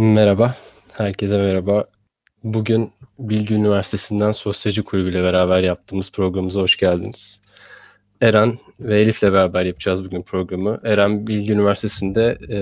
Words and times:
Merhaba, 0.00 0.54
herkese 0.98 1.38
merhaba. 1.38 1.84
Bugün 2.44 2.92
Bilgi 3.18 3.54
Üniversitesi'nden 3.54 4.32
Sosyoloji 4.32 4.82
Kulübü 4.82 5.10
ile 5.10 5.22
beraber 5.22 5.62
yaptığımız 5.62 6.12
programımıza 6.12 6.60
hoş 6.60 6.76
geldiniz. 6.76 7.42
Eren 8.20 8.58
ve 8.80 9.00
Elif'le 9.00 9.22
beraber 9.22 9.64
yapacağız 9.64 10.04
bugün 10.04 10.22
programı. 10.22 10.78
Eren 10.84 11.26
Bilgi 11.26 11.52
Üniversitesi'nde 11.52 12.38
e, 12.50 12.58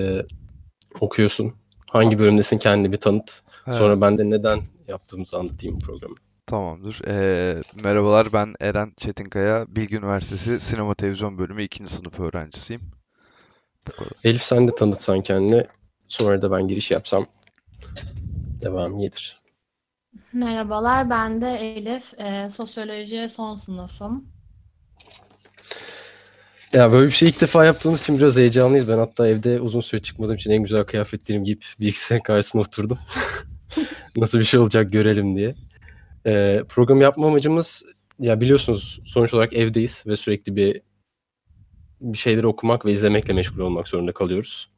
okuyorsun. 0.99 1.53
Hangi 1.91 2.19
bölümdesin 2.19 2.57
kendini 2.57 2.91
bir 2.91 2.97
tanıt. 2.97 3.41
Sonra 3.65 3.91
Evet, 3.91 4.01
ben 4.01 4.17
de 4.17 4.29
neden 4.29 4.61
yaptığımızı 4.87 5.37
anlatayım 5.37 5.79
programı. 5.79 6.15
tamamdır. 6.45 7.01
Ee, 7.07 7.57
merhabalar, 7.83 8.33
ben 8.33 8.53
Eren 8.59 8.93
Çetinkaya, 8.97 9.65
Bilgi 9.69 9.97
Üniversitesi 9.97 10.59
Sinema 10.59 10.95
Televizyon 10.95 11.37
Bölümü 11.37 11.63
2. 11.63 11.87
sınıf 11.87 12.19
öğrencisiyim. 12.19 12.81
Elif 14.23 14.41
sen 14.41 14.67
de 14.67 14.75
tanıtsan 14.75 15.21
kendini. 15.21 15.67
Sonra 16.09 16.41
da 16.41 16.51
ben 16.51 16.67
giriş 16.67 16.91
yapsam 16.91 17.27
devam 18.61 18.99
iyidir. 18.99 19.37
Merhabalar, 20.33 21.09
ben 21.09 21.41
de 21.41 21.75
Elif. 21.75 22.19
Ee, 22.19 22.49
sosyoloji 22.49 23.29
son 23.29 23.55
sınıfım. 23.55 24.25
Ya 26.73 26.91
böyle 26.91 27.07
bir 27.07 27.11
şey 27.11 27.29
ilk 27.29 27.41
defa 27.41 27.65
yaptığımız 27.65 28.01
için 28.01 28.17
biraz 28.17 28.37
heyecanlıyız. 28.37 28.87
Ben 28.87 28.97
hatta 28.97 29.27
evde 29.27 29.61
uzun 29.61 29.81
süre 29.81 30.01
çıkmadığım 30.01 30.35
için 30.35 30.51
en 30.51 30.63
güzel 30.63 30.83
kıyafetlerimi 30.83 31.45
giyip 31.45 31.65
bilgisayarın 31.79 32.23
karşısına 32.23 32.61
oturdum. 32.61 32.99
Nasıl 34.17 34.39
bir 34.39 34.43
şey 34.43 34.59
olacak 34.59 34.91
görelim 34.91 35.35
diye. 35.35 35.55
Ee, 36.25 36.63
program 36.69 37.01
yapma 37.01 37.27
amacımız 37.27 37.85
ya 38.19 38.41
biliyorsunuz 38.41 38.99
sonuç 39.05 39.33
olarak 39.33 39.53
evdeyiz 39.53 40.03
ve 40.07 40.15
sürekli 40.15 40.55
bir 40.55 40.81
bir 42.01 42.17
şeyleri 42.17 42.47
okumak 42.47 42.85
ve 42.85 42.91
izlemekle 42.91 43.33
meşgul 43.33 43.61
olmak 43.61 43.87
zorunda 43.87 44.13
kalıyoruz. 44.13 44.69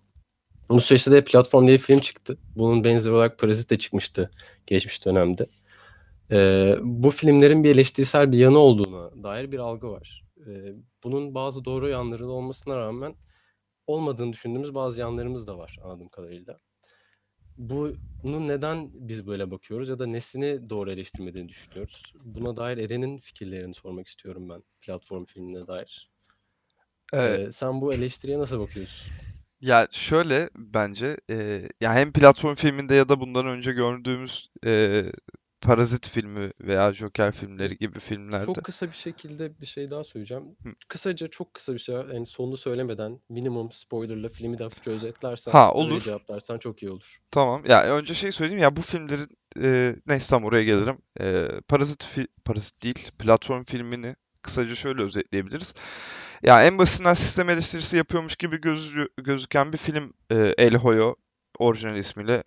Bu 0.71 0.81
süreçte 0.81 1.11
de 1.11 1.23
Platform 1.23 1.67
diye 1.67 1.77
bir 1.77 1.83
film 1.83 1.99
çıktı. 1.99 2.37
Bunun 2.55 2.83
benzeri 2.83 3.13
olarak 3.13 3.39
Parazit 3.39 3.69
de 3.69 3.77
çıkmıştı 3.77 4.29
geçmiş 4.67 5.05
dönemde. 5.05 5.45
Ee, 6.31 6.75
bu 6.81 7.11
filmlerin 7.11 7.63
bir 7.63 7.69
eleştirisel 7.69 8.31
bir 8.31 8.37
yanı 8.37 8.59
olduğuna 8.59 9.23
dair 9.23 9.51
bir 9.51 9.59
algı 9.59 9.91
var. 9.91 10.23
Ee, 10.47 10.73
bunun 11.03 11.35
bazı 11.35 11.65
doğru 11.65 11.89
yanları 11.89 12.27
olmasına 12.27 12.77
rağmen 12.77 13.15
olmadığını 13.87 14.33
düşündüğümüz 14.33 14.75
bazı 14.75 14.99
yanlarımız 14.99 15.47
da 15.47 15.57
var 15.57 15.77
anladığım 15.83 16.09
kadarıyla. 16.09 16.59
Bunun 17.57 18.47
neden 18.47 18.89
biz 18.93 19.27
böyle 19.27 19.51
bakıyoruz 19.51 19.89
ya 19.89 19.99
da 19.99 20.07
nesini 20.07 20.69
doğru 20.69 20.91
eleştirmediğini 20.91 21.49
düşünüyoruz. 21.49 22.13
Buna 22.25 22.55
dair 22.55 22.77
Eren'in 22.77 23.17
fikirlerini 23.17 23.73
sormak 23.73 24.07
istiyorum 24.07 24.49
ben 24.49 24.63
platform 24.81 25.25
filmine 25.25 25.67
dair. 25.67 26.11
Evet, 27.13 27.39
Ee, 27.39 27.51
sen 27.51 27.81
bu 27.81 27.93
eleştiriye 27.93 28.39
nasıl 28.39 28.59
bakıyorsun? 28.59 29.11
Ya 29.61 29.87
şöyle 29.91 30.49
bence, 30.55 31.17
e, 31.29 31.67
ya 31.81 31.93
hem 31.93 32.11
platform 32.11 32.55
filminde 32.55 32.95
ya 32.95 33.09
da 33.09 33.19
bundan 33.19 33.47
önce 33.47 33.71
gördüğümüz 33.71 34.49
e, 34.65 35.03
Parazit 35.61 36.09
filmi 36.09 36.51
veya 36.61 36.93
Joker 36.93 37.31
filmleri 37.31 37.77
gibi 37.77 37.99
filmlerde. 37.99 38.45
Çok 38.45 38.63
kısa 38.63 38.87
bir 38.87 38.95
şekilde 38.95 39.59
bir 39.61 39.65
şey 39.65 39.91
daha 39.91 40.03
söyleyeceğim. 40.03 40.43
Hı. 40.63 40.69
Kısaca 40.87 41.27
çok 41.27 41.53
kısa 41.53 41.73
bir 41.73 41.79
şey, 41.79 41.95
yani 41.95 42.25
sonunu 42.25 42.57
söylemeden 42.57 43.19
minimum 43.29 43.71
spoilerla 43.71 44.29
filmi 44.29 44.57
de 44.57 44.63
hafifçe 44.63 44.91
özetlersen, 44.91 45.51
Ha 45.51 45.71
öyle 45.75 45.93
olur. 45.93 46.01
cevaplarsan 46.01 46.57
çok 46.57 46.83
iyi 46.83 46.91
olur. 46.91 47.17
Tamam. 47.31 47.63
Ya 47.65 47.83
önce 47.97 48.13
şey 48.13 48.31
söyleyeyim 48.31 48.61
ya 48.61 48.75
bu 48.75 48.81
filmlerin 48.81 49.27
e, 49.61 49.95
neyse 50.07 50.29
tam 50.29 50.43
oraya 50.43 50.63
gelirim. 50.63 50.97
E, 51.19 51.47
Parazit 51.67 52.03
fi- 52.03 52.27
Parazit 52.45 52.83
değil, 52.83 53.11
platform 53.19 53.63
filmini 53.63 54.15
kısaca 54.41 54.75
şöyle 54.75 55.01
özetleyebiliriz. 55.01 55.73
Ya 56.43 56.63
en 56.65 56.77
basitinden 56.77 57.13
sistem 57.13 57.49
eleştirisi 57.49 57.97
yapıyormuş 57.97 58.35
gibi 58.35 58.55
gözü- 58.61 59.09
gözüken 59.17 59.73
bir 59.73 59.77
film 59.77 60.13
e, 60.31 60.35
El 60.57 60.75
Hoyo 60.75 61.15
orijinal 61.59 61.95
ismiyle 61.97 62.43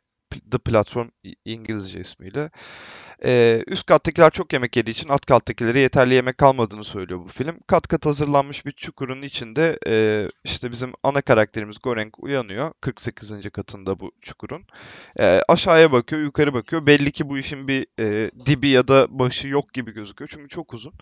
The 0.50 0.58
Platform 0.58 1.08
İngilizce 1.44 2.00
ismiyle. 2.00 2.50
E, 3.24 3.62
üst 3.66 3.86
kattakiler 3.86 4.30
çok 4.30 4.52
yemek 4.52 4.76
yediği 4.76 4.92
için 4.92 5.08
alt 5.08 5.26
kattakilere 5.26 5.78
yeterli 5.78 6.14
yemek 6.14 6.38
kalmadığını 6.38 6.84
söylüyor 6.84 7.20
bu 7.20 7.28
film. 7.28 7.58
Kat 7.66 7.88
kat 7.88 8.06
hazırlanmış 8.06 8.66
bir 8.66 8.72
çukurun 8.72 9.22
içinde 9.22 9.78
e, 9.88 10.26
işte 10.44 10.70
bizim 10.70 10.92
ana 11.02 11.20
karakterimiz 11.20 11.76
Gorenk 11.82 12.18
uyanıyor 12.18 12.72
48. 12.80 13.50
katında 13.52 14.00
bu 14.00 14.12
çukurun. 14.20 14.64
E, 15.18 15.40
aşağıya 15.48 15.92
bakıyor, 15.92 16.22
yukarı 16.22 16.54
bakıyor. 16.54 16.86
Belli 16.86 17.12
ki 17.12 17.28
bu 17.28 17.38
işin 17.38 17.68
bir 17.68 17.86
e, 18.00 18.30
dibi 18.46 18.68
ya 18.68 18.88
da 18.88 19.06
başı 19.18 19.48
yok 19.48 19.72
gibi 19.72 19.92
gözüküyor 19.92 20.28
çünkü 20.32 20.48
çok 20.48 20.74
uzun. 20.74 20.92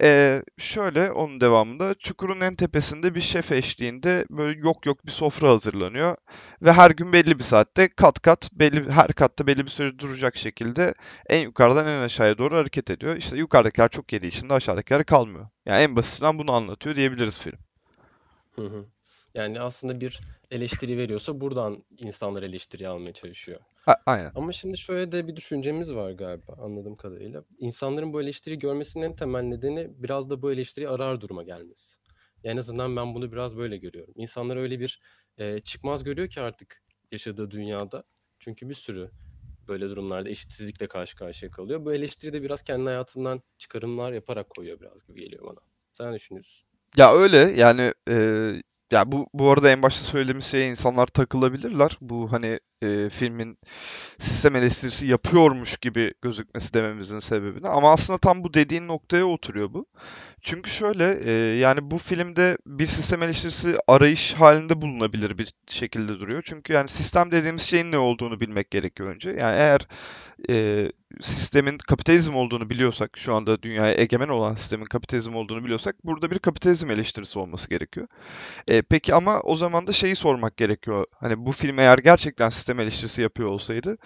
Ee, 0.00 0.42
şöyle 0.58 1.10
onun 1.12 1.40
devamında 1.40 1.94
çukurun 1.94 2.40
en 2.40 2.54
tepesinde 2.54 3.14
bir 3.14 3.20
şef 3.20 3.52
eşliğinde 3.52 4.24
böyle 4.30 4.60
yok 4.60 4.86
yok 4.86 5.06
bir 5.06 5.10
sofra 5.10 5.48
hazırlanıyor 5.48 6.16
ve 6.62 6.72
her 6.72 6.90
gün 6.90 7.12
belli 7.12 7.38
bir 7.38 7.44
saatte 7.44 7.88
kat 7.88 8.22
kat 8.22 8.50
belli 8.60 8.90
her 8.90 9.12
katta 9.12 9.46
belli 9.46 9.64
bir 9.64 9.70
süre 9.70 9.98
duracak 9.98 10.36
şekilde 10.36 10.94
en 11.28 11.42
yukarıdan 11.42 11.86
en 11.86 12.00
aşağıya 12.00 12.38
doğru 12.38 12.56
hareket 12.56 12.90
ediyor. 12.90 13.16
İşte 13.16 13.36
yukarıdakiler 13.36 13.88
çok 13.88 14.12
yediği 14.12 14.28
için 14.28 14.48
de 14.48 14.54
aşağıdakiler 14.54 15.04
kalmıyor. 15.04 15.48
Yani 15.66 15.82
en 15.82 15.96
basitinden 15.96 16.38
bunu 16.38 16.52
anlatıyor 16.52 16.96
diyebiliriz 16.96 17.38
film. 17.38 17.58
Hı 18.56 18.62
hı. 18.62 18.84
Yani 19.34 19.60
aslında 19.60 20.00
bir 20.00 20.20
eleştiri 20.50 20.98
veriyorsa 20.98 21.40
buradan 21.40 21.78
insanlar 21.98 22.42
eleştiri 22.42 22.88
almaya 22.88 23.12
çalışıyor. 23.12 23.60
A- 23.86 23.94
aynen. 24.06 24.32
Ama 24.34 24.52
şimdi 24.52 24.78
şöyle 24.78 25.12
de 25.12 25.28
bir 25.28 25.36
düşüncemiz 25.36 25.94
var 25.94 26.10
galiba 26.10 26.52
anladığım 26.52 26.96
kadarıyla. 26.96 27.44
İnsanların 27.58 28.12
bu 28.12 28.22
eleştiri 28.22 28.58
görmesinin 28.58 29.04
en 29.04 29.14
temel 29.16 29.42
nedeni 29.42 29.88
biraz 29.96 30.30
da 30.30 30.42
bu 30.42 30.52
eleştiri 30.52 30.88
arar 30.88 31.20
duruma 31.20 31.42
gelmesi. 31.42 31.96
Yani 32.44 32.52
en 32.52 32.56
azından 32.56 32.96
ben 32.96 33.14
bunu 33.14 33.32
biraz 33.32 33.56
böyle 33.56 33.76
görüyorum. 33.76 34.14
İnsanlar 34.16 34.56
öyle 34.56 34.80
bir 34.80 35.00
e, 35.38 35.60
çıkmaz 35.60 36.04
görüyor 36.04 36.28
ki 36.28 36.40
artık 36.40 36.82
yaşadığı 37.12 37.50
dünyada. 37.50 38.04
Çünkü 38.40 38.68
bir 38.68 38.74
sürü 38.74 39.10
böyle 39.68 39.88
durumlarda 39.88 40.28
eşitsizlikle 40.28 40.86
karşı 40.86 41.16
karşıya 41.16 41.50
kalıyor. 41.50 41.84
Bu 41.84 41.94
eleştiri 41.94 42.32
de 42.32 42.42
biraz 42.42 42.62
kendi 42.62 42.84
hayatından 42.84 43.42
çıkarımlar 43.58 44.12
yaparak 44.12 44.50
koyuyor 44.50 44.80
biraz 44.80 45.04
gibi 45.04 45.20
geliyor 45.20 45.44
bana. 45.44 45.60
Sen 45.92 46.10
ne 46.10 46.14
düşünüyorsun? 46.14 46.68
Ya 46.96 47.12
öyle 47.12 47.36
yani 47.36 47.94
e, 48.08 48.14
ya 48.92 49.12
bu 49.12 49.26
bu 49.34 49.50
arada 49.50 49.70
en 49.70 49.82
başta 49.82 50.04
söylediğimiz 50.06 50.44
şeye 50.44 50.70
insanlar 50.70 51.06
takılabilirler. 51.06 51.98
Bu 52.00 52.32
hani 52.32 52.60
e, 52.82 53.10
filmin 53.10 53.58
sistem 54.18 54.56
eleştirisi 54.56 55.06
yapıyormuş 55.06 55.76
gibi 55.76 56.14
gözükmesi 56.22 56.74
dememizin 56.74 57.18
sebebini. 57.18 57.68
Ama 57.68 57.92
aslında 57.92 58.18
tam 58.18 58.44
bu 58.44 58.54
dediğin 58.54 58.88
noktaya 58.88 59.24
oturuyor 59.24 59.74
bu. 59.74 59.86
Çünkü 60.42 60.70
şöyle 60.70 61.18
e, 61.24 61.32
yani 61.58 61.90
bu 61.90 61.98
filmde 61.98 62.58
bir 62.66 62.86
sistem 62.86 63.22
eleştirisi 63.22 63.78
arayış 63.88 64.34
halinde 64.34 64.82
bulunabilir 64.82 65.38
bir 65.38 65.54
şekilde 65.66 66.20
duruyor. 66.20 66.42
Çünkü 66.44 66.72
yani 66.72 66.88
sistem 66.88 67.32
dediğimiz 67.32 67.62
şeyin 67.62 67.92
ne 67.92 67.98
olduğunu 67.98 68.40
bilmek 68.40 68.70
gerekiyor 68.70 69.08
önce. 69.14 69.30
Yani 69.30 69.56
eğer 69.56 69.86
e, 70.48 70.86
sistemin 71.20 71.78
kapitalizm 71.78 72.34
olduğunu 72.34 72.70
biliyorsak, 72.70 73.18
şu 73.18 73.34
anda 73.34 73.62
dünyaya 73.62 73.94
egemen 73.94 74.28
olan 74.28 74.54
sistemin 74.54 74.84
kapitalizm 74.84 75.34
olduğunu 75.34 75.64
biliyorsak 75.64 75.96
burada 76.04 76.30
bir 76.30 76.38
kapitalizm 76.38 76.90
eleştirisi 76.90 77.38
olması 77.38 77.68
gerekiyor. 77.68 78.06
E, 78.68 78.82
peki 78.82 79.14
ama 79.14 79.40
o 79.40 79.56
zaman 79.56 79.86
da 79.86 79.92
şeyi 79.92 80.16
sormak 80.16 80.56
gerekiyor. 80.56 81.06
Hani 81.20 81.46
bu 81.46 81.52
film 81.52 81.78
eğer 81.78 81.98
gerçekten 81.98 82.50
sistem 82.50 82.69
eleştirisi 82.78 83.22
yapıyor 83.22 83.48
olsaydı, 83.48 83.98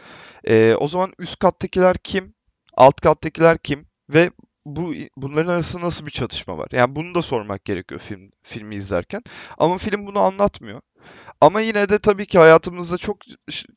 e, 0.48 0.74
o 0.80 0.88
zaman 0.88 1.12
üst 1.18 1.38
kattakiler 1.38 1.96
kim, 1.98 2.34
alt 2.74 3.00
kattakiler 3.00 3.58
kim 3.58 3.86
ve 4.10 4.30
bu 4.66 4.94
bunların 5.16 5.52
arasında 5.52 5.86
nasıl 5.86 6.06
bir 6.06 6.10
çatışma 6.10 6.58
var? 6.58 6.68
Yani 6.72 6.96
bunu 6.96 7.14
da 7.14 7.22
sormak 7.22 7.64
gerekiyor 7.64 8.00
film 8.00 8.30
filmi 8.42 8.74
izlerken. 8.74 9.22
Ama 9.58 9.78
film 9.78 10.06
bunu 10.06 10.18
anlatmıyor. 10.18 10.80
Ama 11.40 11.60
yine 11.60 11.88
de 11.88 11.98
tabii 11.98 12.26
ki 12.26 12.38
hayatımızda 12.38 12.98
çok 12.98 13.18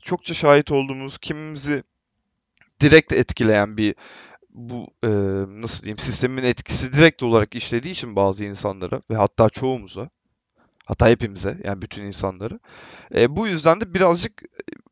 çokça 0.04 0.34
şahit 0.34 0.72
olduğumuz, 0.72 1.18
kimimizi 1.18 1.84
direkt 2.82 3.14
etkileyen 3.14 3.78
bir 3.78 3.96
bu 4.50 4.88
e, 5.04 5.10
nasıl 5.62 5.84
diyeyim 5.84 5.98
sistemin 5.98 6.44
etkisi 6.44 6.94
direkt 6.94 7.24
olarak 7.24 7.56
işlediği 7.56 7.94
için 7.94 8.16
bazı 8.16 8.44
insanlara 8.46 9.02
ve 9.12 9.16
hatta 9.16 9.50
çoğumuza 9.50 10.10
hatta 10.88 11.10
hepimize 11.10 11.58
yani 11.64 11.82
bütün 11.82 12.04
insanları 12.04 12.60
e, 13.16 13.36
bu 13.36 13.48
yüzden 13.48 13.82
de 13.82 13.94
birazcık 13.94 14.44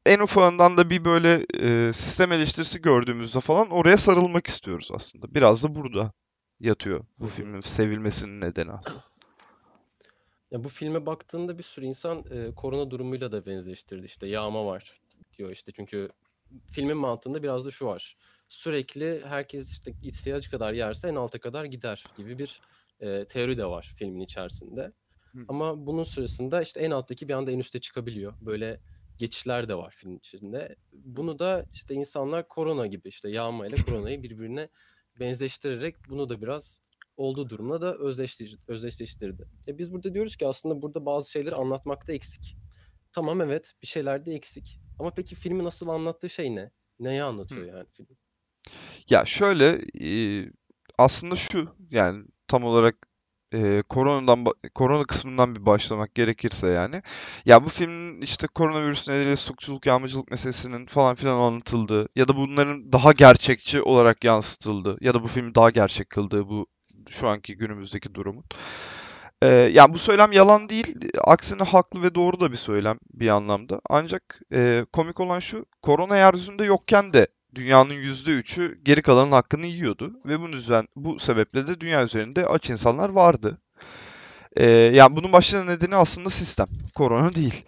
en 0.06 0.20
ufağından 0.20 0.78
da 0.78 0.90
bir 0.90 1.06
böyle 1.06 1.46
e, 1.62 1.94
sistem 1.94 2.32
eleştirisi 2.32 2.82
gördüğümüzde 2.82 3.40
falan 3.40 3.70
oraya 3.70 3.98
sarılmak 3.98 4.48
istiyoruz 4.48 4.90
aslında. 4.94 5.36
Biraz 5.36 5.64
da 5.64 5.76
burada 5.76 6.14
yatıyor 6.60 7.06
bu 7.20 7.28
filmin 7.28 7.62
sevilmesinin 7.62 8.42
nedeni 8.42 8.72
aslında. 8.72 9.04
Ya 10.52 10.64
bu 10.64 10.70
filme 10.70 11.06
baktığında 11.06 11.58
bir 11.58 11.64
sürü 11.64 11.86
insan 11.86 12.24
e, 12.32 12.56
korona 12.56 12.92
durumuyla 12.92 13.32
da 13.32 13.46
benzeştirdi. 13.46 14.06
İşte 14.06 14.28
yağma 14.28 14.66
var 14.66 15.02
diyor 15.38 15.52
işte 15.52 15.72
çünkü 15.72 16.10
filmin 16.68 16.98
mantığında 16.98 17.44
biraz 17.44 17.66
da 17.66 17.72
şu 17.72 17.86
var. 17.86 18.18
Sürekli 18.48 19.22
herkes 19.26 19.72
işte 19.72 19.94
ihtiyacı 20.04 20.52
kadar 20.52 20.74
yerse 20.74 21.08
en 21.08 21.16
alta 21.16 21.40
kadar 21.40 21.66
gider 21.66 22.06
gibi 22.18 22.40
bir 22.40 22.60
e, 23.00 23.26
teori 23.26 23.58
de 23.58 23.66
var 23.66 23.92
filmin 23.96 24.22
içerisinde. 24.22 24.92
Hı. 25.36 25.46
Ama 25.48 25.86
bunun 25.86 26.04
sırasında 26.04 26.62
işte 26.62 26.80
en 26.80 26.92
alttaki 26.92 27.30
bir 27.30 27.34
anda 27.34 27.52
en 27.52 27.60
üste 27.60 27.80
çıkabiliyor. 27.80 28.34
Böyle 28.42 28.80
geçişler 29.18 29.70
de 29.70 29.76
var 29.76 29.94
film 29.98 30.16
içinde. 30.16 30.76
Bunu 30.94 31.40
da 31.40 31.66
işte 31.74 31.94
insanlar 31.94 32.48
korona 32.48 32.88
gibi 32.88 33.08
işte 33.08 33.30
yağma 33.30 33.68
ile 33.68 33.76
koronayı 33.76 34.24
birbirine 34.24 34.68
benzeştirerek 35.20 35.96
bunu 36.10 36.30
da 36.30 36.42
biraz 36.42 36.82
olduğu 37.18 37.50
durumla 37.50 37.82
da 37.82 37.98
özdeşleştirdi. 37.98 38.64
özdeşleştirdi. 38.68 39.48
E 39.68 39.78
biz 39.78 39.94
burada 39.94 40.14
diyoruz 40.14 40.36
ki 40.36 40.48
aslında 40.48 40.82
burada 40.82 41.06
bazı 41.06 41.32
şeyleri 41.32 41.56
anlatmakta 41.56 42.14
eksik. 42.14 42.58
Tamam 43.12 43.42
evet 43.42 43.74
bir 43.82 43.88
şeyler 43.88 44.26
de 44.26 44.34
eksik. 44.34 44.80
Ama 45.00 45.12
peki 45.14 45.36
filmin 45.36 45.64
nasıl 45.64 45.88
anlattığı 45.88 46.30
şey 46.30 46.56
ne? 46.56 46.72
Neyi 47.00 47.24
anlatıyor 47.24 47.64
Hı. 47.64 47.68
yani 47.68 47.86
film? 47.92 48.18
Ya 49.10 49.26
şöyle 49.26 49.82
e, 50.02 50.10
aslında 50.98 51.36
şu 51.36 51.76
yani 51.92 52.26
tam 52.48 52.64
olarak 52.64 53.08
e, 53.56 53.82
koronadan 53.82 54.46
korona 54.76 55.04
kısmından 55.04 55.56
bir 55.56 55.66
başlamak 55.66 56.16
gerekirse 56.16 56.68
yani 56.68 57.02
ya 57.46 57.66
bu 57.66 57.70
filmin 57.70 58.22
işte 58.22 58.48
koronavirüs 58.48 59.08
nedeniyle 59.08 59.36
suçluluk 59.36 59.86
yağmacılık 59.86 60.32
meselesinin 60.32 60.86
falan 60.86 61.16
filan 61.16 61.40
anlatıldığı 61.40 62.10
ya 62.16 62.28
da 62.28 62.38
bunların 62.38 62.94
daha 62.94 63.12
gerçekçi 63.12 63.82
olarak 63.82 64.24
yansıtıldığı 64.24 64.98
ya 65.02 65.14
da 65.14 65.24
bu 65.24 65.28
filmi 65.28 65.56
daha 65.56 65.70
gerçek 65.70 66.10
kıldığı 66.10 66.50
bu 66.50 66.68
şu 67.10 67.28
anki 67.28 67.58
günümüzdeki 67.58 68.16
durumun. 68.16 68.44
E, 69.44 69.48
yani 69.48 69.94
bu 69.94 70.00
söylem 70.00 70.32
yalan 70.32 70.70
değil, 70.70 70.96
aksine 71.24 71.64
haklı 71.64 72.04
ve 72.04 72.16
doğru 72.16 72.40
da 72.40 72.52
bir 72.52 72.58
söylem 72.58 73.00
bir 73.14 73.30
anlamda. 73.30 73.82
Ancak 73.90 74.42
e, 74.54 74.86
komik 74.94 75.20
olan 75.20 75.40
şu, 75.40 75.66
korona 75.82 76.18
yeryüzünde 76.18 76.66
yokken 76.66 77.14
de 77.14 77.28
dünyanın 77.56 77.94
%3'ü 77.94 78.80
geri 78.84 79.02
kalanın 79.02 79.32
hakkını 79.32 79.66
yiyordu 79.66 80.20
ve 80.26 80.40
bunun 80.40 80.52
yüzden 80.52 80.88
bu 80.96 81.20
sebeple 81.20 81.68
de 81.68 81.80
dünya 81.80 82.04
üzerinde 82.04 82.48
aç 82.48 82.70
insanlar 82.70 83.10
vardı. 83.10 83.58
Ee, 84.58 84.66
yani 84.70 85.16
bunun 85.16 85.34
başlıca 85.34 85.64
nedeni 85.64 85.96
aslında 85.96 86.30
sistem, 86.30 86.68
korona 86.96 87.36
değil. 87.36 87.66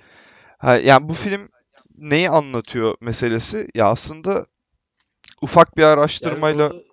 Ha, 0.57 0.78
yani 0.78 1.10
bu 1.10 1.13
film 1.13 1.50
neyi 1.98 2.30
anlatıyor 2.30 2.95
meselesi? 3.01 3.68
Ya 3.75 3.88
aslında 3.88 4.45
ufak 5.42 5.78
bir 5.78 5.81
Yani 5.81 5.94
araştırmayla 5.94 6.66
orada 6.66 6.83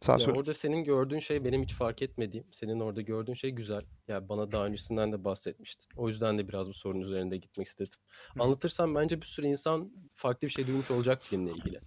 sen 0.00 0.18
ya 0.18 0.18
söyle. 0.18 0.38
orada 0.38 0.54
senin 0.54 0.84
gördüğün 0.84 1.18
şey 1.18 1.44
benim 1.44 1.62
hiç 1.62 1.74
fark 1.74 2.02
etmediğim. 2.02 2.46
Senin 2.52 2.80
orada 2.80 3.00
gördüğün 3.00 3.34
şey 3.34 3.50
güzel. 3.50 3.82
Ya 4.08 4.28
bana 4.28 4.52
daha 4.52 4.66
öncesinden 4.66 5.12
de 5.12 5.24
bahsetmiştin. 5.24 5.88
O 5.96 6.08
yüzden 6.08 6.38
de 6.38 6.48
biraz 6.48 6.68
bu 6.68 6.74
sorun 6.74 7.00
üzerinde 7.00 7.36
gitmek 7.36 7.66
istedim. 7.66 7.98
Hı. 8.34 8.42
Anlatırsam 8.42 8.94
bence 8.94 9.20
bir 9.20 9.26
sürü 9.26 9.46
insan 9.46 9.92
farklı 10.08 10.48
bir 10.48 10.52
şey 10.52 10.66
duymuş 10.66 10.90
olacak 10.90 11.22
filmle 11.22 11.50
ilgili. 11.52 11.80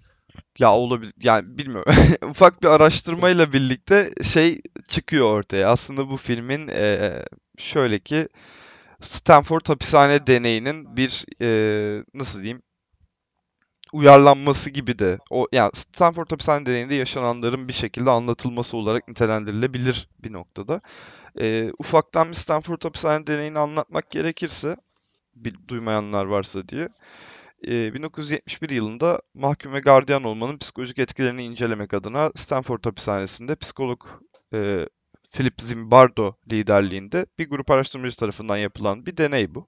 Ya 0.60 0.74
olabilir. 0.74 1.14
Yani 1.24 1.58
bilmiyorum. 1.58 1.94
Ufak 2.30 2.64
bir 2.64 2.68
araştırmayla 2.68 3.54
birlikte 3.54 4.10
şey 4.24 4.62
çıkıyor 4.88 5.32
ortaya. 5.40 5.70
Aslında 5.70 6.10
bu 6.10 6.18
filmin 6.18 6.68
eee, 6.68 7.26
şöyle 7.58 8.00
ki 8.00 8.28
Stanford 9.02 9.70
hapishane 9.70 10.28
deneyinin 10.28 10.98
bir 10.98 11.26
eee, 11.42 12.04
nasıl 12.16 12.40
diyeyim 12.44 12.64
uyarlanması 13.94 14.70
gibi 14.70 15.00
de 15.00 15.18
o 15.30 15.48
yani 15.52 15.72
Stanford 15.74 16.32
hapishane 16.32 16.66
deneyinde 16.66 16.96
yaşananların 16.96 17.68
bir 17.68 17.74
şekilde 17.74 18.10
anlatılması 18.12 18.78
olarak 18.78 19.08
nitelendirilebilir 19.08 20.08
bir 20.20 20.34
noktada. 20.34 20.82
Eee, 21.40 21.72
ufaktan 21.80 22.30
bir 22.30 22.36
Stanford 22.36 22.84
hapishane 22.86 23.28
deneyini 23.28 23.60
anlatmak 23.60 24.12
gerekirse 24.12 24.78
bir, 25.36 25.56
duymayanlar 25.70 26.26
varsa 26.26 26.70
diye. 26.70 26.90
Eee, 27.64 27.94
1971 27.94 28.70
yılında 28.70 29.22
mahkum 29.34 29.74
ve 29.74 29.80
gardiyan 29.80 30.24
olmanın 30.24 30.58
psikolojik 30.58 31.00
etkilerini 31.00 31.44
incelemek 31.44 31.94
adına 31.94 32.32
Stanford 32.36 32.86
hapishanesinde 32.86 33.56
psikolog 33.56 34.04
eee, 34.54 34.90
Philip 35.32 35.62
Zimbardo 35.62 36.34
liderliğinde 36.52 37.26
bir 37.40 37.50
grup 37.50 37.72
araştırmacı 37.72 38.16
tarafından 38.18 38.58
yapılan 38.58 39.06
bir 39.06 39.18
deney 39.18 39.56
bu. 39.56 39.68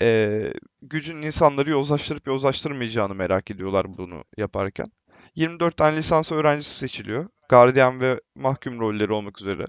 Eee, 0.00 0.52
gücün 0.82 1.22
insanları 1.22 1.70
yozlaştırıp 1.70 2.26
yozlaştırmayacağını 2.26 3.14
merak 3.14 3.50
ediyorlar 3.50 3.98
bunu 3.98 4.24
yaparken. 4.36 4.92
24 5.36 5.76
tane 5.76 5.96
lisans 5.96 6.32
öğrencisi 6.32 6.74
seçiliyor. 6.78 7.28
Gardiyan 7.48 8.00
ve 8.00 8.20
mahkum 8.34 8.80
rolleri 8.80 9.12
olmak 9.12 9.40
üzere. 9.40 9.66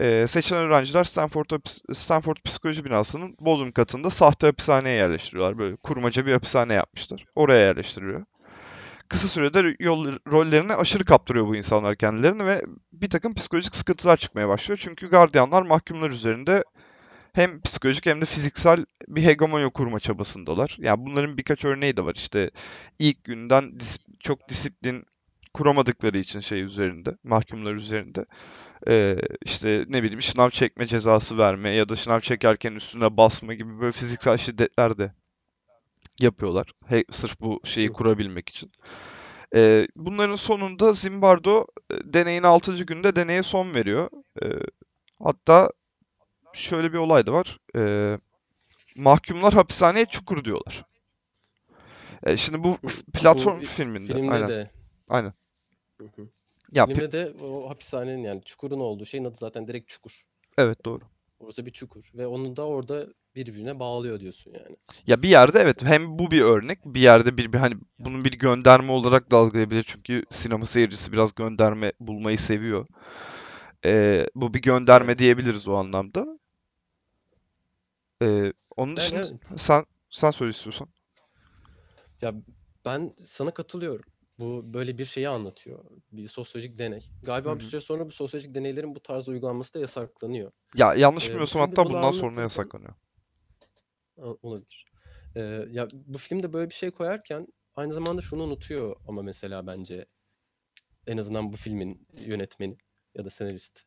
Ee, 0.00 0.26
seçilen 0.28 0.60
öğrenciler 0.60 1.04
Stanford, 1.04 1.50
Stanford 1.92 2.36
Psikoloji 2.44 2.84
Binası'nın 2.84 3.36
Bodrum 3.40 3.72
katında 3.72 4.10
sahte 4.10 4.46
hapishaneye 4.46 4.96
yerleştiriyorlar. 4.96 5.58
Böyle 5.58 5.76
kurmaca 5.76 6.26
bir 6.26 6.32
hapishane 6.32 6.74
yapmışlar. 6.74 7.24
Oraya 7.34 7.66
yerleştiriliyor. 7.66 8.24
Kısa 9.08 9.28
sürede 9.28 9.76
yol, 9.80 10.12
rollerine 10.30 10.74
aşırı 10.74 11.04
kaptırıyor 11.04 11.46
bu 11.46 11.56
insanlar 11.56 11.96
kendilerini 11.96 12.46
ve 12.46 12.62
bir 12.92 13.10
takım 13.10 13.34
psikolojik 13.34 13.74
sıkıntılar 13.74 14.16
çıkmaya 14.16 14.48
başlıyor. 14.48 14.78
Çünkü 14.82 15.10
gardiyanlar 15.10 15.62
mahkumlar 15.62 16.10
üzerinde 16.10 16.64
hem 17.32 17.60
psikolojik 17.60 18.06
hem 18.06 18.20
de 18.20 18.24
fiziksel 18.24 18.84
bir 19.08 19.22
hegemonya 19.22 19.68
kurma 19.68 20.00
çabasındalar. 20.00 20.76
Yani 20.80 21.06
bunların 21.06 21.36
birkaç 21.38 21.64
örneği 21.64 21.96
de 21.96 22.04
var. 22.04 22.14
İşte 22.14 22.50
ilk 22.98 23.24
günden 23.24 23.64
dis- 23.64 24.00
çok 24.20 24.48
disiplin 24.48 25.04
kuramadıkları 25.54 26.18
için 26.18 26.40
şey 26.40 26.62
üzerinde, 26.62 27.16
mahkumlar 27.24 27.74
üzerinde. 27.74 28.26
Ee, 28.88 29.16
işte 29.44 29.84
ne 29.88 30.02
bileyim 30.02 30.22
şınav 30.22 30.50
çekme 30.50 30.86
cezası 30.86 31.38
verme 31.38 31.70
ya 31.70 31.88
da 31.88 31.96
şınav 31.96 32.20
çekerken 32.20 32.72
üstüne 32.74 33.16
basma 33.16 33.54
gibi 33.54 33.80
böyle 33.80 33.92
fiziksel 33.92 34.36
şiddetler 34.38 34.98
de 34.98 35.12
yapıyorlar. 36.20 36.72
He, 36.86 37.04
sırf 37.10 37.40
bu 37.40 37.60
şeyi 37.64 37.92
kurabilmek 37.92 38.48
için. 38.48 38.72
Ee, 39.54 39.88
bunların 39.96 40.36
sonunda 40.36 40.92
Zimbardo 40.92 41.66
e, 41.90 41.94
deneyin 42.04 42.42
6. 42.42 42.84
günde 42.84 43.16
deneye 43.16 43.42
son 43.42 43.74
veriyor. 43.74 44.10
Ee, 44.42 44.46
hatta 45.22 45.70
şöyle 46.52 46.92
bir 46.92 46.98
olay 46.98 47.26
da 47.26 47.32
var. 47.32 47.58
Ee, 47.76 48.18
mahkumlar 48.96 49.54
hapishaneye 49.54 50.04
çukur 50.06 50.44
diyorlar. 50.44 50.84
Ee, 52.26 52.36
şimdi 52.36 52.64
bu 52.64 52.78
platform 53.12 53.60
Bu 53.60 53.66
filminde. 53.66 54.12
filmde 54.12 54.32
Aynen. 54.32 54.48
de 54.48 54.70
Aynen. 55.08 55.32
Hı 56.00 56.04
hı. 56.04 56.22
Ya 56.72 56.86
filmde 56.86 57.12
de 57.12 57.32
o 57.44 57.70
hapishanenin 57.70 58.22
yani 58.22 58.42
çukurun 58.44 58.80
olduğu 58.80 59.06
şeyin 59.06 59.24
adı 59.24 59.36
zaten 59.36 59.68
direkt 59.68 59.88
çukur. 59.88 60.22
evet 60.58 60.84
doğru. 60.84 61.04
Orası 61.40 61.66
bir 61.66 61.70
çukur 61.70 62.10
ve 62.14 62.26
onu 62.26 62.56
da 62.56 62.66
orada 62.66 63.06
birbirine 63.34 63.78
bağlıyor 63.78 64.20
diyorsun 64.20 64.52
yani. 64.52 64.76
Ya 65.06 65.22
bir 65.22 65.28
yerde 65.28 65.58
evet 65.60 65.84
hem 65.84 66.18
bu 66.18 66.30
bir 66.30 66.40
örnek 66.42 66.78
bir 66.84 67.00
yerde 67.00 67.36
bir, 67.36 67.52
bir 67.52 67.58
hani 67.58 67.74
bunun 67.98 68.24
bir 68.24 68.32
gönderme 68.38 68.92
olarak 68.92 69.30
da 69.30 69.36
algılayabilir 69.36 69.82
çünkü 69.82 70.24
sinema 70.30 70.66
seyircisi 70.66 71.12
biraz 71.12 71.34
gönderme 71.34 71.92
bulmayı 72.00 72.38
seviyor. 72.38 72.86
Ee, 73.84 74.26
bu 74.34 74.54
bir 74.54 74.62
gönderme 74.62 75.18
diyebiliriz 75.18 75.68
o 75.68 75.74
anlamda. 75.74 76.26
Ee, 78.22 78.52
onun 78.76 78.96
Yani 78.96 78.96
dışında 78.96 79.20
evet. 79.20 79.32
sen 79.56 79.84
sen 80.10 80.30
söyle 80.30 80.50
istiyorsan. 80.50 80.88
Ya 82.22 82.34
ben 82.84 83.14
sana 83.24 83.54
katılıyorum. 83.54 84.09
Bu 84.40 84.74
böyle 84.74 84.98
bir 84.98 85.04
şeyi 85.04 85.28
anlatıyor. 85.28 85.84
Bir 86.12 86.28
sosyolojik 86.28 86.78
deney. 86.78 87.10
Galiba 87.22 87.54
bir 87.54 87.60
hı. 87.60 87.64
süre 87.64 87.80
sonra 87.80 88.06
bu 88.06 88.10
sosyolojik 88.10 88.54
deneylerin 88.54 88.94
bu 88.94 89.00
tarz 89.00 89.28
uygulanması 89.28 89.74
da 89.74 89.78
yasaklanıyor. 89.78 90.52
Ya 90.76 90.94
yanlış 90.94 91.24
Ee, 91.24 91.28
bilmiyorsam 91.28 91.60
hatta 91.62 91.86
bundan 91.86 92.12
sonra 92.12 92.40
yasaklanıyor. 92.40 92.94
Olabilir. 94.16 94.86
Ee, 95.36 95.40
ya 95.70 95.88
bu 95.92 96.18
filmde 96.18 96.52
böyle 96.52 96.70
bir 96.70 96.74
şey 96.74 96.90
koyarken 96.90 97.46
aynı 97.74 97.92
zamanda 97.92 98.22
şunu 98.22 98.42
unutuyor 98.42 98.96
ama 99.08 99.22
mesela 99.22 99.66
bence 99.66 100.06
en 101.06 101.16
azından 101.16 101.52
bu 101.52 101.56
filmin 101.56 102.06
yönetmeni 102.26 102.78
ya 103.14 103.24
da 103.24 103.30
senarist. 103.30 103.84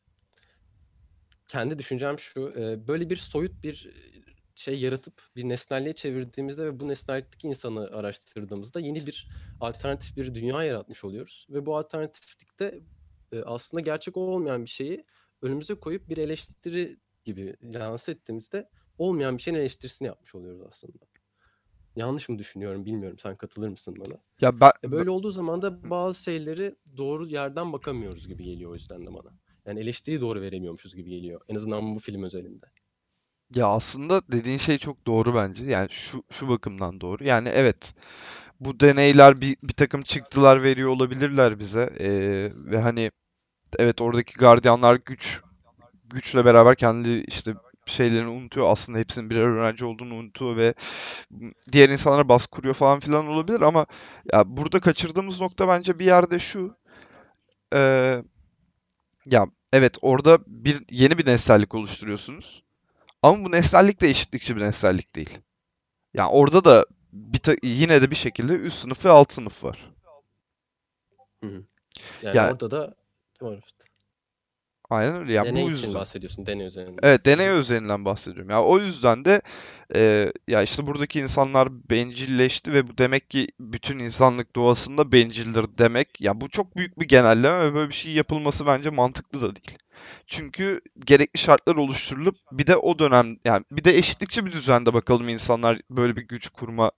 Kendi 1.48 1.80
düşüncem 1.80 2.20
şu, 2.20 2.42
böyle 2.88 3.10
bir 3.10 3.16
soyut 3.16 3.64
bir 3.64 3.94
şey 4.56 4.80
yaratıp 4.80 5.14
bir 5.36 5.50
nesnelliğe 5.50 5.96
çevirdiğimizde 5.96 6.66
ve 6.66 6.80
bu 6.80 6.88
nesnellikteki 6.88 7.48
insanı 7.48 7.88
araştırdığımızda 7.88 8.80
yeni 8.80 9.08
bir 9.08 9.28
alternatif 9.62 10.18
bir 10.18 10.36
dünya 10.36 10.64
yaratmış 10.64 11.04
oluyoruz. 11.04 11.48
Ve 11.50 11.66
bu 11.66 11.78
alternatiflikte 11.78 12.80
e, 13.32 13.42
aslında 13.42 13.82
gerçek 13.82 14.18
olmayan 14.18 14.66
bir 14.66 14.70
şeyi 14.70 15.06
önümüze 15.42 15.76
koyup 15.76 16.10
bir 16.10 16.18
eleştiri 16.18 16.98
gibi 17.24 17.56
lanse 17.64 18.12
ettiğimizde 18.12 18.70
olmayan 18.98 19.38
bir 19.38 19.42
şeyin 19.42 19.58
eleştirisini 19.58 20.06
yapmış 20.08 20.36
oluyoruz 20.36 20.62
aslında. 20.68 21.06
Yanlış 21.96 22.30
mı 22.30 22.40
düşünüyorum 22.40 22.86
bilmiyorum. 22.86 23.18
Sen 23.18 23.36
katılır 23.36 23.70
mısın 23.70 23.96
bana? 24.00 24.18
Ya 24.42 24.60
ben, 24.60 24.72
E 24.84 24.92
böyle 24.92 25.10
olduğu 25.10 25.32
zaman 25.32 25.62
da 25.62 25.90
bazı 25.90 26.24
şeyleri 26.24 26.76
doğru 26.98 27.28
yerden 27.28 27.74
bakamıyoruz 27.74 28.28
gibi 28.28 28.44
geliyor 28.44 28.72
o 28.72 28.74
yüzden 28.74 29.02
de 29.06 29.14
bana. 29.14 29.38
Yani 29.66 29.80
eleştiriyi 29.80 30.22
doğru 30.22 30.42
veremiyormuşuz 30.42 30.96
gibi 30.96 31.10
geliyor. 31.10 31.42
En 31.48 31.56
azından 31.56 31.96
bu 31.96 32.00
film 32.00 32.24
özelinde. 32.24 32.66
Ya 33.56 33.68
aslında 33.68 34.22
dediğin 34.32 34.58
şey 34.58 34.78
çok 34.78 35.08
doğru 35.08 35.36
bence. 35.36 35.66
Yani 35.66 35.88
şu 35.92 36.24
şu 36.32 36.50
bakımdan 36.50 37.02
doğru. 37.02 37.24
Yani 37.24 37.50
evet 37.50 37.94
bu 38.60 38.80
deneyler 38.80 39.42
bir, 39.42 39.58
bir 39.64 39.74
takım 39.74 40.04
çıktılar 40.04 40.64
veriyor 40.64 40.90
olabilirler 40.90 41.60
bize. 41.60 41.90
Ee, 42.00 42.50
ve 42.56 42.80
hani 42.80 43.12
evet 43.80 44.02
oradaki 44.02 44.34
gardiyanlar 44.34 45.00
güç 45.06 45.42
güçle 46.06 46.46
beraber 46.46 46.76
kendi 46.76 47.10
işte 47.10 47.54
şeylerini 47.86 48.30
unutuyor. 48.30 48.68
Aslında 48.70 49.00
hepsinin 49.00 49.30
birer 49.30 49.42
öğrenci 49.42 49.86
olduğunu 49.86 50.16
unutuyor 50.16 50.58
ve 50.58 50.74
diğer 51.72 51.90
insanlara 51.90 52.30
baskı 52.30 52.52
kuruyor 52.52 52.76
falan 52.76 53.00
filan 53.00 53.28
olabilir 53.28 53.62
ama 53.62 53.86
ya 54.34 54.44
burada 54.58 54.80
kaçırdığımız 54.80 55.42
nokta 55.42 55.68
bence 55.68 56.00
bir 56.00 56.06
yerde 56.06 56.40
şu. 56.40 56.78
Ee, 57.76 58.24
ya 59.26 59.46
evet 59.74 59.98
orada 60.02 60.40
bir 60.48 60.82
yeni 60.92 61.18
bir 61.18 61.26
nesnellik 61.26 61.76
oluşturuyorsunuz. 61.76 62.64
Ama 63.24 63.46
bu 63.46 63.52
nesnellik 63.52 64.02
de 64.02 64.10
eşitlikçi 64.10 64.56
bir 64.56 64.62
nesnellik 64.62 65.16
değil. 65.16 65.40
Yani 66.14 66.30
orada 66.30 66.66
da 66.66 66.86
bir 67.14 67.40
ta- 67.40 67.56
yine 67.64 68.02
de 68.02 68.12
bir 68.12 68.16
şekilde 68.16 68.54
üst 68.54 68.80
sınıf 68.80 69.06
ve 69.06 69.10
alt 69.10 69.32
sınıf 69.32 69.64
var. 69.64 69.94
Hı 71.44 71.48
hı. 71.50 71.64
Yani 72.24 72.38
Yani 72.38 72.52
orada 72.54 72.72
da. 72.72 72.96
Aynen 74.94 75.16
öyle. 75.16 75.34
Yani 75.34 75.50
Deney 75.50 75.64
bu 75.64 75.72
için 75.72 75.72
yüzden. 75.72 75.94
bahsediyorsun, 75.94 76.46
deney 76.46 76.68
üzerinden. 76.68 77.00
Evet, 77.04 77.26
deney 77.26 77.50
özelinden 77.50 78.06
bahsediyorum. 78.06 78.50
Ya 78.50 78.64
o 78.64 78.80
yüzden 78.80 79.26
de 79.26 79.42
e, 79.96 80.32
ya 80.48 80.62
işte 80.62 80.88
buradaki 80.88 81.20
insanlar 81.20 81.90
bencilleşti 81.90 82.74
ve 82.74 82.88
bu 82.88 82.98
demek 82.98 83.30
ki 83.30 83.48
bütün 83.60 84.00
insanlık 84.00 84.56
doğasında 84.56 85.12
bencildir 85.12 85.66
demek. 85.78 86.22
Ya 86.22 86.42
bu 86.42 86.50
çok 86.50 86.78
büyük 86.78 87.00
bir 87.00 87.08
genelleme 87.08 87.60
ve 87.60 87.74
böyle 87.74 87.90
bir 87.90 87.94
şey 87.96 88.12
yapılması 88.12 88.66
bence 88.66 88.90
mantıklı 88.90 89.42
da 89.42 89.56
değil. 89.56 89.78
Çünkü 90.28 90.82
gerekli 91.06 91.40
şartlar 91.40 91.76
oluşturulup 91.76 92.36
bir 92.52 92.68
de 92.68 92.78
o 92.78 93.00
dönem 93.00 93.38
yani 93.46 93.66
bir 93.72 93.84
de 93.84 93.98
eşitlikçi 93.98 94.46
bir 94.46 94.52
düzende 94.52 94.94
bakalım 94.94 95.30
insanlar 95.30 95.82
böyle 95.90 96.16
bir 96.16 96.28
güç 96.28 96.50
kurma 96.50 96.92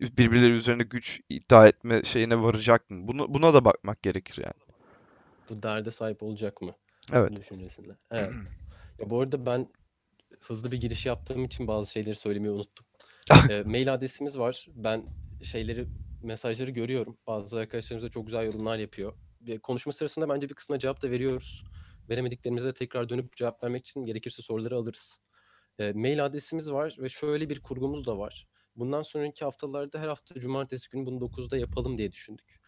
birbirleri 0.00 0.52
üzerine 0.52 0.82
güç 0.82 1.20
iddia 1.28 1.68
etme 1.68 2.04
şeyine 2.04 2.42
varacak 2.42 2.90
mı? 2.90 3.08
Bunu, 3.08 3.34
buna 3.34 3.54
da 3.54 3.64
bakmak 3.64 4.02
gerekir 4.02 4.42
yani. 4.42 4.70
Bu 5.50 5.62
derde 5.62 5.90
sahip 5.90 6.22
olacak 6.22 6.62
mı? 6.62 6.74
Evet. 7.12 7.36
Düşüncesinde. 7.36 7.96
Evet. 8.10 8.32
Ya 8.98 9.10
bu 9.10 9.20
arada 9.20 9.46
ben 9.46 9.68
hızlı 10.40 10.72
bir 10.72 10.80
giriş 10.80 11.06
yaptığım 11.06 11.44
için 11.44 11.66
bazı 11.66 11.92
şeyleri 11.92 12.14
söylemeyi 12.14 12.54
unuttum. 12.54 12.86
E, 13.50 13.62
mail 13.62 13.94
adresimiz 13.94 14.38
var. 14.38 14.66
Ben 14.74 15.06
şeyleri, 15.42 15.86
mesajları 16.22 16.70
görüyorum. 16.70 17.18
Bazı 17.26 17.58
arkadaşlarımız 17.58 18.04
da 18.04 18.10
çok 18.10 18.26
güzel 18.26 18.44
yorumlar 18.44 18.78
yapıyor. 18.78 19.12
Ve 19.40 19.58
konuşma 19.58 19.92
sırasında 19.92 20.28
bence 20.28 20.48
bir 20.48 20.54
kısmına 20.54 20.78
cevap 20.78 21.02
da 21.02 21.10
veriyoruz. 21.10 21.64
Veremediklerimize 22.08 22.68
de 22.68 22.74
tekrar 22.74 23.08
dönüp 23.08 23.36
cevap 23.36 23.64
vermek 23.64 23.80
için 23.80 24.02
gerekirse 24.02 24.42
soruları 24.42 24.76
alırız. 24.76 25.20
E, 25.78 25.92
mail 25.92 26.24
adresimiz 26.24 26.72
var 26.72 26.96
ve 26.98 27.08
şöyle 27.08 27.50
bir 27.50 27.60
kurgumuz 27.60 28.06
da 28.06 28.18
var. 28.18 28.48
Bundan 28.76 29.02
sonraki 29.02 29.44
haftalarda 29.44 29.98
her 30.00 30.08
hafta 30.08 30.40
cumartesi 30.40 30.90
günü 30.90 31.06
bunu 31.06 31.18
9'da 31.18 31.56
yapalım 31.56 31.98
diye 31.98 32.12
düşündük. 32.12 32.60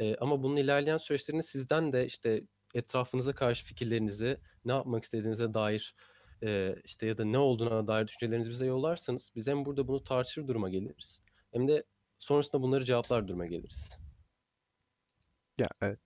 E, 0.00 0.16
ama 0.16 0.42
bunun 0.42 0.56
ilerleyen 0.56 0.96
süreçlerinde 0.96 1.42
sizden 1.42 1.92
de 1.92 2.06
işte 2.06 2.42
etrafınıza 2.74 3.32
karşı 3.32 3.64
fikirlerinizi, 3.64 4.38
ne 4.64 4.72
yapmak 4.72 5.04
istediğinize 5.04 5.54
dair 5.54 5.94
e, 6.42 6.76
işte 6.84 7.06
ya 7.06 7.18
da 7.18 7.24
ne 7.24 7.38
olduğuna 7.38 7.86
dair 7.86 8.06
düşüncelerinizi 8.06 8.50
bize 8.50 8.66
yollarsanız 8.66 9.32
biz 9.36 9.48
hem 9.48 9.64
burada 9.64 9.88
bunu 9.88 10.04
tartışır 10.04 10.48
duruma 10.48 10.68
geliriz 10.68 11.22
hem 11.52 11.68
de 11.68 11.84
sonrasında 12.18 12.62
bunları 12.62 12.84
cevaplar 12.84 13.28
duruma 13.28 13.46
geliriz. 13.46 13.90
Ya 15.58 15.68
evet. 15.82 15.98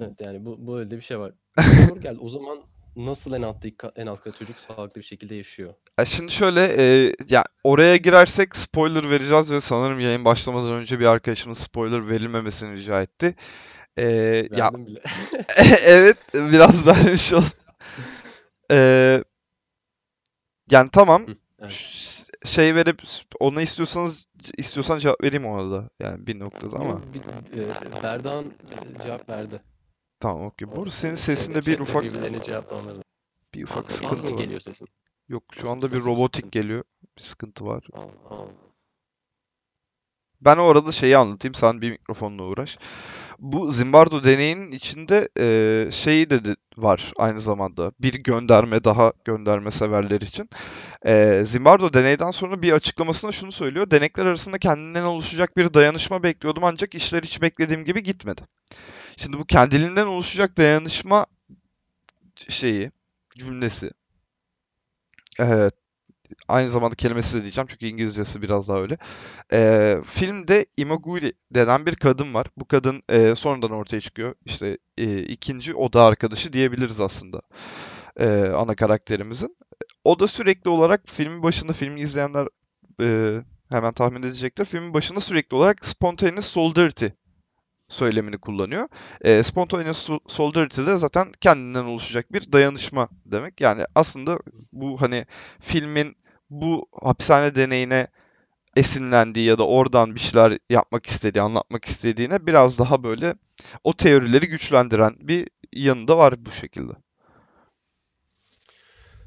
Evet 0.00 0.20
yani 0.20 0.46
bu 0.46 0.66
böyle 0.66 0.90
de 0.90 0.96
bir 0.96 1.00
şey 1.00 1.18
var. 1.18 1.32
Soru 1.88 2.00
geldi. 2.00 2.18
O 2.20 2.28
zaman 2.28 2.62
nasıl 2.96 3.32
en 3.32 3.42
alt 3.42 3.64
en 3.96 4.06
alt 4.06 4.20
kat 4.20 4.36
çocuk 4.36 4.58
sağlıklı 4.58 5.00
bir 5.00 5.06
şekilde 5.06 5.34
yaşıyor? 5.34 5.74
Ya 5.98 6.04
şimdi 6.04 6.32
şöyle 6.32 6.60
e, 6.78 7.12
ya 7.28 7.44
oraya 7.64 7.96
girersek 7.96 8.56
spoiler 8.56 9.10
vereceğiz 9.10 9.50
ve 9.50 9.60
sanırım 9.60 10.00
yayın 10.00 10.24
başlamadan 10.24 10.72
önce 10.72 11.00
bir 11.00 11.06
arkadaşımız 11.06 11.58
spoiler 11.58 12.08
verilmemesini 12.08 12.76
rica 12.76 13.02
etti. 13.02 13.34
E, 13.98 14.04
ya 14.50 14.70
bile. 14.74 15.00
evet 15.82 16.16
biraz 16.34 16.86
vermiş 16.86 17.32
ol. 17.32 17.42
E, 18.70 19.24
yani 20.70 20.90
tamam 20.92 21.26
evet. 21.58 21.72
şey 22.44 22.74
verip 22.74 23.02
ona 23.40 23.62
istiyorsanız 23.62 24.26
istiyorsan 24.58 24.98
cevap 24.98 25.22
vereyim 25.22 25.46
ona 25.46 25.70
da 25.70 25.90
yani 26.00 26.26
bir 26.26 26.38
noktada 26.38 26.76
ama 26.76 27.00
bir- 27.14 27.58
e, 27.60 28.02
Berdan 28.02 28.44
e, 28.44 29.02
cevap 29.04 29.28
verdi. 29.28 29.60
tamam 30.20 30.46
okey. 30.46 30.68
Bu 30.68 30.78
arada 30.80 30.90
senin 30.90 31.14
Şeyde, 31.14 31.36
sesinde 31.40 31.66
bir 31.66 31.78
ufak 31.78 32.04
bir 33.54 33.64
ufak 33.64 33.92
sıkıntı 33.92 34.32
var. 34.32 34.38
geliyor 34.38 34.60
sesin? 34.60 34.88
Yok 35.28 35.44
şu 35.52 35.70
anda 35.70 35.92
bir 35.92 36.00
robotik 36.00 36.52
geliyor. 36.52 36.84
Bir 37.18 37.22
sıkıntı 37.22 37.64
var. 37.66 37.84
Aa, 37.92 38.00
aa. 38.34 38.46
Ben 40.44 40.56
o 40.56 40.64
arada 40.64 40.92
şeyi 40.92 41.16
anlatayım. 41.16 41.54
Sen 41.54 41.80
bir 41.80 41.90
mikrofonla 41.90 42.42
uğraş. 42.42 42.78
Bu 43.38 43.72
Zimbardo 43.72 44.24
deneyinin 44.24 44.72
içinde 44.72 45.28
e, 45.40 45.88
şeyi 45.92 46.30
de, 46.30 46.40
var 46.76 47.12
aynı 47.16 47.40
zamanda. 47.40 47.92
Bir 48.00 48.14
gönderme 48.14 48.84
daha 48.84 49.12
gönderme 49.24 49.70
severler 49.70 50.20
için. 50.20 50.50
E, 51.06 51.42
Zimbardo 51.46 51.92
deneyden 51.92 52.30
sonra 52.30 52.62
bir 52.62 52.72
açıklamasında 52.72 53.32
şunu 53.32 53.52
söylüyor. 53.52 53.90
Denekler 53.90 54.26
arasında 54.26 54.58
kendinden 54.58 55.02
oluşacak 55.02 55.56
bir 55.56 55.74
dayanışma 55.74 56.22
bekliyordum 56.22 56.64
ancak 56.64 56.94
işler 56.94 57.22
hiç 57.22 57.42
beklediğim 57.42 57.84
gibi 57.84 58.02
gitmedi. 58.02 58.42
Şimdi 59.16 59.38
bu 59.38 59.44
kendiliğinden 59.44 60.06
oluşacak 60.06 60.56
dayanışma 60.56 61.26
şeyi, 62.48 62.90
cümlesi. 63.38 63.90
E, 65.40 65.70
aynı 66.48 66.70
zamanda 66.70 66.94
kelimesi 66.94 67.36
de 67.38 67.42
diyeceğim 67.42 67.68
çünkü 67.70 67.86
İngilizcesi 67.86 68.42
biraz 68.42 68.68
daha 68.68 68.78
öyle. 68.80 68.98
Ee, 69.52 69.96
filmde 70.06 70.66
Imoguri 70.76 71.32
denen 71.50 71.86
bir 71.86 71.96
kadın 71.96 72.34
var. 72.34 72.46
Bu 72.56 72.64
kadın 72.68 73.02
e, 73.08 73.34
sonradan 73.34 73.70
ortaya 73.70 74.00
çıkıyor. 74.00 74.34
İşte 74.44 74.78
e, 74.98 75.22
ikinci 75.22 75.74
oda 75.74 76.04
arkadaşı 76.04 76.52
diyebiliriz 76.52 77.00
aslında 77.00 77.42
e, 78.20 78.26
ana 78.56 78.74
karakterimizin. 78.74 79.56
O 80.04 80.18
da 80.18 80.28
sürekli 80.28 80.70
olarak 80.70 81.02
filmin 81.06 81.42
başında 81.42 81.72
filmi 81.72 82.00
izleyenler 82.00 82.48
e, 83.02 83.38
hemen 83.70 83.92
tahmin 83.92 84.22
edecektir. 84.22 84.64
Filmin 84.64 84.94
başında 84.94 85.20
sürekli 85.20 85.56
olarak 85.56 85.86
spontaneous 85.86 86.46
solidarity 86.46 87.06
söylemini 87.88 88.38
kullanıyor. 88.38 88.88
E, 89.20 89.42
spontaneous 89.42 90.08
so- 90.08 90.20
solidarity 90.26 90.86
de 90.86 90.96
zaten 90.96 91.32
kendinden 91.40 91.84
oluşacak 91.84 92.32
bir 92.32 92.52
dayanışma 92.52 93.08
demek. 93.26 93.60
Yani 93.60 93.84
aslında 93.94 94.38
bu 94.72 95.00
hani 95.00 95.26
filmin 95.60 96.16
bu 96.52 96.86
hapishane 97.02 97.54
deneyine 97.54 98.06
esinlendiği 98.76 99.46
ya 99.46 99.58
da 99.58 99.66
oradan 99.66 100.14
bir 100.14 100.20
şeyler 100.20 100.58
yapmak 100.70 101.06
istediği, 101.06 101.42
anlatmak 101.42 101.84
istediğine 101.84 102.46
biraz 102.46 102.78
daha 102.78 103.04
böyle 103.04 103.34
o 103.84 103.96
teorileri 103.96 104.48
güçlendiren 104.48 105.16
bir 105.20 105.48
yanı 105.72 106.08
da 106.08 106.18
var 106.18 106.46
bu 106.46 106.50
şekilde. 106.50 106.92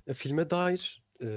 Ya, 0.07 0.13
filme 0.13 0.49
dair 0.49 1.03
e, 1.21 1.27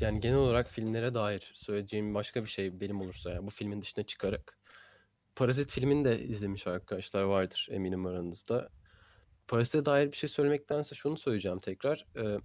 yani 0.00 0.20
genel 0.20 0.36
olarak 0.36 0.70
filmlere 0.70 1.14
dair 1.14 1.52
söyleyeceğim 1.54 2.14
başka 2.14 2.44
bir 2.44 2.48
şey 2.48 2.80
benim 2.80 3.00
olursa 3.00 3.30
yani 3.30 3.46
bu 3.46 3.50
filmin 3.50 3.82
dışına 3.82 4.04
çıkarak 4.04 4.58
Parazit 5.36 5.72
filmini 5.72 6.04
de 6.04 6.22
izlemiş 6.22 6.66
arkadaşlar 6.66 7.22
vardır 7.22 7.68
eminim 7.70 8.06
aranızda. 8.06 8.68
Parazit'e 9.48 9.84
dair 9.84 10.12
bir 10.12 10.16
şey 10.16 10.28
söylemektense 10.28 10.94
şunu 10.94 11.16
söyleyeceğim 11.16 11.58
tekrar. 11.58 12.06
E, 12.16 12.38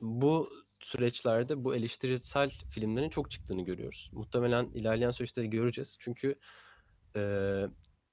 bu 0.00 0.50
süreçlerde 0.80 1.64
bu 1.64 1.74
eleştirisel 1.74 2.50
filmlerin 2.50 3.10
çok 3.10 3.30
çıktığını 3.30 3.64
görüyoruz. 3.64 4.10
Muhtemelen 4.12 4.66
ilerleyen 4.66 5.10
süreçleri 5.10 5.50
göreceğiz. 5.50 5.96
Çünkü 5.98 6.34
e, 7.16 7.22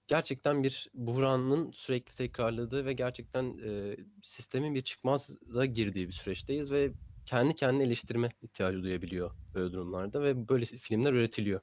gerçekten 0.07 0.63
bir 0.63 0.89
buhranın 0.93 1.71
sürekli 1.71 2.15
tekrarladığı 2.15 2.85
ve 2.85 2.93
gerçekten 2.93 3.57
e, 3.65 3.97
sistemin 4.23 4.75
bir 4.75 4.81
çıkmazda 4.81 5.65
girdiği 5.65 6.07
bir 6.07 6.13
süreçteyiz 6.13 6.71
ve 6.71 6.91
kendi 7.25 7.55
kendini 7.55 7.83
eleştirme 7.83 8.29
ihtiyacı 8.41 8.83
duyabiliyor 8.83 9.31
böyle 9.53 9.73
durumlarda 9.73 10.23
ve 10.23 10.49
böyle 10.49 10.65
filmler 10.65 11.13
üretiliyor. 11.13 11.61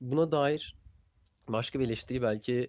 Buna 0.00 0.32
dair 0.32 0.76
başka 1.48 1.80
bir 1.80 1.84
eleştiri 1.84 2.22
belki 2.22 2.68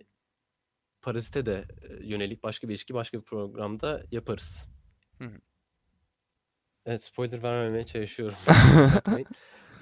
Parazit'e 1.01 1.45
de 1.45 1.65
yönelik 2.01 2.43
başka 2.43 2.67
bir 2.67 2.73
ilişki 2.73 2.93
başka 2.93 3.17
bir 3.17 3.23
programda 3.23 4.03
yaparız. 4.11 4.67
Hı 5.17 5.23
hı. 5.23 5.41
Evet 6.85 7.01
spoiler 7.03 7.43
vermemeye 7.43 7.85
çalışıyorum. 7.85 8.37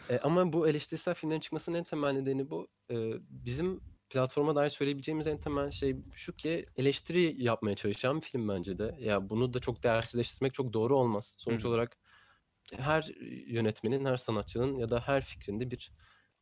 E, 0.09 0.19
ama 0.19 0.53
bu 0.53 0.67
eleştirisel 0.67 1.13
filmlerin 1.13 1.39
çıkmasının 1.39 1.77
en 1.77 1.83
temel 1.83 2.11
nedeni 2.11 2.49
bu. 2.49 2.67
E, 2.91 2.95
bizim 3.29 3.81
platforma 4.09 4.55
dair 4.55 4.69
söyleyebileceğimiz 4.69 5.27
en 5.27 5.37
temel 5.37 5.71
şey 5.71 5.95
şu 6.15 6.35
ki 6.35 6.65
eleştiri 6.75 7.43
yapmaya 7.43 7.75
çalışan 7.75 8.15
bir 8.15 8.25
film 8.25 8.49
bence 8.49 8.77
de. 8.77 8.95
Ya 8.99 9.29
bunu 9.29 9.53
da 9.53 9.59
çok 9.59 9.83
değersizleştirmek 9.83 10.53
çok 10.53 10.73
doğru 10.73 10.97
olmaz. 10.97 11.35
Sonuç 11.37 11.63
Hı. 11.63 11.69
olarak 11.69 11.97
her 12.77 13.11
yönetmenin, 13.47 14.05
her 14.05 14.17
sanatçının 14.17 14.77
ya 14.77 14.89
da 14.89 14.99
her 14.99 15.21
fikrinde 15.21 15.71
bir 15.71 15.91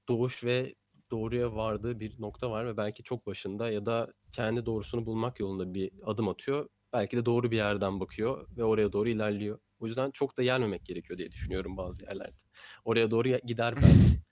doğuş 0.07 0.43
ve 0.43 0.75
doğruya 1.11 1.55
vardığı 1.55 1.99
bir 1.99 2.21
nokta 2.21 2.51
var 2.51 2.67
ve 2.67 2.77
belki 2.77 3.03
çok 3.03 3.27
başında 3.27 3.71
ya 3.71 3.85
da 3.85 4.13
kendi 4.31 4.65
doğrusunu 4.65 5.05
bulmak 5.05 5.39
yolunda 5.39 5.73
bir 5.73 5.91
adım 6.03 6.27
atıyor. 6.29 6.69
Belki 6.93 7.17
de 7.17 7.25
doğru 7.25 7.51
bir 7.51 7.57
yerden 7.57 7.99
bakıyor 7.99 8.47
ve 8.57 8.63
oraya 8.63 8.93
doğru 8.93 9.09
ilerliyor. 9.09 9.59
O 9.79 9.87
yüzden 9.87 10.11
çok 10.11 10.37
da 10.37 10.43
gelmemek 10.43 10.85
gerekiyor 10.85 11.17
diye 11.17 11.31
düşünüyorum 11.31 11.77
bazı 11.77 12.05
yerlerde. 12.05 12.41
Oraya 12.85 13.11
doğru 13.11 13.29
gider 13.29 13.75
belki. 13.75 13.87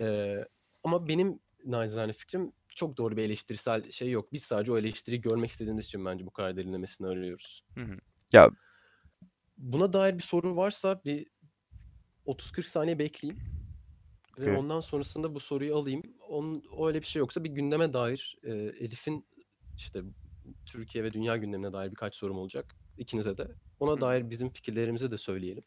Ee, 0.00 0.44
ama 0.82 1.08
benim 1.08 1.40
nacizane 1.64 2.12
fikrim 2.12 2.52
çok 2.68 2.96
doğru 2.96 3.16
bir 3.16 3.22
eleştirisel 3.22 3.90
şey 3.90 4.10
yok. 4.10 4.32
Biz 4.32 4.42
sadece 4.42 4.72
o 4.72 4.78
eleştiriyi 4.78 5.20
görmek 5.20 5.50
istediğimiz 5.50 5.86
için 5.86 6.04
bence 6.04 6.26
bu 6.26 6.30
kadar 6.30 6.56
derinlemesine 6.56 7.06
arıyoruz. 7.06 7.64
Hı 7.74 7.80
hı. 7.80 7.96
Ya 8.32 8.50
Buna 9.56 9.92
dair 9.92 10.14
bir 10.14 10.22
soru 10.22 10.56
varsa 10.56 11.00
bir 11.04 11.26
30-40 12.26 12.62
saniye 12.62 12.98
bekleyeyim. 12.98 13.42
Ve 14.38 14.44
Evet. 14.44 14.58
ondan 14.58 14.80
sonrasında 14.80 15.34
bu 15.34 15.40
soruyu 15.40 15.76
alayım. 15.76 16.02
Onun, 16.28 16.64
öyle 16.86 17.00
bir 17.00 17.06
şey 17.06 17.20
yoksa 17.20 17.44
bir 17.44 17.50
gündeme 17.50 17.92
dair 17.92 18.36
e, 18.42 18.52
Elif'in 18.52 19.26
işte 19.76 20.02
Türkiye 20.66 21.04
ve 21.04 21.12
dünya 21.12 21.36
gündemine 21.36 21.72
dair 21.72 21.90
birkaç 21.90 22.16
sorum 22.16 22.38
olacak. 22.38 22.76
İkinize 22.98 23.38
de. 23.38 23.48
Ona 23.80 24.00
Hı. 24.00 24.00
dair 24.00 24.30
bizim 24.30 24.50
fikirlerimizi 24.50 25.10
de 25.10 25.18
söyleyelim. 25.18 25.64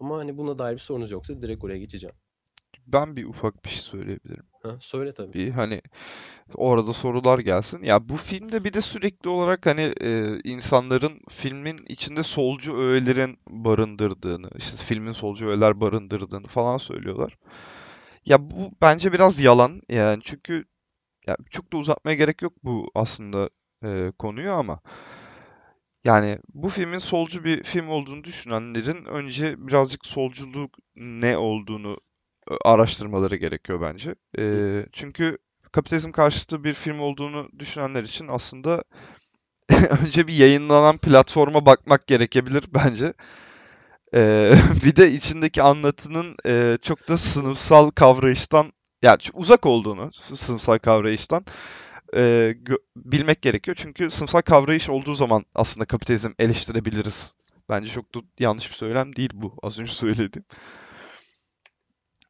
Ama 0.00 0.18
hani 0.18 0.38
buna 0.38 0.58
dair 0.58 0.74
bir 0.74 0.78
sorunuz 0.78 1.10
yoksa 1.10 1.42
direkt 1.42 1.64
oraya 1.64 1.78
geçeceğim. 1.78 2.16
ben 2.86 3.16
bir 3.16 3.24
ufak 3.26 3.64
bir 3.64 3.70
şey 3.70 3.80
söyleyebilirim. 3.80 4.44
Ha, 4.62 4.76
söyle 4.80 5.14
tabii. 5.14 5.34
Bir 5.34 5.50
hani 5.50 5.82
orada 6.54 6.92
sorular 6.92 7.40
gelsin. 7.40 7.84
Ya 7.84 8.08
bu 8.08 8.16
filmde 8.16 8.64
bir 8.64 8.72
de 8.72 8.80
sürekli 8.80 9.30
olarak 9.30 9.66
hani 9.66 9.94
e, 10.02 10.38
insanların 10.44 11.20
filmin 11.30 11.78
içinde 11.88 12.22
solcu 12.22 12.76
öğelerin 12.78 13.38
barındırdığını, 13.50 14.50
işte 14.58 14.76
filmin 14.84 15.12
solcu 15.12 15.48
öğeler 15.48 15.80
barındırdığını 15.80 16.46
falan 16.48 16.78
söylüyorlar. 16.78 17.38
Ya 18.26 18.50
bu 18.50 18.72
bence 18.82 19.12
biraz 19.12 19.40
yalan 19.40 19.82
yani 19.90 20.22
çünkü 20.24 20.64
ya 21.26 21.36
çok 21.50 21.72
da 21.72 21.76
uzatmaya 21.78 22.14
gerek 22.16 22.42
yok 22.42 22.52
bu 22.64 22.90
aslında 22.94 23.50
e, 23.84 24.12
konuyu 24.18 24.52
ama 24.52 24.80
yani 26.04 26.38
bu 26.54 26.68
filmin 26.68 26.98
solcu 26.98 27.44
bir 27.44 27.62
film 27.62 27.88
olduğunu 27.88 28.24
düşünenlerin 28.24 29.04
önce 29.04 29.66
birazcık 29.66 30.06
solculuk 30.06 30.78
ne 30.96 31.36
olduğunu 31.36 31.96
e, 32.50 32.54
araştırmaları 32.64 33.36
gerekiyor 33.36 33.80
bence. 33.80 34.14
E, 34.38 34.44
çünkü 34.92 35.38
kapitalizm 35.72 36.12
karşıtı 36.12 36.64
bir 36.64 36.74
film 36.74 37.00
olduğunu 37.00 37.48
düşünenler 37.58 38.02
için 38.02 38.28
aslında 38.28 38.84
önce 40.04 40.26
bir 40.26 40.34
yayınlanan 40.34 40.98
platforma 40.98 41.66
bakmak 41.66 42.06
gerekebilir 42.06 42.64
bence. 42.74 43.14
E, 44.14 44.52
bir 44.84 44.96
de 44.96 45.10
içindeki 45.10 45.62
anlatının 45.62 46.36
e, 46.46 46.78
çok 46.82 47.08
da 47.08 47.18
sınıfsal 47.18 47.90
kavrayıştan 47.90 48.72
yani 49.02 49.18
uzak 49.34 49.66
olduğunu 49.66 50.10
sınıfsal 50.12 50.78
kavrayıştan 50.78 51.44
e, 52.16 52.54
bilmek 52.96 53.42
gerekiyor. 53.42 53.76
Çünkü 53.80 54.10
sınıfsal 54.10 54.40
kavrayış 54.40 54.90
olduğu 54.90 55.14
zaman 55.14 55.44
aslında 55.54 55.84
kapitalizm 55.84 56.30
eleştirebiliriz. 56.38 57.36
Bence 57.68 57.92
çok 57.92 58.14
da 58.14 58.18
yanlış 58.38 58.70
bir 58.70 58.74
söylem 58.74 59.16
değil 59.16 59.30
bu 59.34 59.54
az 59.62 59.78
önce 59.78 59.92
söylediğim. 59.92 60.44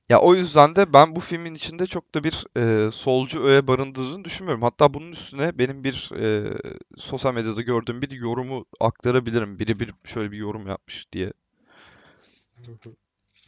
Ya 0.09 0.21
o 0.21 0.35
yüzden 0.35 0.77
de 0.77 0.93
ben 0.93 1.17
bu 1.17 1.21
filmin 1.21 1.55
içinde 1.55 1.87
çok 1.87 2.15
da 2.15 2.25
bir 2.25 2.47
e, 2.57 2.91
solcu 2.91 3.43
öğe 3.43 3.67
barındırdığını 3.67 4.25
düşünmüyorum. 4.25 4.63
Hatta 4.63 4.95
bunun 4.95 5.13
üstüne 5.13 5.59
benim 5.59 5.85
bir 5.85 6.11
e, 6.19 6.55
sosyal 6.97 7.35
medyada 7.35 7.63
gördüğüm 7.63 8.03
bir 8.03 8.11
yorumu 8.11 8.67
aktarabilirim. 8.81 9.59
Biri 9.59 9.81
bir 9.81 9.95
şöyle 10.05 10.33
bir 10.33 10.37
yorum 10.37 10.67
yapmış 10.67 11.13
diye. 11.13 11.33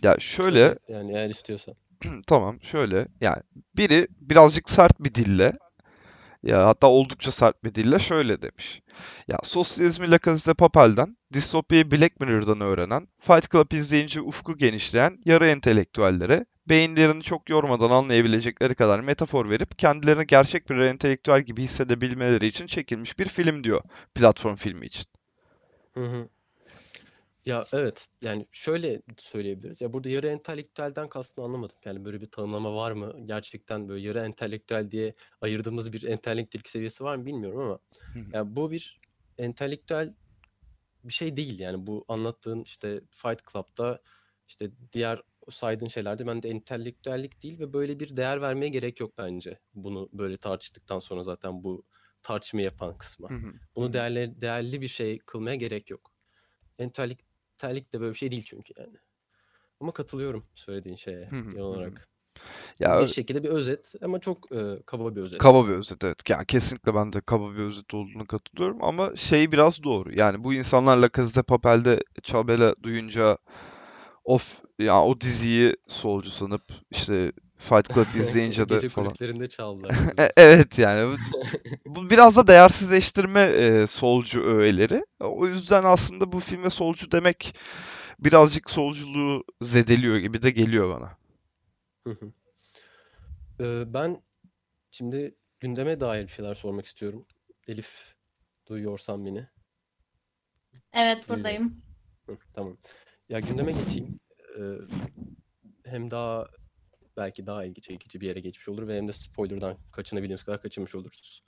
Ya 0.02 0.16
şöyle 0.18 0.78
yani 0.88 1.12
eğer 1.12 1.30
istiyorsan. 1.30 1.74
tamam 2.26 2.62
şöyle 2.62 3.08
yani 3.20 3.42
biri 3.76 4.06
birazcık 4.20 4.70
sert 4.70 5.00
bir 5.00 5.14
dille 5.14 5.52
ya 6.44 6.66
hatta 6.66 6.86
oldukça 6.86 7.32
sert 7.32 7.64
bir 7.64 7.74
dille 7.74 7.98
şöyle 7.98 8.42
demiş. 8.42 8.82
Ya 9.28 9.38
sosyalizmi 9.42 10.10
La 10.10 10.18
Casa 10.24 10.50
de 10.50 10.54
Papel'den, 10.54 11.16
distopyayı 11.32 11.90
Black 11.90 12.20
Mirror'dan 12.20 12.60
öğrenen, 12.60 13.08
Fight 13.18 13.50
Club 13.50 13.72
izleyince 13.72 14.20
ufku 14.20 14.56
genişleyen 14.56 15.18
yarı 15.24 15.46
entelektüellere 15.46 16.46
beyinlerini 16.68 17.22
çok 17.22 17.50
yormadan 17.50 17.90
anlayabilecekleri 17.90 18.74
kadar 18.74 19.00
metafor 19.00 19.50
verip 19.50 19.78
kendilerini 19.78 20.26
gerçek 20.26 20.70
bir 20.70 20.76
entelektüel 20.76 21.40
gibi 21.40 21.62
hissedebilmeleri 21.62 22.46
için 22.46 22.66
çekilmiş 22.66 23.18
bir 23.18 23.28
film 23.28 23.64
diyor 23.64 23.82
platform 24.14 24.54
filmi 24.54 24.86
için. 24.86 25.04
Hı 25.94 26.04
hı. 26.04 26.28
Ya 27.46 27.64
evet 27.72 28.08
yani 28.22 28.46
şöyle 28.52 29.02
söyleyebiliriz. 29.16 29.80
Ya 29.80 29.92
burada 29.92 30.08
yarı 30.08 30.28
entelektüelden 30.28 31.08
kastını 31.08 31.44
anlamadım. 31.44 31.76
Yani 31.84 32.04
böyle 32.04 32.20
bir 32.20 32.26
tanımlama 32.26 32.74
var 32.74 32.92
mı? 32.92 33.14
Gerçekten 33.24 33.88
böyle 33.88 34.06
yarı 34.06 34.18
entelektüel 34.18 34.90
diye 34.90 35.14
ayırdığımız 35.40 35.92
bir 35.92 36.06
entelektüel 36.06 36.62
seviyesi 36.64 37.04
var 37.04 37.16
mı 37.16 37.26
bilmiyorum 37.26 37.60
ama 37.60 37.78
ya 38.32 38.56
bu 38.56 38.70
bir 38.70 39.00
entelektüel 39.38 40.14
bir 41.04 41.12
şey 41.12 41.36
değil 41.36 41.60
yani 41.60 41.86
bu 41.86 42.04
anlattığın 42.08 42.62
işte 42.62 43.00
Fight 43.10 43.52
Club'da 43.52 44.02
işte 44.48 44.70
diğer 44.92 45.22
saydığın 45.50 45.86
şeylerde 45.86 46.26
ben 46.26 46.42
de 46.42 46.48
entelektüellik 46.48 47.42
değil 47.42 47.58
ve 47.58 47.72
böyle 47.72 48.00
bir 48.00 48.16
değer 48.16 48.40
vermeye 48.40 48.68
gerek 48.68 49.00
yok 49.00 49.18
bence. 49.18 49.58
Bunu 49.74 50.08
böyle 50.12 50.36
tartıştıktan 50.36 50.98
sonra 50.98 51.22
zaten 51.22 51.64
bu 51.64 51.84
tartışma 52.22 52.60
yapan 52.60 52.98
kısma. 52.98 53.28
Bunu 53.76 53.92
değerli 53.92 54.40
değerli 54.40 54.80
bir 54.80 54.88
şey 54.88 55.18
kılmaya 55.18 55.56
gerek 55.56 55.90
yok. 55.90 56.12
Entelektüel 56.78 57.33
terlik 57.64 57.92
de 57.92 58.00
böyle 58.00 58.12
bir 58.12 58.18
şey 58.18 58.30
değil 58.30 58.44
çünkü 58.46 58.74
yani. 58.78 58.96
Ama 59.80 59.92
katılıyorum 59.92 60.44
söylediğin 60.54 60.96
şeye 60.96 61.28
genel 61.32 61.60
olarak. 61.60 62.08
Ya 62.80 63.00
bir 63.00 63.06
şekilde 63.06 63.42
bir 63.42 63.48
özet 63.48 63.94
ama 64.02 64.18
çok 64.20 64.52
e, 64.52 64.82
kaba 64.86 65.16
bir 65.16 65.20
özet. 65.20 65.38
Kaba 65.38 65.68
bir 65.68 65.72
özet 65.72 66.04
evet. 66.04 66.30
Yani 66.30 66.46
kesinlikle 66.46 66.94
ben 66.94 67.12
de 67.12 67.20
kaba 67.20 67.52
bir 67.52 67.58
özet 67.58 67.94
olduğunu 67.94 68.26
katılıyorum 68.26 68.84
ama 68.84 69.16
şey 69.16 69.52
biraz 69.52 69.82
doğru. 69.82 70.14
Yani 70.14 70.44
bu 70.44 70.54
insanlarla 70.54 71.08
de 71.08 71.42
Papel'de 71.42 72.00
Çabela 72.22 72.74
duyunca 72.82 73.38
of 74.24 74.62
ya 74.78 75.02
o 75.02 75.20
diziyi 75.20 75.76
solcu 75.88 76.30
sanıp 76.30 76.62
işte 76.90 77.32
Fight 77.64 77.94
Club 77.94 78.20
izleyince 78.20 78.68
de 78.68 78.74
Gece 78.74 78.88
falan. 78.88 79.06
kulüplerinde 79.06 79.48
çaldılar. 79.48 79.94
E, 80.18 80.28
evet 80.36 80.78
yani 80.78 81.16
bu, 81.86 81.96
bu 81.96 82.10
biraz 82.10 82.36
da 82.36 82.46
değersizleştirme 82.46 83.40
e, 83.40 83.86
solcu 83.86 84.42
öğeleri. 84.44 85.04
O 85.20 85.46
yüzden 85.46 85.84
aslında 85.84 86.32
bu 86.32 86.40
filme 86.40 86.70
solcu 86.70 87.12
demek 87.12 87.54
birazcık 88.18 88.70
solculuğu 88.70 89.44
zedeliyor 89.62 90.16
gibi 90.16 90.42
de 90.42 90.50
geliyor 90.50 91.00
bana. 91.00 91.16
Ee, 93.60 93.94
ben 93.94 94.22
şimdi 94.90 95.34
gündeme 95.60 96.00
dair 96.00 96.22
bir 96.22 96.32
şeyler 96.32 96.54
sormak 96.54 96.86
istiyorum. 96.86 97.26
Elif 97.68 98.14
duyuyorsan 98.68 99.26
beni. 99.26 99.48
Evet 100.92 101.28
buradayım. 101.28 101.82
Hı, 102.26 102.36
tamam. 102.54 102.76
Ya 103.28 103.40
gündeme 103.40 103.72
geçeyim. 103.72 104.20
Ee, 104.58 104.62
hem 105.84 106.10
daha 106.10 106.46
belki 107.16 107.46
daha 107.46 107.64
ilgi 107.64 107.80
çekici 107.80 108.20
bir 108.20 108.26
yere 108.26 108.40
geçmiş 108.40 108.68
olur 108.68 108.88
ve 108.88 108.96
hem 108.96 109.08
de 109.08 109.12
spoiler'dan 109.12 109.76
kaçınabildiğimiz 109.92 110.44
kadar 110.44 110.62
kaçınmış 110.62 110.94
oluruz. 110.94 111.42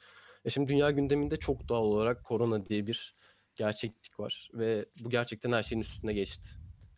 E 0.45 0.51
şimdi 0.51 0.69
dünya 0.69 0.91
gündeminde 0.91 1.37
çok 1.37 1.69
doğal 1.69 1.85
olarak 1.85 2.25
korona 2.25 2.67
diye 2.67 2.87
bir 2.87 3.17
gerçeklik 3.57 4.21
var 4.21 4.51
ve 4.55 4.87
bu 5.01 5.11
gerçekten 5.11 5.53
her 5.53 5.63
şeyin 5.63 5.81
üstüne 5.81 6.13
geçti. 6.13 6.49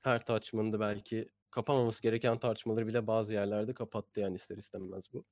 Her 0.03 0.25
tartışmanın 0.25 0.81
belki 0.81 1.29
kapamaması 1.51 2.03
gereken 2.03 2.39
tartışmaları 2.39 2.87
bile 2.87 3.07
bazı 3.07 3.33
yerlerde 3.33 3.75
kapattı 3.75 4.21
yani 4.21 4.35
ister 4.35 4.57
istemez 4.57 5.13
bu. 5.13 5.25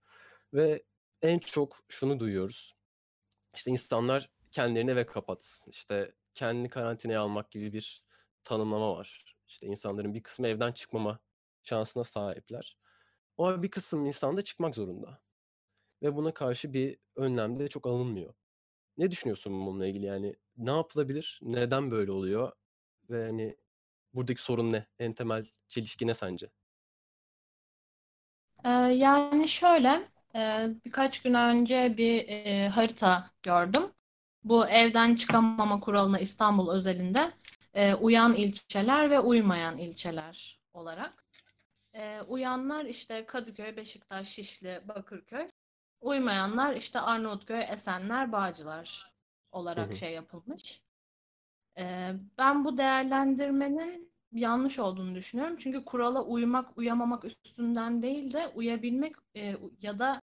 Ve 0.55 0.83
en 1.23 1.39
çok 1.39 1.77
şunu 1.89 2.21
duyuyoruz. 2.21 2.75
İşte 3.55 3.71
insanlar 3.71 4.31
kendilerini 4.53 4.91
eve 4.91 5.07
kapatsın. 5.07 5.71
İşte 5.71 6.15
kendini 6.35 6.69
karantinaya 6.69 7.21
almak 7.21 7.51
gibi 7.51 7.73
bir 7.73 8.03
tanımlama 8.45 8.97
var. 8.97 9.37
İşte 9.49 9.67
insanların 9.67 10.15
bir 10.15 10.23
kısmı 10.23 10.49
evden 10.49 10.73
çıkmama 10.73 11.19
şansına 11.63 12.05
sahipler. 12.05 12.77
O 13.37 13.63
bir 13.63 13.71
kısım 13.71 14.07
insan 14.07 14.37
da 14.37 14.43
çıkmak 14.43 14.75
zorunda. 14.75 15.19
Ve 16.03 16.17
buna 16.17 16.35
karşı 16.35 16.73
bir 16.73 16.99
önlem 17.17 17.59
de 17.59 17.69
çok 17.69 17.87
alınmıyor. 17.87 18.35
Ne 18.99 19.11
düşünüyorsun 19.11 19.67
bununla 19.67 19.87
ilgili 19.87 20.07
yani? 20.07 20.37
Ne 20.57 20.71
yapılabilir? 20.71 21.41
Neden 21.43 21.91
böyle 21.91 22.13
oluyor? 22.13 22.53
Ve 23.11 23.25
hani 23.27 23.57
buradaki 24.15 24.43
sorun 24.43 24.73
ne? 24.73 24.87
En 24.99 25.13
temel 25.13 25.47
çelişki 25.69 26.07
ne 26.07 26.15
sence? 26.15 26.51
Yani 28.93 29.49
şöyle 29.49 30.09
birkaç 30.85 31.23
gün 31.23 31.35
önce 31.35 31.95
bir 31.99 32.29
harita 32.67 33.31
gördüm. 33.43 33.83
Bu 34.45 34.67
evden 34.67 35.15
çıkamama 35.15 35.81
kuralına 35.81 36.19
İstanbul 36.19 36.71
özelinde 36.71 37.31
uyan 38.01 38.33
ilçeler 38.33 39.11
ve 39.11 39.21
uymayan 39.21 39.79
ilçeler 39.79 40.61
olarak. 40.75 41.26
E, 41.97 42.21
uyanlar 42.29 42.85
işte 42.85 43.27
Kadıköy, 43.27 43.77
Beşiktaş, 43.77 44.29
Şişli, 44.29 44.81
Bakırköy. 44.89 45.49
Uymayanlar 46.01 46.77
işte 46.77 47.01
Arnavutköy, 47.01 47.65
Esenler, 47.71 48.33
Bağcılar 48.33 49.13
olarak 49.53 49.95
şey 49.95 50.13
yapılmış. 50.13 50.83
E, 51.79 52.13
ben 52.39 52.65
bu 52.65 52.77
değerlendirmenin 52.77 54.13
yanlış 54.33 54.79
olduğunu 54.79 55.15
düşünüyorum. 55.15 55.57
Çünkü 55.59 55.85
kurala 55.85 56.25
uymak, 56.25 56.79
uyamamak 56.79 57.25
üstünden 57.25 58.03
değil 58.03 58.33
de 58.33 58.49
uyabilmek 58.49 59.15
e, 59.37 59.57
ya 59.83 59.99
da 59.99 60.23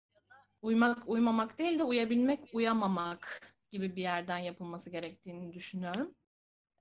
uymak, 0.62 1.08
uymamak 1.08 1.58
değil 1.58 1.78
de 1.78 1.84
uyabilmek, 1.84 2.40
uyamamak 2.52 3.52
gibi 3.70 3.96
bir 3.96 4.02
yerden 4.02 4.38
yapılması 4.38 4.90
gerektiğini 4.90 5.52
düşünüyorum. 5.52 6.10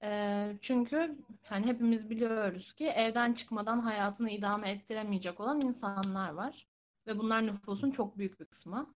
E, 0.03 0.51
çünkü 0.61 1.11
hani 1.43 1.65
hepimiz 1.65 2.09
biliyoruz 2.09 2.73
ki 2.73 2.87
evden 2.87 3.33
çıkmadan 3.33 3.79
hayatını 3.79 4.29
idame 4.29 4.69
ettiremeyecek 4.69 5.39
olan 5.39 5.61
insanlar 5.61 6.33
var. 6.33 6.67
Ve 7.07 7.17
bunlar 7.17 7.45
nüfusun 7.47 7.91
çok 7.91 8.17
büyük 8.17 8.39
bir 8.39 8.45
kısmı. 8.45 8.95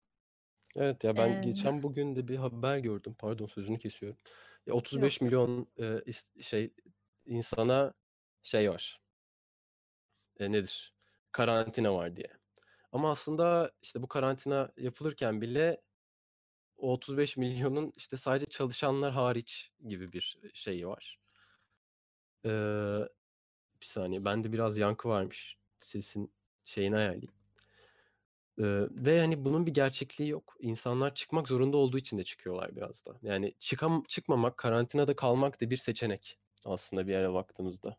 Evet 0.77 1.05
ya 1.05 1.17
ben 1.17 1.31
ee... 1.31 1.41
geçen 1.41 1.83
bugün 1.83 2.17
de 2.17 2.29
bir 2.29 2.37
haber 2.37 2.79
gördüm. 2.79 3.15
Pardon 3.19 3.47
sözünü 3.47 3.79
kesiyorum. 3.79 4.19
Ya 4.67 4.75
35 4.75 5.21
Yok. 5.21 5.23
milyon 5.23 5.67
e, 5.81 6.13
şey 6.43 6.75
insana 7.27 7.95
şey 8.43 8.71
var. 8.71 9.01
E, 10.39 10.53
nedir? 10.53 10.95
Karantina 11.33 11.95
var 11.95 12.17
diye. 12.17 12.31
Ama 12.93 13.11
aslında 13.11 13.73
işte 13.83 14.03
bu 14.03 14.09
karantina 14.09 14.73
yapılırken 14.77 15.41
bile 15.41 15.81
o 16.83 16.93
35 16.93 17.37
milyonun 17.37 17.93
işte 17.97 18.17
sadece 18.17 18.47
çalışanlar 18.47 19.13
hariç 19.13 19.71
gibi 19.89 20.13
bir 20.13 20.39
şey 20.55 20.89
var. 20.89 21.19
Ee, 22.47 22.99
bir 23.81 23.87
saniye. 23.87 24.25
Bende 24.25 24.53
biraz 24.53 24.79
yankı 24.79 25.09
varmış. 25.09 25.57
Sesin 25.79 26.33
şeyini 26.65 26.97
ayarlayayım. 26.97 27.33
Eee, 28.59 28.89
ve 28.91 29.21
hani 29.21 29.45
bunun 29.45 29.67
bir 29.67 29.75
gerçekliği 29.75 30.31
yok. 30.31 30.57
İnsanlar 30.61 31.15
çıkmak 31.15 31.49
zorunda 31.49 31.77
olduğu 31.77 31.99
için 31.99 32.19
de 32.19 32.25
çıkıyorlar 32.25 32.77
biraz 32.77 33.07
da. 33.07 33.19
Yani 33.23 33.55
çıkam 33.59 34.03
çıkmamak, 34.09 34.57
karantinada 34.57 35.17
kalmak 35.17 35.61
da 35.61 35.71
bir 35.71 35.77
seçenek 35.77 36.39
aslında 36.67 37.07
bir 37.07 37.13
yere 37.13 37.33
baktığımızda. 37.33 37.97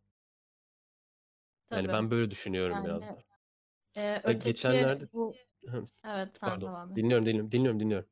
Yani 1.71 1.87
Tabii. 1.87 1.93
ben 1.93 2.11
böyle 2.11 2.31
düşünüyorum 2.31 2.75
Yani 2.75 2.85
biraz 2.85 3.09
da. 3.09 3.17
e, 3.97 4.21
öteki 4.23 4.45
geçenlerde 4.45 5.07
bu 5.13 5.33
evet 6.05 6.29
sen 6.39 6.49
pardon. 6.49 6.95
Dinliyorum, 6.95 7.25
dinliyorum, 7.25 7.51
dinliyorum, 7.51 7.79
dinliyorum. 7.79 8.09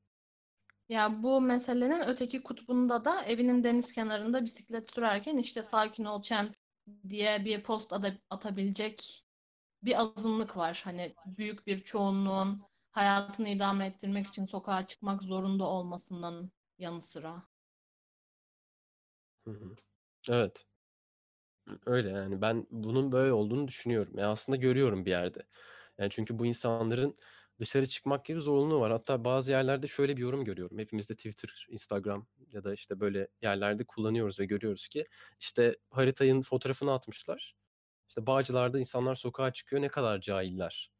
Ya 0.92 1.24
bu 1.24 1.42
meselenin 1.42 2.08
öteki 2.08 2.44
kutbunda 2.44 3.06
da 3.06 3.24
evinin 3.24 3.64
deniz 3.64 3.92
kenarında 3.92 4.44
bisiklet 4.44 4.92
sürerken 4.92 5.38
işte 5.38 5.64
sakin 5.64 6.06
ol 6.06 6.22
champ 6.22 6.56
diye 7.10 7.46
bir 7.46 7.64
post 7.64 7.94
atabilecek 8.30 9.26
bir 9.84 10.02
azınlık 10.02 10.58
var. 10.58 10.82
Hani 10.84 11.16
büyük 11.26 11.68
bir 11.68 11.84
çoğunluğun 11.84 12.62
hayatını 12.92 13.50
idame 13.50 13.86
ettirmek 13.86 14.28
için 14.28 14.46
sokağa 14.46 14.88
çıkmak 14.88 15.22
zorunda 15.22 15.64
olmasından 15.64 16.52
yanı 16.80 17.02
sıra. 17.02 17.44
Evet. 20.30 20.66
Öyle 21.86 22.10
yani 22.10 22.42
ben 22.42 22.68
bunun 22.72 23.12
böyle 23.12 23.34
olduğunu 23.34 23.68
düşünüyorum. 23.68 24.18
Ya 24.18 24.30
aslında 24.30 24.56
görüyorum 24.56 25.06
bir 25.06 25.12
yerde. 25.12 25.44
Yani 25.98 26.10
çünkü 26.10 26.40
bu 26.40 26.46
insanların 26.46 27.16
dışarı 27.62 27.88
çıkmak 27.88 28.26
gibi 28.26 28.39
zorunluluğu 28.39 28.82
var. 28.82 28.91
Hatta 28.91 29.26
bazı 29.26 29.52
yerlerde 29.52 29.88
şöyle 29.88 30.17
bir 30.17 30.21
yorum 30.21 30.43
görüyorum. 30.45 30.80
Hepimiz 30.80 31.10
de 31.10 31.15
Twitter, 31.15 31.67
Instagram 31.69 32.28
ya 32.52 32.63
da 32.63 32.74
işte 32.74 33.00
böyle 33.00 33.28
yerlerde 33.41 33.84
kullanıyoruz 33.84 34.39
ve 34.39 34.45
görüyoruz 34.45 34.88
ki 34.88 35.06
işte 35.39 35.76
haritayın 35.89 36.41
fotoğrafını 36.41 36.93
atmışlar. 36.93 37.56
İşte 38.10 38.28
Bağcılar'da 38.28 38.80
insanlar 38.80 39.15
sokağa 39.15 39.54
çıkıyor 39.54 39.82
ne 39.82 39.88
kadar 39.89 40.21
cahiller 40.21 40.91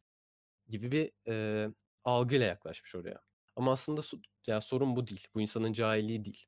gibi 0.70 0.92
bir 0.92 1.12
e, 1.28 1.68
algıyla 2.06 2.46
yaklaşmış 2.46 2.96
oraya. 2.96 3.22
Ama 3.56 3.72
aslında 3.72 4.02
ya 4.48 4.62
sorun 4.62 4.96
bu 4.96 5.08
değil. 5.08 5.28
Bu 5.36 5.42
insanın 5.42 5.74
cahilliği 5.74 6.26
değil. 6.26 6.46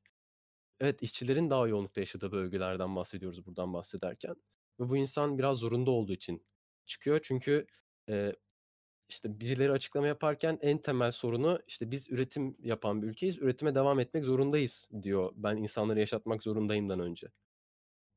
Evet, 0.80 1.02
işçilerin 1.02 1.50
daha 1.50 1.68
yoğunlukta 1.68 2.00
yaşadığı 2.00 2.32
bölgelerden 2.32 2.96
bahsediyoruz 2.96 3.46
buradan 3.46 3.72
bahsederken. 3.74 4.36
Ve 4.80 4.88
bu 4.90 4.96
insan 4.96 5.38
biraz 5.38 5.58
zorunda 5.58 5.90
olduğu 5.90 6.12
için 6.12 6.46
çıkıyor. 6.86 7.20
Çünkü 7.22 7.66
eee, 8.08 8.36
işte 9.08 9.40
birileri 9.40 9.72
açıklama 9.72 10.06
yaparken 10.06 10.58
en 10.62 10.78
temel 10.78 11.12
sorunu 11.12 11.60
işte 11.68 11.90
biz 11.90 12.10
üretim 12.10 12.56
yapan 12.62 13.02
bir 13.02 13.06
ülkeyiz, 13.08 13.38
üretime 13.38 13.74
devam 13.74 14.00
etmek 14.00 14.24
zorundayız 14.24 14.90
diyor. 15.02 15.32
Ben 15.36 15.56
insanları 15.56 16.00
yaşatmak 16.00 16.42
zorundayımdan 16.42 17.00
önce. 17.00 17.28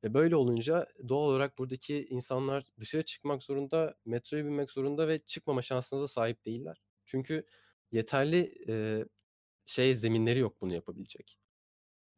Ve 0.03 0.13
böyle 0.13 0.35
olunca 0.35 0.87
doğal 1.09 1.29
olarak 1.29 1.57
buradaki 1.57 2.05
insanlar 2.09 2.63
dışarı 2.79 3.03
çıkmak 3.03 3.43
zorunda, 3.43 3.95
metroya 4.05 4.45
binmek 4.45 4.71
zorunda 4.71 5.07
ve 5.07 5.19
çıkmama 5.19 5.61
şansına 5.61 6.01
da 6.01 6.07
sahip 6.07 6.45
değiller. 6.45 6.81
Çünkü 7.05 7.45
yeterli 7.91 8.37
eee, 8.67 9.05
şey 9.65 9.95
zeminleri 9.95 10.39
yok 10.39 10.61
bunu 10.61 10.73
yapabilecek. 10.73 11.39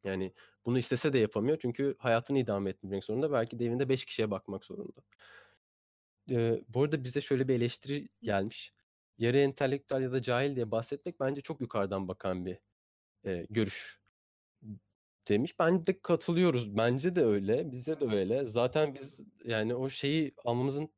Yani 0.04 0.34
bunu 0.66 0.80
istese 0.80 1.14
de 1.14 1.18
yapamıyor 1.20 1.58
çünkü 1.62 1.96
hayatını 2.00 2.40
idame 2.40 2.70
ettirmek 2.70 3.04
zorunda. 3.04 3.32
Belki 3.32 3.60
de 3.60 3.66
evinde 3.66 3.90
5 3.90 4.06
kişiye 4.06 4.32
bakmak 4.32 4.66
zorunda. 4.66 5.02
Eee, 6.30 6.64
bu 6.70 6.84
arada 6.84 7.04
bize 7.04 7.22
şöyle 7.22 7.48
bir 7.48 7.56
eleştiri 7.56 8.10
gelmiş. 8.22 8.74
Yarı 9.18 9.40
entelektüel 9.40 10.02
ya 10.02 10.12
da 10.12 10.22
cahil 10.22 10.56
diye 10.56 10.72
bahsetmek 10.72 11.20
bence 11.20 11.42
çok 11.42 11.62
yukarıdan 11.62 12.08
bakan 12.08 12.46
bir 12.46 12.60
eee, 13.26 13.48
görüş 13.50 14.00
demiş. 15.28 15.60
Ben 15.60 15.86
de 15.86 16.00
katılıyoruz. 16.02 16.78
Bence 16.78 17.16
de 17.16 17.24
öyle. 17.26 17.72
Bize 17.72 18.00
de 18.00 18.06
öyle. 18.06 18.46
Zaten 18.46 18.96
biz 18.96 19.22
yani 19.46 19.76
o 19.76 19.90
şeyi 19.90 20.34
almamızın 20.46 20.90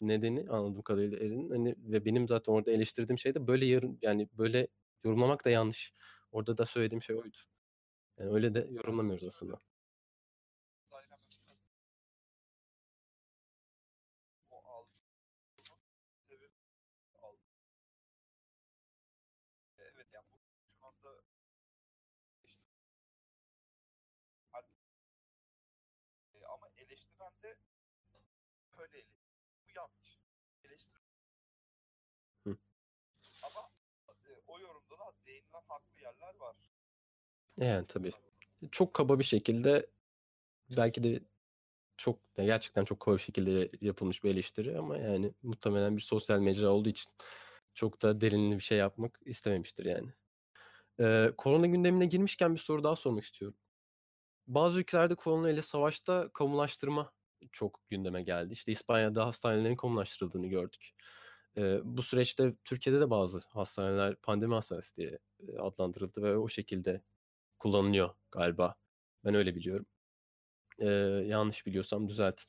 nedeni 0.00 0.50
anladığım 0.50 0.82
kadarıyla 0.82 1.18
Eren'in 1.18 1.50
hani 1.50 1.74
ve 1.78 2.04
benim 2.04 2.28
zaten 2.28 2.52
orada 2.52 2.70
eleştirdiğim 2.72 3.18
şey 3.18 3.34
de 3.34 3.46
böyle 3.46 3.66
yarın 3.66 3.98
yani 4.02 4.28
böyle 4.38 4.68
yorumlamak 5.04 5.44
da 5.44 5.50
yanlış. 5.50 5.92
Orada 6.32 6.56
da 6.58 6.66
söylediğim 6.66 7.02
şey 7.02 7.16
oydu. 7.16 7.36
Yani 8.20 8.30
öyle 8.34 8.54
de 8.54 8.68
yorumlamıyoruz 8.72 9.24
aslında. 9.24 9.60
Var. 36.40 36.56
Yani 37.58 37.86
tabii. 37.86 38.12
Çok 38.70 38.94
kaba 38.94 39.18
bir 39.18 39.24
şekilde 39.24 39.86
belki 40.76 41.02
de 41.02 41.20
çok 41.96 42.18
gerçekten 42.36 42.84
çok 42.84 43.00
kaba 43.00 43.16
bir 43.16 43.22
şekilde 43.22 43.70
yapılmış 43.80 44.24
bir 44.24 44.30
eleştiri 44.30 44.78
ama 44.78 44.98
yani 44.98 45.34
muhtemelen 45.42 45.96
bir 45.96 46.02
sosyal 46.02 46.38
mecra 46.40 46.68
olduğu 46.68 46.88
için 46.88 47.12
çok 47.74 48.02
da 48.02 48.20
derinli 48.20 48.54
bir 48.54 48.62
şey 48.62 48.78
yapmak 48.78 49.20
istememiştir 49.24 49.84
yani. 49.84 50.12
Ee, 51.00 51.32
korona 51.38 51.66
gündemine 51.66 52.06
girmişken 52.06 52.54
bir 52.54 52.60
soru 52.60 52.84
daha 52.84 52.96
sormak 52.96 53.24
istiyorum. 53.24 53.58
Bazı 54.46 54.80
ülkelerde 54.80 55.14
korona 55.14 55.50
ile 55.50 55.62
savaşta 55.62 56.28
kamulaştırma 56.32 57.12
çok 57.52 57.88
gündeme 57.88 58.22
geldi. 58.22 58.52
İşte 58.52 58.72
İspanya'da 58.72 59.26
hastanelerin 59.26 59.76
kamulaştırıldığını 59.76 60.48
gördük. 60.48 60.90
Ee, 61.58 61.80
bu 61.84 62.02
süreçte 62.02 62.54
Türkiye'de 62.64 63.00
de 63.00 63.10
bazı 63.10 63.40
hastaneler 63.50 64.16
pandemi 64.16 64.54
hastanesi 64.54 64.96
diye 64.96 65.18
e, 65.48 65.58
adlandırıldı 65.58 66.22
ve 66.22 66.38
o 66.38 66.48
şekilde 66.48 67.02
kullanılıyor 67.60 68.10
galiba. 68.32 68.76
Ben 69.26 69.34
öyle 69.36 69.56
biliyorum. 69.56 69.86
Eee, 70.80 70.88
yanlış 71.26 71.66
biliyorsam 71.66 72.08
düzeltin. 72.08 72.46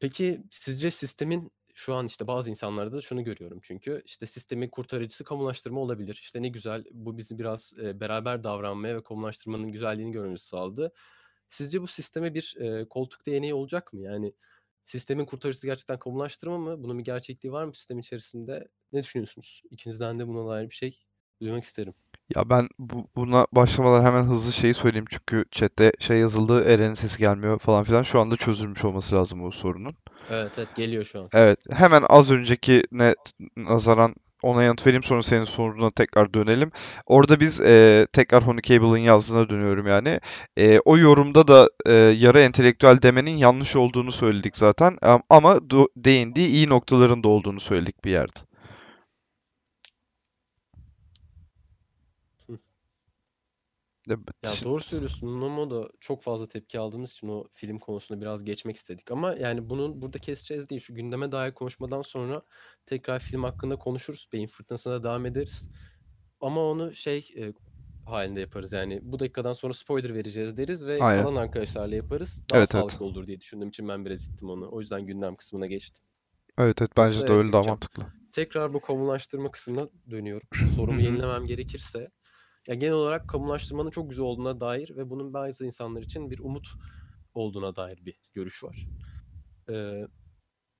Peki 0.00 0.42
sizce 0.50 0.90
sistemin 0.90 1.52
şu 1.74 1.94
an 1.94 2.06
işte 2.06 2.26
bazı 2.26 2.50
insanlarda 2.50 2.92
da 2.96 3.00
şunu 3.00 3.24
görüyorum 3.24 3.58
çünkü 3.62 4.02
işte 4.06 4.26
sistemin 4.26 4.68
kurtarıcısı 4.70 5.24
kamulaştırma 5.24 5.80
olabilir. 5.80 6.14
İşte 6.22 6.42
ne 6.42 6.48
güzel 6.48 6.84
bu 6.92 7.16
bizi 7.18 7.38
biraz 7.38 7.72
eee, 7.78 8.00
beraber 8.00 8.44
davranmaya 8.44 8.96
ve 8.96 9.02
kamulaştırmanın 9.02 9.72
güzelliğini 9.72 10.12
görmemizi 10.12 10.46
sağladı. 10.46 10.92
Sizce 11.48 11.82
bu 11.82 11.86
sisteme 11.86 12.34
bir 12.34 12.54
eee, 12.60 12.86
koltuk 12.90 13.26
değneği 13.26 13.54
olacak 13.54 13.92
mı? 13.92 14.00
Yani 14.00 14.34
sistemin 14.84 15.24
kurtarıcısı 15.24 15.66
gerçekten 15.66 15.98
kamulaştırma 15.98 16.58
mı? 16.58 16.82
Bunun 16.82 16.98
bir 16.98 17.04
gerçekliği 17.04 17.52
var 17.52 17.64
mı 17.64 17.74
sistem 17.74 17.98
içerisinde? 17.98 18.68
Ne 18.92 19.02
düşünüyorsunuz? 19.02 19.62
İkinizden 19.70 20.18
de 20.18 20.28
buna 20.28 20.50
dair 20.50 20.70
bir 20.70 20.74
şey 20.74 21.00
duymak 21.42 21.64
isterim. 21.64 21.94
Ya 22.34 22.50
ben 22.50 22.68
bu, 22.78 23.08
buna 23.16 23.46
başlamadan 23.52 24.04
hemen 24.04 24.22
hızlı 24.22 24.52
şeyi 24.52 24.74
söyleyeyim 24.74 25.06
çünkü 25.10 25.44
chatte 25.50 25.92
şey 26.00 26.18
yazıldı 26.18 26.64
Eren'in 26.64 26.94
sesi 26.94 27.18
gelmiyor 27.18 27.58
falan 27.58 27.84
filan. 27.84 28.02
Şu 28.02 28.20
anda 28.20 28.36
çözülmüş 28.36 28.84
olması 28.84 29.14
lazım 29.14 29.42
bu 29.42 29.52
sorunun. 29.52 29.96
Evet 30.30 30.58
evet 30.58 30.76
geliyor 30.76 31.04
şu 31.04 31.20
an. 31.20 31.28
Evet 31.32 31.58
hemen 31.72 32.02
az 32.08 32.30
öncekine 32.30 33.14
nazaran 33.56 34.14
ona 34.44 34.62
yanıt 34.62 34.86
vereyim 34.86 35.02
sonra 35.02 35.22
senin 35.22 35.44
soruna 35.44 35.90
tekrar 35.90 36.34
dönelim. 36.34 36.70
Orada 37.06 37.40
biz 37.40 37.60
e, 37.60 38.06
tekrar 38.12 38.46
Honey 38.46 38.62
Cable'ın 38.62 38.96
yazdığına 38.98 39.48
dönüyorum 39.48 39.86
yani. 39.86 40.20
E, 40.56 40.78
o 40.84 40.98
yorumda 40.98 41.48
da 41.48 41.68
e, 41.86 41.92
yarı 41.94 42.40
entelektüel 42.40 43.02
demenin 43.02 43.36
yanlış 43.36 43.76
olduğunu 43.76 44.12
söyledik 44.12 44.56
zaten. 44.56 44.92
Am- 45.02 45.22
Ama 45.30 45.52
do- 45.52 45.88
değindiği 45.96 46.48
iyi 46.48 46.68
noktaların 46.68 47.22
da 47.22 47.28
olduğunu 47.28 47.60
söyledik 47.60 48.04
bir 48.04 48.10
yerde. 48.10 48.40
Ya 54.08 54.16
Evet. 54.44 54.64
doğru 54.64 54.80
söylüyorsun. 54.80 55.28
Momo 55.30 55.70
da 55.70 55.88
çok 56.00 56.22
fazla 56.22 56.48
tepki 56.48 56.78
aldığımız 56.78 57.12
için 57.12 57.28
o 57.28 57.44
film 57.52 57.78
konusuna 57.78 58.20
biraz 58.20 58.44
geçmek 58.44 58.76
istedik. 58.76 59.10
Ama 59.10 59.34
yani 59.34 59.70
bunun 59.70 60.02
burada 60.02 60.18
keseceğiz 60.18 60.70
değil. 60.70 60.80
Şu 60.80 60.94
gündeme 60.94 61.32
dair 61.32 61.54
konuşmadan 61.54 62.02
sonra 62.02 62.42
tekrar 62.86 63.18
film 63.18 63.42
hakkında 63.44 63.76
konuşuruz. 63.76 64.28
Beyin 64.32 64.46
fırtınasına 64.46 65.02
devam 65.02 65.26
ederiz. 65.26 65.68
Ama 66.40 66.60
onu 66.60 66.94
şey 66.94 67.30
e, 67.36 67.52
halinde 68.06 68.40
yaparız 68.40 68.72
yani. 68.72 69.00
Bu 69.02 69.18
dakikadan 69.18 69.52
sonra 69.52 69.72
spoiler 69.72 70.14
vereceğiz 70.14 70.56
deriz 70.56 70.86
ve 70.86 70.98
Aynen. 71.02 71.24
kalan 71.24 71.36
arkadaşlarla 71.36 71.94
yaparız. 71.94 72.44
Daha 72.50 72.58
Evet 72.58 72.74
evet. 72.74 72.82
sağlıklı 72.82 73.04
olur 73.04 73.26
diye 73.26 73.40
düşündüğüm 73.40 73.68
için 73.68 73.88
ben 73.88 74.04
biraz 74.04 74.28
ittim 74.28 74.50
onu. 74.50 74.68
O 74.72 74.80
yüzden 74.80 75.06
gündem 75.06 75.36
kısmına 75.36 75.66
geçtim. 75.66 76.04
Evet 76.58 76.82
evet 76.82 76.90
bence 76.96 77.16
Yoksa 77.16 77.28
de 77.28 77.32
evet 77.34 77.44
öyle 77.44 77.52
daha 77.52 77.62
mantıklı. 77.62 78.06
Tekrar 78.32 78.74
bu 78.74 78.80
kamulaştırma 78.80 79.50
kısmına 79.50 79.88
dönüyorum. 80.10 80.48
Sorumu 80.76 81.00
yenilemem 81.00 81.46
gerekirse 81.46 82.10
ya 82.66 82.74
genel 82.74 82.94
olarak 82.94 83.28
kamulaştırmanın 83.28 83.90
çok 83.90 84.10
güzel 84.10 84.24
olduğuna 84.24 84.60
dair 84.60 84.96
ve 84.96 85.10
bunun 85.10 85.34
bazı 85.34 85.66
insanlar 85.66 86.02
için 86.02 86.30
bir 86.30 86.38
umut 86.38 86.68
olduğuna 87.34 87.76
dair 87.76 88.06
bir 88.06 88.20
görüş 88.34 88.64
var. 88.64 88.86
Ee, 89.70 90.06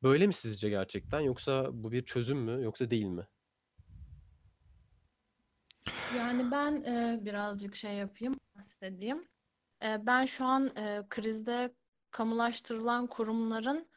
böyle 0.03 0.27
mi 0.27 0.35
sizce 0.35 0.69
gerçekten 0.69 1.21
yoksa 1.21 1.69
bu 1.73 1.93
bir 1.93 2.05
çözüm 2.05 2.39
mü 2.39 2.63
yoksa 2.63 2.91
değil 2.91 3.07
mi? 3.07 3.27
Yani 6.17 6.51
ben 6.51 6.73
e, 6.83 7.25
birazcık 7.25 7.77
şey 7.77 7.95
yapayım, 7.95 8.41
bahsedeyim. 8.57 9.29
E, 9.83 10.07
ben 10.07 10.27
şu 10.27 10.45
an 10.45 10.77
e, 10.77 11.03
krizde 11.09 11.75
kamulaştırılan 12.11 13.07
kurumların 13.07 13.89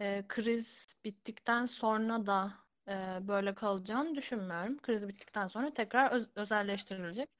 e, 0.00 0.24
kriz 0.28 0.66
bittikten 1.04 1.66
sonra 1.66 2.26
da 2.26 2.54
e, 2.88 3.18
böyle 3.28 3.54
kalacağını 3.54 4.14
düşünmüyorum. 4.14 4.78
Kriz 4.78 5.08
bittikten 5.08 5.48
sonra 5.48 5.74
tekrar 5.74 6.12
öz- 6.12 6.30
özelleştirilecek. 6.36 7.30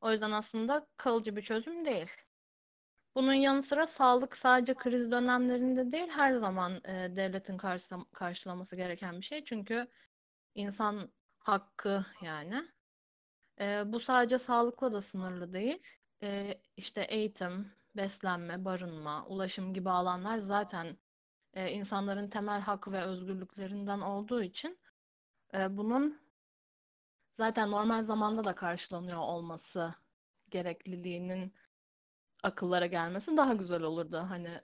O 0.00 0.10
yüzden 0.12 0.30
aslında 0.30 0.86
kalıcı 0.96 1.36
bir 1.36 1.42
çözüm 1.42 1.84
değil. 1.84 2.10
Bunun 3.14 3.32
yanı 3.32 3.62
sıra 3.62 3.86
sağlık 3.86 4.36
sadece 4.36 4.74
kriz 4.74 5.10
dönemlerinde 5.10 5.92
değil 5.92 6.08
her 6.08 6.34
zaman 6.36 6.72
e, 6.84 7.16
devletin 7.16 7.56
karşılam- 7.58 8.10
karşılaması 8.12 8.76
gereken 8.76 9.20
bir 9.20 9.24
şey. 9.24 9.44
Çünkü 9.44 9.86
insan 10.54 11.12
hakkı 11.38 12.06
yani. 12.22 12.68
E, 13.60 13.92
bu 13.92 14.00
sadece 14.00 14.38
sağlıkla 14.38 14.92
da 14.92 15.02
sınırlı 15.02 15.52
değil. 15.52 15.82
E, 16.22 16.60
işte 16.76 17.02
eğitim, 17.02 17.72
beslenme, 17.96 18.64
barınma, 18.64 19.26
ulaşım 19.26 19.74
gibi 19.74 19.90
alanlar 19.90 20.38
zaten 20.38 20.96
e, 21.54 21.70
insanların 21.72 22.30
temel 22.30 22.60
hak 22.60 22.88
ve 22.92 23.02
özgürlüklerinden 23.02 24.00
olduğu 24.00 24.42
için 24.42 24.78
e, 25.54 25.76
bunun 25.76 26.20
zaten 27.38 27.70
normal 27.70 28.04
zamanda 28.04 28.44
da 28.44 28.54
karşılanıyor 28.54 29.18
olması 29.18 29.94
gerekliliğinin 30.50 31.54
akıllara 32.42 32.86
gelmesi 32.86 33.36
daha 33.36 33.54
güzel 33.54 33.82
olurdu. 33.82 34.26
Hani 34.28 34.60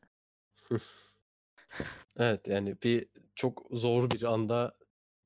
Evet 2.17 2.49
yani 2.49 2.77
bir 2.83 3.07
çok 3.35 3.67
zor 3.71 4.11
bir 4.11 4.23
anda 4.23 4.77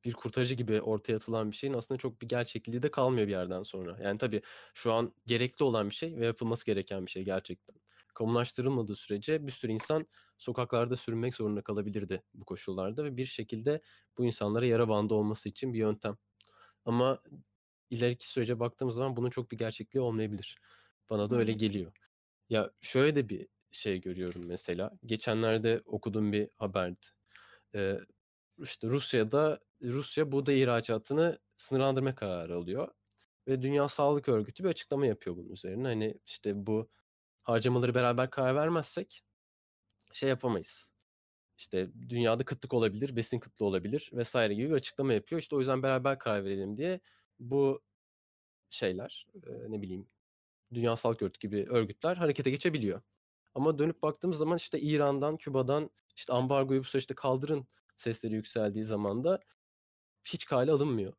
bir 0.05 0.13
kurtarıcı 0.13 0.55
gibi 0.55 0.81
ortaya 0.81 1.17
atılan 1.17 1.51
bir 1.51 1.57
şeyin 1.57 1.75
aslında 1.75 1.99
çok 1.99 2.23
bir 2.23 2.29
gerçekliği 2.29 2.83
de 2.83 2.91
kalmıyor 2.91 3.27
bir 3.27 3.33
yerden 3.33 3.63
sonra. 3.63 3.99
Yani 4.03 4.19
tabii 4.19 4.43
şu 4.75 4.93
an 4.93 5.15
gerekli 5.27 5.65
olan 5.65 5.91
bir 5.91 5.95
şey 5.95 6.17
ve 6.17 6.27
yapılması 6.27 6.67
gereken 6.67 7.07
bir 7.07 7.11
şey 7.11 7.25
gerçekten. 7.25 7.77
Kamulaştırılmadığı 8.17 8.95
sürece 8.95 9.47
bir 9.47 9.53
sürü 9.53 9.73
insan 9.73 10.07
sokaklarda 10.39 10.97
sürünmek 10.97 11.35
zorunda 11.35 11.63
kalabilirdi 11.63 12.23
bu 12.35 12.45
koşullarda 12.45 13.05
ve 13.05 13.17
bir 13.17 13.27
şekilde 13.27 13.81
bu 14.19 14.25
insanlara 14.25 14.67
yara 14.67 14.89
bandı 14.89 15.15
olması 15.15 15.49
için 15.49 15.73
bir 15.73 15.79
yöntem. 15.79 16.17
Ama 16.85 17.23
ileriki 17.91 18.29
sürece 18.31 18.61
baktığımız 18.61 18.95
zaman 18.95 19.17
bunun 19.17 19.31
çok 19.31 19.51
bir 19.51 19.59
gerçekliği 19.59 20.03
olmayabilir. 20.03 20.59
Bana 21.11 21.31
da 21.31 21.37
öyle 21.37 21.53
geliyor. 21.53 21.93
Ya 22.49 22.71
şöyle 22.81 23.17
de 23.17 23.29
bir 23.29 23.49
şey 23.73 24.01
görüyorum 24.01 24.43
mesela. 24.47 24.99
Geçenlerde 25.07 25.83
okuduğum 25.85 26.33
bir 26.33 26.49
haberdi. 26.57 27.07
Ee, 27.75 27.99
işte 28.63 28.89
Rusya'da 28.89 29.61
Rusya 29.83 30.33
buğday 30.33 30.63
ihracatını 30.63 31.39
sınırlandırma 31.57 32.15
kararı 32.15 32.57
alıyor. 32.57 32.89
Ve 33.49 33.63
Dünya 33.63 33.89
Sağlık 33.89 34.29
Örgütü 34.29 34.65
bir 34.65 34.69
açıklama 34.69 35.07
yapıyor 35.07 35.37
bunun 35.37 35.51
üzerine. 35.51 35.89
Hani 35.89 36.21
işte 36.27 36.67
bu 36.67 36.89
harcamaları 37.47 37.95
beraber 37.95 38.31
karar 38.31 38.55
vermezsek 38.55 39.23
şey 40.13 40.29
yapamayız. 40.29 40.93
İşte 41.59 41.91
dünyada 42.09 42.45
kıtlık 42.45 42.75
olabilir, 42.75 43.17
besin 43.17 43.39
kıtlığı 43.41 43.67
olabilir 43.67 44.11
vesaire 44.13 44.55
gibi 44.55 44.71
bir 44.71 44.75
açıklama 44.75 45.13
yapıyor. 45.13 45.41
İşte 45.41 45.57
o 45.57 45.61
yüzden 45.61 45.83
beraber 45.83 46.19
karar 46.19 46.45
verelim 46.45 46.77
diye 46.77 47.01
bu 47.39 47.83
şeyler 48.71 49.27
ne 49.69 49.83
bileyim 49.83 50.09
Dünya 50.75 50.97
Sağlık 50.97 51.23
Örgütü 51.23 51.41
gibi 51.41 51.67
örgütler 51.69 52.17
harekete 52.17 52.51
geçebiliyor. 52.51 53.03
Ama 53.55 53.79
dönüp 53.79 54.03
baktığımız 54.03 54.39
zaman 54.39 54.57
işte 54.57 54.81
İran'dan, 54.81 55.37
Küba'dan 55.37 55.91
işte 56.17 56.33
ambargoyu 56.33 56.81
bu 56.81 56.85
süreçte 56.85 57.15
kaldırın 57.15 57.67
sesleri 57.97 58.35
yükseldiği 58.35 58.85
zaman 58.85 59.25
da 59.25 59.41
hiç 60.25 60.45
kale 60.45 60.73
alınmıyor. 60.73 61.13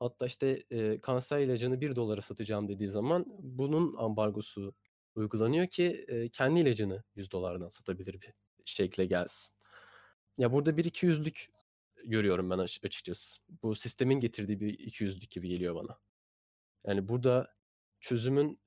Hatta 0.00 0.26
işte 0.26 0.62
e, 0.70 1.00
kanser 1.00 1.40
ilacını 1.40 1.80
1 1.80 1.96
dolara 1.96 2.20
satacağım 2.20 2.68
dediği 2.68 2.88
zaman 2.88 3.26
bunun 3.38 3.96
ambargosu 3.96 4.74
uygulanıyor 5.14 5.66
ki 5.66 6.06
kendi 6.32 6.60
ilacını 6.60 7.02
100 7.14 7.30
dolardan 7.32 7.68
satabilir 7.68 8.14
bir 8.22 8.32
şekle 8.64 9.06
gelsin. 9.06 9.56
Ya 10.38 10.52
burada 10.52 10.76
bir 10.76 10.84
ikiyüzlük 10.84 11.48
görüyorum 12.04 12.50
ben 12.50 12.58
aç- 12.58 12.84
açıkçası. 12.84 13.40
Bu 13.62 13.74
sistemin 13.74 14.20
getirdiği 14.20 14.60
bir 14.60 14.78
ikiyüzlük 14.78 15.30
gibi 15.30 15.48
geliyor 15.48 15.74
bana. 15.74 15.98
Yani 16.86 17.08
burada 17.08 17.54
çözümün 18.00 18.60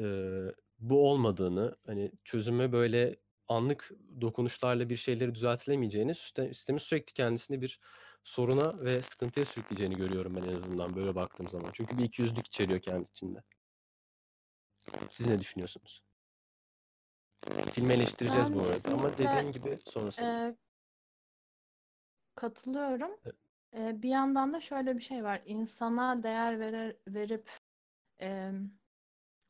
e, 0.00 0.04
bu 0.78 1.10
olmadığını, 1.10 1.76
hani 1.86 2.12
çözüme 2.24 2.72
böyle 2.72 3.16
anlık 3.48 3.90
dokunuşlarla 4.20 4.90
bir 4.90 4.96
şeyleri 4.96 5.34
düzeltilemeyeceğini, 5.34 6.14
sistem- 6.14 6.54
sistemin 6.54 6.78
sürekli 6.78 7.12
kendisini 7.12 7.60
bir 7.62 7.80
soruna 8.24 8.80
ve 8.84 9.02
sıkıntıya 9.02 9.46
sürükleyeceğini 9.46 9.96
görüyorum 9.96 10.36
ben 10.36 10.42
en 10.42 10.54
azından 10.54 10.96
böyle 10.96 11.14
baktığım 11.14 11.48
zaman. 11.48 11.70
Çünkü 11.72 11.98
bir 11.98 12.04
ikiyüzlülük 12.04 12.46
içeriyor 12.46 12.80
kendi 12.80 13.08
içinde. 13.08 13.42
Siz 15.08 15.26
ne 15.26 15.40
düşünüyorsunuz? 15.40 16.02
Filmi 17.72 17.92
eleştireceğiz 17.92 18.54
bu 18.54 18.60
arada 18.60 18.92
ama 18.92 19.18
dediğim 19.18 19.52
gibi 19.52 19.76
sonrasında. 19.76 20.48
e, 20.48 20.56
katılıyorum. 22.34 23.10
Evet. 23.24 23.36
E, 23.76 24.02
bir 24.02 24.08
yandan 24.08 24.52
da 24.52 24.60
şöyle 24.60 24.96
bir 24.96 25.02
şey 25.02 25.24
var. 25.24 25.42
İnsana 25.46 26.22
değer 26.22 26.60
verer, 26.60 26.96
verip 27.08 27.50
e, 28.20 28.52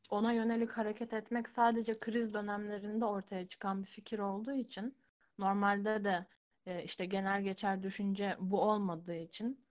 ona 0.09 0.33
yönelik 0.33 0.71
hareket 0.71 1.13
etmek 1.13 1.49
sadece 1.49 1.99
kriz 1.99 2.33
dönemlerinde 2.33 3.05
ortaya 3.05 3.47
çıkan 3.47 3.83
bir 3.83 3.87
fikir 3.87 4.19
olduğu 4.19 4.53
için 4.53 4.97
normalde 5.37 6.03
de 6.03 6.25
e, 6.65 6.83
işte 6.83 7.05
genel 7.05 7.41
geçer 7.41 7.83
düşünce 7.83 8.35
bu 8.39 8.61
olmadığı 8.61 9.15
için 9.15 9.65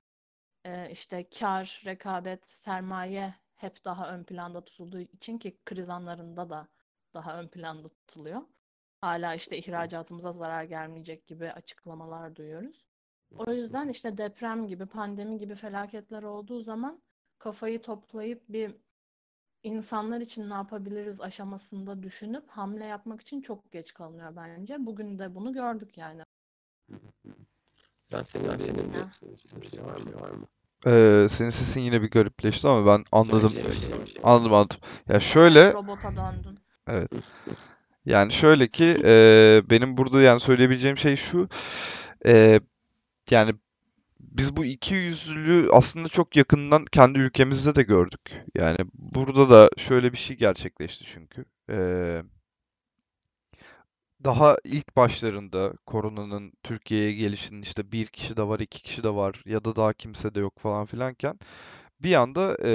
e, 0.65 0.91
işte 0.91 1.29
kar, 1.29 1.83
rekabet, 1.85 2.51
sermaye 2.51 3.35
hep 3.59 3.85
daha 3.85 4.15
ön 4.15 4.25
planda 4.25 4.65
tutulduğu 4.65 4.99
için 5.01 5.39
ki 5.39 5.59
kriz 5.65 5.89
anlarında 5.89 6.51
da 6.51 6.69
daha 7.15 7.41
ön 7.41 7.49
planda 7.49 7.89
tutuluyor. 7.89 8.43
Hala 9.01 9.35
işte 9.35 9.59
ihracatımıza 9.59 10.33
zarar 10.33 10.65
gelmeyecek 10.65 11.27
gibi 11.27 11.53
açıklamalar 11.53 12.37
duyuyoruz. 12.37 12.87
O 13.39 13.53
yüzden 13.53 13.89
işte 13.89 14.19
deprem 14.19 14.67
gibi, 14.67 14.87
pandemi 14.87 15.39
gibi 15.39 15.55
felaketler 15.55 16.23
olduğu 16.23 16.61
zaman 16.63 17.03
kafayı 17.39 17.83
toplayıp 17.83 18.43
bir 18.49 18.77
insanlar 19.63 20.21
için 20.21 20.51
ne 20.51 20.55
yapabiliriz 20.55 21.21
aşamasında 21.21 22.03
düşünüp 22.03 22.49
hamle 22.51 22.85
yapmak 22.85 23.21
için 23.21 23.43
çok 23.43 23.73
geç 23.73 23.95
kalınıyor 23.95 24.37
bence. 24.37 24.87
Bugün 24.87 25.19
de 25.19 25.35
bunu 25.35 25.53
gördük 25.53 25.99
yani. 25.99 26.23
Ben 28.13 28.23
senin, 28.23 28.57
senin 28.57 28.93
de 28.93 28.99
Ha. 28.99 29.11
bir 29.61 29.67
şey 29.67 29.85
var 29.85 29.97
mı? 30.01 30.21
Var 30.21 30.31
mı? 30.31 30.47
Ee, 30.87 31.27
senin 31.31 31.51
sesin 31.51 31.81
yine 31.81 32.03
bir 32.03 32.11
garipleşti 32.11 32.69
ama 32.69 32.87
ben 32.93 33.05
anladım. 33.13 33.53
Anladım 34.23 34.55
anladım. 34.55 34.79
Ya 35.09 35.21
şöyle 35.21 35.73
Robota 35.73 36.17
döndün. 36.17 36.59
evet. 36.89 37.11
Yani 38.07 38.33
şöyle 38.33 38.69
ki 38.69 38.97
e, 39.05 39.63
benim 39.71 39.97
burada 39.97 40.23
yani 40.23 40.41
söyleyebileceğim 40.41 40.99
şey 40.99 41.17
şu. 41.17 41.49
E, 42.27 42.61
yani 43.31 43.55
biz 44.21 44.57
bu 44.57 44.65
iki 44.65 44.95
yüzlülüğü 44.95 45.69
aslında 45.73 46.09
çok 46.09 46.37
yakından 46.37 46.85
kendi 46.85 47.19
ülkemizde 47.19 47.75
de 47.75 47.83
gördük. 47.83 48.45
Yani 48.55 48.79
burada 48.95 49.51
da 49.51 49.71
şöyle 49.77 50.13
bir 50.13 50.19
şey 50.19 50.37
gerçekleşti 50.37 51.05
çünkü. 51.05 51.45
E, 51.71 51.77
daha 54.25 54.57
ilk 54.65 54.97
başlarında 54.97 55.73
koronanın 55.87 56.53
Türkiye'ye 56.63 57.13
gelişinin 57.13 57.63
işte 57.63 57.93
bir 57.93 58.07
kişi 58.07 58.37
de 58.37 58.43
var, 58.43 58.61
iki 58.61 58.83
kişi 58.83 59.03
de 59.03 59.15
var 59.15 59.43
ya 59.47 59.65
da 59.65 59.77
daha 59.77 59.93
kimse 59.93 60.35
de 60.35 60.41
yok 60.41 60.59
falan 60.59 60.87
filanken 60.87 61.39
bir 62.01 62.15
anda 62.15 62.57
e, 62.65 62.73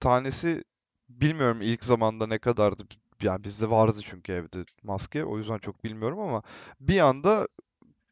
tanesi 0.00 0.64
bilmiyorum 1.08 1.62
ilk 1.62 1.84
zamanda 1.84 2.26
ne 2.26 2.38
kadardı. 2.38 2.82
Yani 3.22 3.44
bizde 3.44 3.70
vardı 3.70 4.00
çünkü 4.04 4.32
evde 4.32 4.64
maske. 4.82 5.24
O 5.24 5.38
yüzden 5.38 5.58
çok 5.58 5.84
bilmiyorum 5.84 6.20
ama 6.20 6.42
bir 6.80 7.00
anda 7.00 7.48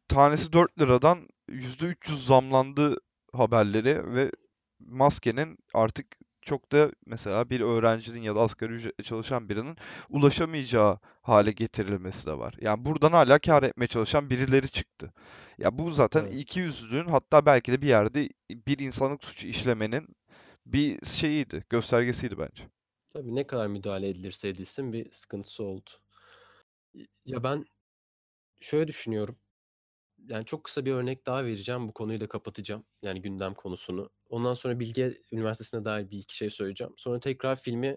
tanesi 0.09 0.53
4 0.53 0.81
liradan 0.81 1.29
%300 1.49 2.27
zamlandı 2.27 2.97
haberleri 3.33 4.15
ve 4.15 4.31
maskenin 4.81 5.59
artık 5.75 6.07
çok 6.47 6.73
da 6.73 6.93
mesela 7.07 7.51
bir 7.51 7.61
öğrencinin 7.61 8.23
ya 8.23 8.37
da 8.37 8.41
asgari 8.41 8.73
ücretle 8.73 9.05
çalışan 9.05 9.49
birinin 9.49 9.77
ulaşamayacağı 10.11 10.99
hale 11.23 11.53
getirilmesi 11.53 12.27
de 12.27 12.39
var. 12.39 12.55
Yani 12.61 12.85
buradan 12.85 13.13
hala 13.13 13.39
kâr 13.39 13.63
etmeye 13.63 13.89
çalışan 13.89 14.31
birileri 14.31 14.71
çıktı. 14.71 15.13
Ya 15.59 15.79
bu 15.79 15.93
zaten 15.93 16.25
Evet. 16.25 16.33
ikiyüzlülüğün 16.33 17.09
hatta 17.09 17.47
belki 17.47 17.73
de 17.73 17.83
bir 17.83 17.89
yerde 17.89 18.29
bir 18.51 18.79
insanlık 18.79 19.25
suçu 19.25 19.49
işlemenin 19.49 20.09
bir 20.67 21.07
şeyiydi, 21.07 21.65
göstergesiydi 21.71 22.39
bence. 22.39 22.65
Tabii 23.11 23.35
ne 23.35 23.47
kadar 23.47 23.67
müdahale 23.67 24.09
edilirse 24.09 24.49
edilsin 24.49 24.93
bir 24.93 25.11
sıkıntısı 25.11 25.65
oldu. 25.65 25.91
Ya 27.27 27.43
ben 27.45 27.65
şöyle 28.61 28.89
düşünüyorum. 28.89 29.39
Yani 30.29 30.45
çok 30.45 30.65
kısa 30.65 30.87
bir 30.87 30.93
örnek 30.93 31.27
daha 31.27 31.45
vereceğim. 31.45 31.89
Bu 31.89 31.93
konuyu 31.93 32.21
da 32.21 32.29
kapatacağım. 32.29 32.85
Yani 33.03 33.23
gündem 33.23 33.55
konusunu. 33.55 34.11
Ondan 34.29 34.55
sonra 34.55 34.81
Bilge 34.81 35.13
Üniversitesi'ne 35.33 35.85
dair 35.85 36.11
bir 36.11 36.19
iki 36.19 36.37
şey 36.37 36.51
söyleyeceğim. 36.51 36.93
Sonra 36.97 37.21
tekrar 37.21 37.57
filmi 37.57 37.97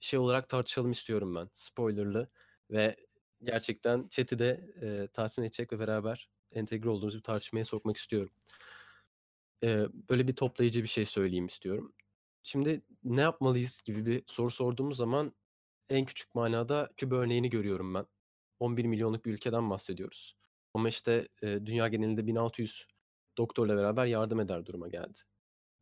şey 0.00 0.18
olarak 0.18 0.48
tartışalım 0.48 0.90
istiyorum 0.90 1.34
ben. 1.34 1.50
Spoilerlı 1.54 2.30
ve 2.70 2.96
gerçekten 3.42 4.08
chat'i 4.08 4.38
de 4.38 4.70
e, 4.82 5.08
tatmin 5.12 5.44
edecek 5.44 5.72
ve 5.72 5.78
beraber 5.78 6.28
entegre 6.54 6.88
olduğumuz 6.88 7.16
bir 7.16 7.22
tartışmaya 7.22 7.64
sokmak 7.64 7.96
istiyorum. 7.96 8.32
E, 9.64 9.86
böyle 10.10 10.28
bir 10.28 10.36
toplayıcı 10.36 10.82
bir 10.82 10.88
şey 10.88 11.06
söyleyeyim 11.06 11.46
istiyorum. 11.46 11.92
Şimdi 12.42 12.82
ne 13.04 13.20
yapmalıyız 13.20 13.82
gibi 13.84 14.06
bir 14.06 14.22
soru 14.26 14.50
sorduğumuz 14.50 14.96
zaman 14.96 15.34
en 15.90 16.04
küçük 16.04 16.34
manada 16.34 16.90
Küba 16.96 17.14
örneğini 17.14 17.50
görüyorum 17.50 17.94
ben. 17.94 18.06
11 18.60 18.84
milyonluk 18.84 19.24
bir 19.24 19.32
ülkeden 19.32 19.70
bahsediyoruz. 19.70 20.39
Ama 20.74 20.88
işte 20.88 21.28
e, 21.42 21.66
dünya 21.66 21.88
genelinde 21.88 22.26
1600 22.26 22.86
doktorla 23.38 23.76
beraber 23.76 24.06
yardım 24.06 24.40
eder 24.40 24.66
duruma 24.66 24.88
geldi. 24.88 25.18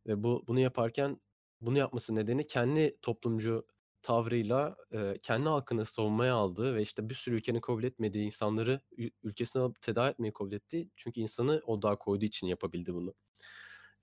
Ve 0.06 0.24
bu 0.24 0.44
bunu 0.48 0.60
yaparken 0.60 1.20
bunu 1.60 1.78
yapması 1.78 2.14
nedeni 2.14 2.46
kendi 2.46 2.98
toplumcu 3.02 3.66
tavrıyla 4.02 4.76
e, 4.92 5.18
kendi 5.22 5.48
halkını 5.48 5.84
savunmaya 5.84 6.34
aldığı 6.34 6.74
ve 6.74 6.82
işte 6.82 7.10
bir 7.10 7.14
sürü 7.14 7.36
ülkenin 7.36 7.60
kabul 7.60 7.84
etmediği 7.84 8.26
insanları 8.26 8.80
ülkesine 9.22 9.62
alıp 9.62 9.82
tedavi 9.82 10.10
etmeyi 10.10 10.32
kabul 10.32 10.52
etti. 10.52 10.90
Çünkü 10.96 11.20
insanı 11.20 11.62
odağa 11.66 11.96
koyduğu 11.98 12.24
için 12.24 12.46
yapabildi 12.46 12.94
bunu. 12.94 13.14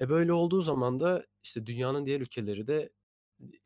E 0.02 0.10
böyle 0.10 0.34
olduğu 0.34 0.62
zaman 0.62 1.00
da 1.00 1.26
işte 1.44 1.66
dünyanın 1.66 2.06
diğer 2.06 2.22
ülkeleri 2.22 2.68
de 2.68 2.90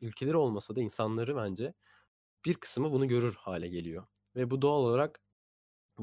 ülkeleri 0.00 0.36
olmasa 0.36 0.76
da 0.76 0.80
insanları 0.80 1.36
bence 1.36 1.74
bir 2.44 2.54
kısmı 2.54 2.92
bunu 2.92 3.08
görür 3.08 3.34
hale 3.34 3.68
geliyor. 3.68 4.06
Ve 4.36 4.50
bu 4.50 4.62
doğal 4.62 4.80
olarak 4.80 5.20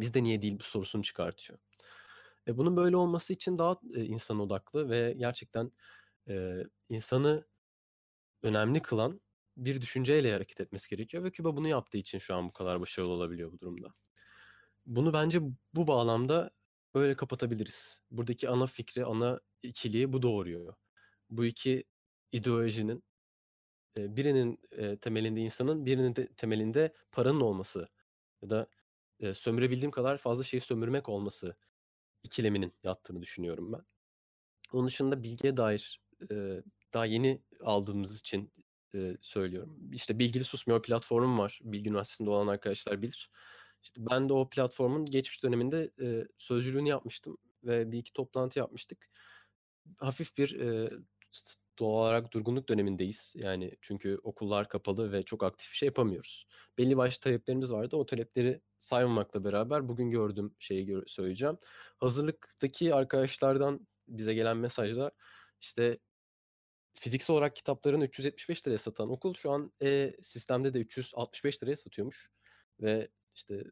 bizde 0.01 0.23
niye 0.23 0.41
değil 0.41 0.59
bu 0.59 0.63
sorusunu 0.63 1.03
çıkartıyor. 1.03 1.59
E 2.47 2.57
bunun 2.57 2.77
böyle 2.77 2.97
olması 2.97 3.33
için 3.33 3.57
daha 3.57 3.77
e, 3.95 4.03
insan 4.05 4.39
odaklı 4.39 4.89
ve 4.89 5.13
gerçekten 5.17 5.71
e, 6.29 6.63
insanı 6.89 7.45
önemli 8.43 8.81
kılan 8.81 9.21
bir 9.57 9.81
düşünceyle 9.81 10.33
hareket 10.33 10.61
etmesi 10.61 10.89
gerekiyor 10.89 11.23
ve 11.23 11.31
Küba 11.31 11.57
bunu 11.57 11.67
yaptığı 11.67 11.97
için 11.97 12.17
şu 12.17 12.35
an 12.35 12.49
bu 12.49 12.53
kadar 12.53 12.81
başarılı 12.81 13.11
olabiliyor 13.11 13.51
bu 13.51 13.59
durumda. 13.59 13.93
Bunu 14.85 15.13
bence 15.13 15.39
bu 15.73 15.87
bağlamda 15.87 16.51
böyle 16.95 17.15
kapatabiliriz. 17.15 18.01
Buradaki 18.11 18.49
ana 18.49 18.65
fikri, 18.65 19.05
ana 19.05 19.39
ikiliği 19.63 20.13
bu 20.13 20.21
doğuruyor. 20.21 20.73
Bu 21.29 21.45
iki 21.45 21.83
ideolojinin 22.31 23.03
birinin 23.97 24.59
temelinde 25.01 25.41
insanın, 25.41 25.85
birinin 25.85 26.15
de 26.15 26.27
temelinde 26.27 26.93
paranın 27.11 27.41
olması 27.41 27.87
ya 28.41 28.49
da 28.49 28.67
sömürebildiğim 29.33 29.91
kadar 29.91 30.17
fazla 30.17 30.43
şeyi 30.43 30.61
sömürmek 30.61 31.09
olması 31.09 31.55
ikileminin 32.23 32.73
yattığını 32.83 33.21
düşünüyorum 33.21 33.73
ben. 33.73 33.81
Onun 34.73 34.87
dışında 34.87 35.23
bilgiye 35.23 35.57
dair 35.57 36.01
daha 36.93 37.05
yeni 37.05 37.41
aldığımız 37.61 38.19
için 38.19 38.51
söylüyorum. 39.21 39.89
İşte 39.93 40.19
Bilgili 40.19 40.43
Susmuyor 40.43 40.81
platformum 40.81 41.37
var. 41.37 41.59
Bilgi 41.63 41.89
Üniversitesi'nde 41.89 42.29
olan 42.29 42.47
arkadaşlar 42.47 43.01
bilir. 43.01 43.29
İşte 43.83 44.01
ben 44.11 44.29
de 44.29 44.33
o 44.33 44.49
platformun 44.49 45.05
geçmiş 45.05 45.43
döneminde 45.43 45.91
sözcülüğünü 46.37 46.89
yapmıştım 46.89 47.37
ve 47.63 47.91
bir 47.91 47.97
iki 47.97 48.13
toplantı 48.13 48.59
yapmıştık. 48.59 49.09
Hafif 49.99 50.37
bir 50.37 50.59
doğal 51.79 52.01
olarak 52.01 52.33
durgunluk 52.33 52.69
dönemindeyiz. 52.69 53.33
Yani 53.35 53.71
çünkü 53.81 54.17
okullar 54.23 54.69
kapalı 54.69 55.11
ve 55.11 55.23
çok 55.23 55.43
aktif 55.43 55.71
bir 55.71 55.77
şey 55.77 55.87
yapamıyoruz. 55.87 56.47
Belli 56.77 56.97
başlı 56.97 57.21
taleplerimiz 57.21 57.71
vardı. 57.71 57.95
O 57.95 58.05
talepleri 58.05 58.61
saymamakla 58.79 59.43
beraber 59.43 59.89
bugün 59.89 60.09
gördüğüm 60.09 60.55
şeyi 60.59 61.03
söyleyeceğim. 61.07 61.57
Hazırlıktaki 61.97 62.95
arkadaşlardan 62.95 63.87
bize 64.07 64.33
gelen 64.33 64.57
mesajda 64.57 65.11
işte 65.61 65.99
fiziksel 66.93 67.33
olarak 67.33 67.55
kitaplarını 67.55 68.05
375 68.05 68.67
liraya 68.67 68.77
satan 68.77 69.09
okul 69.09 69.33
şu 69.33 69.51
an 69.51 69.71
e 69.81 70.13
sistemde 70.21 70.73
de 70.73 70.79
365 70.79 71.63
liraya 71.63 71.75
satıyormuş. 71.75 72.31
Ve 72.81 73.07
işte 73.35 73.63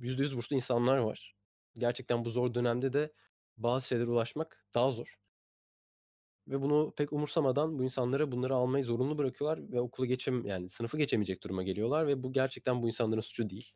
%100 0.00 0.36
burslu 0.36 0.56
insanlar 0.56 0.98
var. 0.98 1.36
Gerçekten 1.76 2.24
bu 2.24 2.30
zor 2.30 2.54
dönemde 2.54 2.92
de 2.92 3.12
bazı 3.56 3.86
şeylere 3.88 4.10
ulaşmak 4.10 4.66
daha 4.74 4.90
zor. 4.90 5.16
Ve 6.48 6.62
bunu 6.62 6.92
pek 6.96 7.12
umursamadan 7.12 7.78
bu 7.78 7.84
insanlara 7.84 8.32
bunları 8.32 8.54
almayı 8.54 8.84
zorunlu 8.84 9.18
bırakıyorlar 9.18 9.72
ve 9.72 9.80
okulu 9.80 10.06
geçem 10.06 10.46
yani 10.46 10.68
sınıfı 10.68 10.96
geçemeyecek 10.98 11.44
duruma 11.44 11.62
geliyorlar 11.62 12.06
ve 12.06 12.22
bu 12.22 12.32
gerçekten 12.32 12.82
bu 12.82 12.86
insanların 12.86 13.20
suçu 13.20 13.50
değil. 13.50 13.72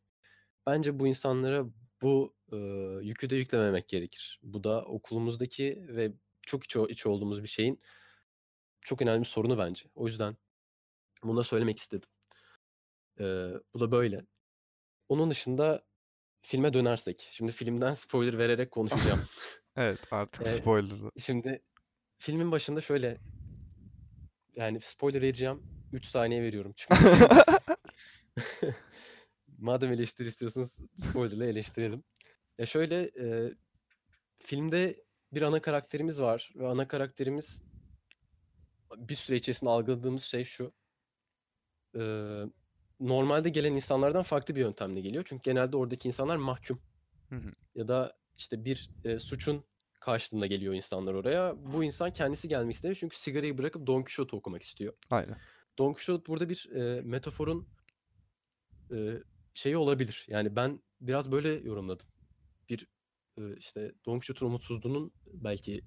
Bence 0.67 0.99
bu 0.99 1.07
insanlara 1.07 1.65
bu 2.03 2.35
e, 2.53 2.57
yükü 3.03 3.31
de 3.31 3.37
yüklememek 3.37 3.89
gerekir. 3.89 4.41
Bu 4.43 4.65
da 4.65 4.83
okulumuzdaki 4.83 5.87
ve 5.89 6.13
çok 6.43 6.65
iç, 6.65 6.77
iç 6.89 7.07
olduğumuz 7.07 7.43
bir 7.43 7.49
şeyin 7.49 7.81
çok 8.81 9.03
önemli 9.03 9.21
bir 9.21 9.27
sorunu 9.27 9.59
bence. 9.59 9.89
O 9.95 10.07
yüzden 10.07 10.37
bunu 11.23 11.39
da 11.39 11.45
söylemek 11.45 11.79
istedim. 11.79 12.09
E, 13.21 13.25
bu 13.75 13.81
da 13.81 13.91
böyle. 13.91 14.27
Onun 15.09 15.31
dışında 15.31 15.87
filme 16.43 16.75
dönersek. 16.75 17.29
Şimdi 17.31 17.53
filmden 17.53 17.93
spoiler 17.93 18.39
vererek 18.39 18.71
konuşacağım. 18.71 19.21
evet 19.77 19.99
artık 20.11 20.47
e, 20.47 20.51
spoiler. 20.51 20.97
Şimdi 21.19 21.63
filmin 22.19 22.53
başında 22.53 22.81
şöyle 22.81 23.19
yani 24.57 24.81
spoiler 24.81 25.23
vereceğim. 25.23 25.63
3 25.93 26.07
saniye 26.07 26.43
veriyorum. 26.43 26.75
Madem 29.59 29.93
eleştiri 29.93 30.29
istiyorsanız 30.29 30.81
spoilerla 30.95 31.47
eleştirelim. 31.47 32.05
Ya 32.59 32.67
şöyle 32.67 33.01
e, 33.01 33.55
filmde 34.37 34.97
bir 35.33 35.43
ana 35.43 35.63
karakterimiz 35.63 36.23
var 36.23 36.53
ve 36.57 36.69
ana 36.69 36.87
karakterimiz 36.87 37.63
bir 38.97 39.15
süre 39.15 39.37
içerisinde 39.37 39.71
algıladığımız 39.71 40.23
şey 40.23 40.45
şu. 40.45 40.73
E, 41.99 42.03
normalde 43.01 43.49
gelen 43.49 43.75
insanlardan 43.75 44.23
farklı 44.23 44.55
bir 44.57 44.61
yöntemle 44.61 45.01
geliyor. 45.01 45.25
Çünkü 45.27 45.43
genelde 45.43 45.77
oradaki 45.77 46.09
insanlar 46.09 46.37
mahkum. 46.37 46.81
Hı 47.29 47.37
hı. 47.37 47.53
Ya 47.75 47.89
da 47.89 48.19
işte 48.39 48.65
bir 48.65 48.91
e, 49.05 49.19
suçun 49.19 49.65
karşılığında 50.01 50.47
geliyor 50.47 50.75
insanlar 50.75 51.15
oraya. 51.15 51.55
Bu 51.73 51.85
insan 51.85 52.13
kendisi 52.13 52.49
gelmek 52.49 52.75
istemiyor 52.75 52.97
çünkü 53.01 53.17
sigarayı 53.17 53.59
bırakıp 53.59 53.87
Don 53.87 54.03
Quixote 54.03 54.37
okumak 54.37 54.63
istiyor. 54.63 54.95
Aynen. 55.11 55.37
Don 55.79 55.93
Quixote 55.93 56.27
burada 56.27 56.49
bir 56.49 56.71
e, 56.75 57.01
metaforun 57.01 57.69
e, 58.93 58.97
şeyi 59.57 59.77
olabilir. 59.77 60.27
Yani 60.31 60.57
ben 60.57 60.83
biraz 61.01 61.33
böyle 61.33 61.49
yorumladım. 61.49 62.07
Bir 62.69 62.87
işte 63.57 63.93
Don 64.07 64.13
Quixote'un 64.13 64.49
umutsuzluğunun 64.49 65.13
belki 65.27 65.85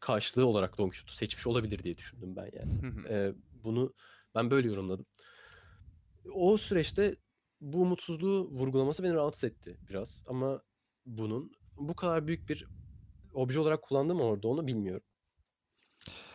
karşılığı 0.00 0.46
olarak 0.46 0.78
Don 0.78 0.88
Quixote'u 0.88 1.14
seçmiş 1.14 1.46
olabilir 1.46 1.82
diye 1.82 1.96
düşündüm 1.98 2.36
ben 2.36 2.50
yani. 2.52 3.06
e, 3.08 3.34
bunu 3.64 3.94
ben 4.34 4.50
böyle 4.50 4.68
yorumladım. 4.68 5.06
O 6.32 6.56
süreçte 6.56 7.16
bu 7.60 7.82
umutsuzluğu 7.82 8.50
vurgulaması 8.50 9.02
beni 9.02 9.14
rahatsız 9.14 9.44
etti 9.44 9.78
biraz. 9.88 10.24
Ama 10.28 10.62
bunun 11.06 11.52
bu 11.76 11.96
kadar 11.96 12.26
büyük 12.26 12.48
bir 12.48 12.66
obje 13.34 13.60
olarak 13.60 13.82
kullandım 13.82 14.20
orada 14.20 14.48
onu 14.48 14.66
bilmiyorum. 14.66 15.06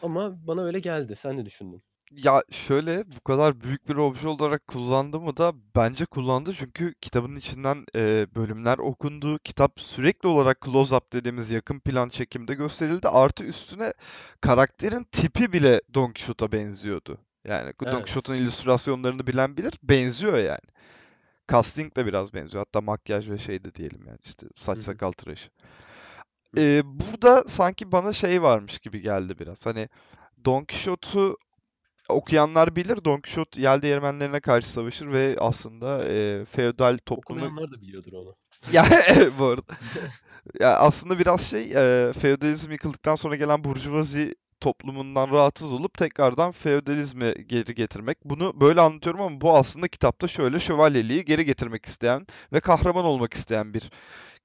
Ama 0.01 0.47
bana 0.47 0.63
öyle 0.63 0.79
geldi. 0.79 1.15
Sen 1.15 1.37
ne 1.37 1.45
düşündün? 1.45 1.83
Ya 2.17 2.43
şöyle 2.51 3.03
bu 3.17 3.19
kadar 3.19 3.61
büyük 3.61 3.89
bir 3.89 3.95
obje 3.95 4.27
olarak 4.27 4.67
kullandı 4.67 5.19
mı 5.19 5.37
da 5.37 5.53
bence 5.75 6.05
kullandı 6.05 6.53
çünkü 6.57 6.93
kitabın 7.01 7.35
içinden 7.35 7.85
e, 7.95 8.27
bölümler 8.35 8.77
okundu. 8.77 9.39
Kitap 9.39 9.79
sürekli 9.79 10.27
olarak 10.27 10.57
close-up 10.57 11.13
dediğimiz 11.13 11.49
yakın 11.49 11.79
plan 11.79 12.09
çekimde 12.09 12.53
gösterildi. 12.53 13.07
Artı 13.07 13.43
üstüne 13.43 13.93
karakterin 14.41 15.03
tipi 15.03 15.53
bile 15.53 15.81
Don 15.93 16.07
Quixote'a 16.13 16.51
benziyordu. 16.51 17.17
Yani 17.47 17.73
Don 17.81 17.87
Evet. 17.87 17.95
Quixote'un 17.95 18.37
illüstrasyonlarını 18.37 19.27
bilen 19.27 19.57
bilir. 19.57 19.73
Benziyor 19.83 20.37
yani. 20.37 20.71
Casting 21.51 21.95
de 21.95 22.05
biraz 22.05 22.33
benziyor. 22.33 22.63
Hatta 22.65 22.81
makyaj 22.81 23.29
ve 23.29 23.37
şey 23.37 23.63
de 23.63 23.75
diyelim 23.75 24.01
yani 24.07 24.19
işte 24.23 24.47
saç 24.55 24.75
Hı 24.75 24.79
hı. 24.79 24.83
sakal 24.83 25.11
tıraşı. 25.11 25.49
Ee, 26.57 26.81
burada 26.85 27.43
sanki 27.47 27.91
bana 27.91 28.13
şey 28.13 28.41
varmış 28.41 28.79
gibi 28.79 29.01
geldi 29.01 29.39
biraz. 29.39 29.65
Hani 29.65 29.89
Don 30.45 30.65
Quixote'u 30.65 31.37
okuyanlar 32.11 32.75
bilir. 32.75 33.05
Don 33.05 33.21
Quixote 33.21 33.61
yel 33.61 33.81
değirmenlerine 33.81 34.39
karşı 34.39 34.69
savaşır 34.69 35.11
ve 35.11 35.35
aslında 35.39 36.05
e, 36.09 36.45
feodal 36.45 36.97
toplumu... 37.05 37.41
Okumayanlar 37.41 37.71
da 37.71 37.81
biliyordur 37.81 38.13
onu. 38.13 38.35
Ya 38.73 38.85
evet 39.07 39.31
bu 39.39 39.45
arada. 39.45 39.73
Ya 40.59 40.77
aslında 40.77 41.19
biraz 41.19 41.41
şey 41.41 41.61
e, 41.61 42.13
feodalizm 42.13 42.71
yıkıldıktan 42.71 43.15
sonra 43.15 43.35
gelen 43.35 43.63
burjuvazi 43.63 44.35
toplumundan 44.61 45.31
rahatsız 45.31 45.73
olup 45.73 45.97
tekrardan 45.97 46.51
feodalizmi 46.51 47.33
geri 47.47 47.75
getirmek. 47.75 48.17
Bunu 48.25 48.61
böyle 48.61 48.81
anlatıyorum 48.81 49.21
ama 49.21 49.41
bu 49.41 49.57
aslında 49.57 49.87
kitapta 49.87 50.27
şöyle 50.27 50.59
şövalyeliği 50.59 51.25
geri 51.25 51.45
getirmek 51.45 51.85
isteyen 51.85 52.27
ve 52.53 52.59
kahraman 52.59 53.05
olmak 53.05 53.33
isteyen 53.33 53.73
bir 53.73 53.91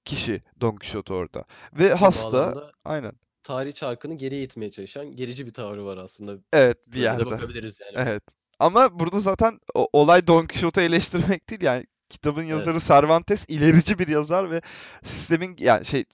kişi 0.04 0.42
Don 0.60 0.76
Quixote 0.76 1.14
orada. 1.14 1.44
Ve 1.72 1.94
hasta 1.94 2.32
bağlamda 2.32 2.72
aynen. 2.84 3.12
Tarih 3.46 3.72
çarkını 3.72 4.14
geriye 4.14 4.42
itmeye 4.42 4.70
çalışan 4.70 5.16
gerici 5.16 5.46
bir 5.46 5.52
tavrı 5.52 5.84
var 5.86 5.96
aslında. 5.96 6.32
Evet 6.52 6.78
bir 6.86 6.92
Böyle 6.92 7.00
de 7.02 7.04
yerde. 7.04 7.26
bakabiliriz 7.26 7.80
yani. 7.80 8.08
Evet. 8.08 8.22
Ama 8.58 9.00
burada 9.00 9.20
zaten 9.20 9.60
o- 9.74 9.88
olay 9.92 10.26
Don 10.26 10.46
Quixote'u 10.46 10.84
eleştirmek 10.84 11.50
değil 11.50 11.62
yani 11.62 11.86
kitabın 12.08 12.42
yazarı 12.42 12.80
Cervantes 12.80 13.44
ilerici 13.48 13.98
bir 13.98 14.08
yazar 14.08 14.50
ve 14.50 14.60
sistemin 15.04 15.56
yani 15.58 15.84
şey 15.84 16.04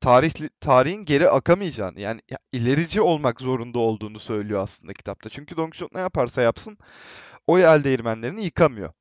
tarihli 0.00 0.50
tarihin 0.60 1.04
geri 1.04 1.28
akamayacağını 1.30 2.00
yani 2.00 2.20
ya- 2.30 2.38
ilerici 2.52 3.00
olmak 3.00 3.40
zorunda 3.40 3.78
olduğunu 3.78 4.18
söylüyor 4.20 4.60
aslında 4.60 4.92
kitapta. 4.92 5.30
Çünkü 5.30 5.56
Don 5.56 5.64
Quixote 5.70 5.98
ne 5.98 6.00
yaparsa 6.00 6.42
yapsın 6.42 6.78
o 7.46 7.58
el 7.58 7.84
değirmenlerini 7.84 8.44
yıkamıyor. 8.44 8.92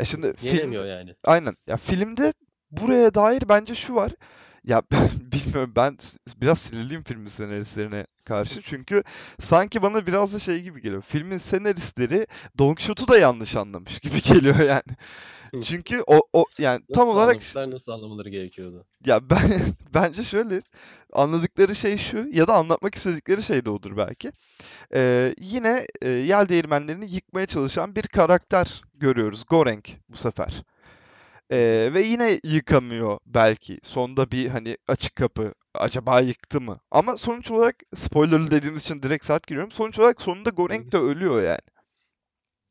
E 0.00 0.04
şimdi 0.04 0.34
film 0.36 0.54
Yenemiyor 0.56 0.84
yani. 0.84 1.14
Aynen. 1.24 1.54
Ya 1.66 1.76
filmde 1.76 2.32
buraya 2.70 3.14
dair 3.14 3.48
bence 3.48 3.74
şu 3.74 3.94
var. 3.94 4.12
Ya 4.64 4.82
bilmiyorum 5.32 5.72
ben 5.76 5.98
biraz 6.36 6.58
sinirliyim 6.60 7.02
filmin 7.02 7.26
senaristlerine 7.26 8.06
karşı. 8.26 8.60
Çünkü 8.64 9.02
sanki 9.40 9.82
bana 9.82 10.06
biraz 10.06 10.34
da 10.34 10.38
şey 10.38 10.62
gibi 10.62 10.82
geliyor. 10.82 11.02
Filmin 11.02 11.38
senaristleri 11.38 12.26
Don 12.58 12.74
Quixote'u 12.74 13.08
da 13.08 13.18
yanlış 13.18 13.56
anlamış 13.56 13.98
gibi 14.00 14.22
geliyor 14.22 14.58
yani. 14.58 14.96
Çünkü 15.60 16.02
o 16.06 16.22
o 16.32 16.46
yani 16.58 16.82
tam 16.92 17.08
Nasıl 17.08 17.16
olarak 17.16 17.38
anlamışlar, 17.38 17.70
nasıl 17.70 17.92
anlamaları 17.92 18.28
gerekiyordu? 18.28 18.86
ya 19.06 19.30
ben 19.30 19.74
bence 19.94 20.24
şöyle 20.24 20.62
anladıkları 21.12 21.74
şey 21.76 21.98
şu 21.98 22.28
ya 22.32 22.46
da 22.48 22.54
anlatmak 22.54 22.94
istedikleri 22.94 23.42
şey 23.42 23.64
de 23.64 23.70
odur 23.70 23.96
belki. 23.96 24.32
Ee, 24.94 25.34
yine 25.40 25.86
e, 26.02 26.08
yel 26.10 26.48
değirmenlerini 26.48 27.12
yıkmaya 27.14 27.46
çalışan 27.46 27.96
bir 27.96 28.02
karakter 28.02 28.82
görüyoruz. 28.94 29.44
Goreng 29.50 29.84
bu 30.08 30.16
sefer. 30.16 30.64
Ee, 31.52 31.90
ve 31.94 32.02
yine 32.02 32.40
yıkamıyor 32.44 33.18
belki. 33.26 33.78
Sonda 33.82 34.30
bir 34.30 34.48
hani 34.48 34.76
açık 34.88 35.16
kapı 35.16 35.54
acaba 35.74 36.20
yıktı 36.20 36.60
mı? 36.60 36.80
Ama 36.90 37.16
sonuç 37.16 37.50
olarak 37.50 37.76
spoilerlı 37.96 38.50
dediğimiz 38.50 38.82
için 38.82 39.02
direkt 39.02 39.24
sert 39.24 39.46
giriyorum. 39.46 39.70
Sonuç 39.70 39.98
olarak 39.98 40.22
sonunda 40.22 40.50
Goreng 40.50 40.92
de 40.92 40.96
ölüyor 40.96 41.42
yani. 41.42 41.58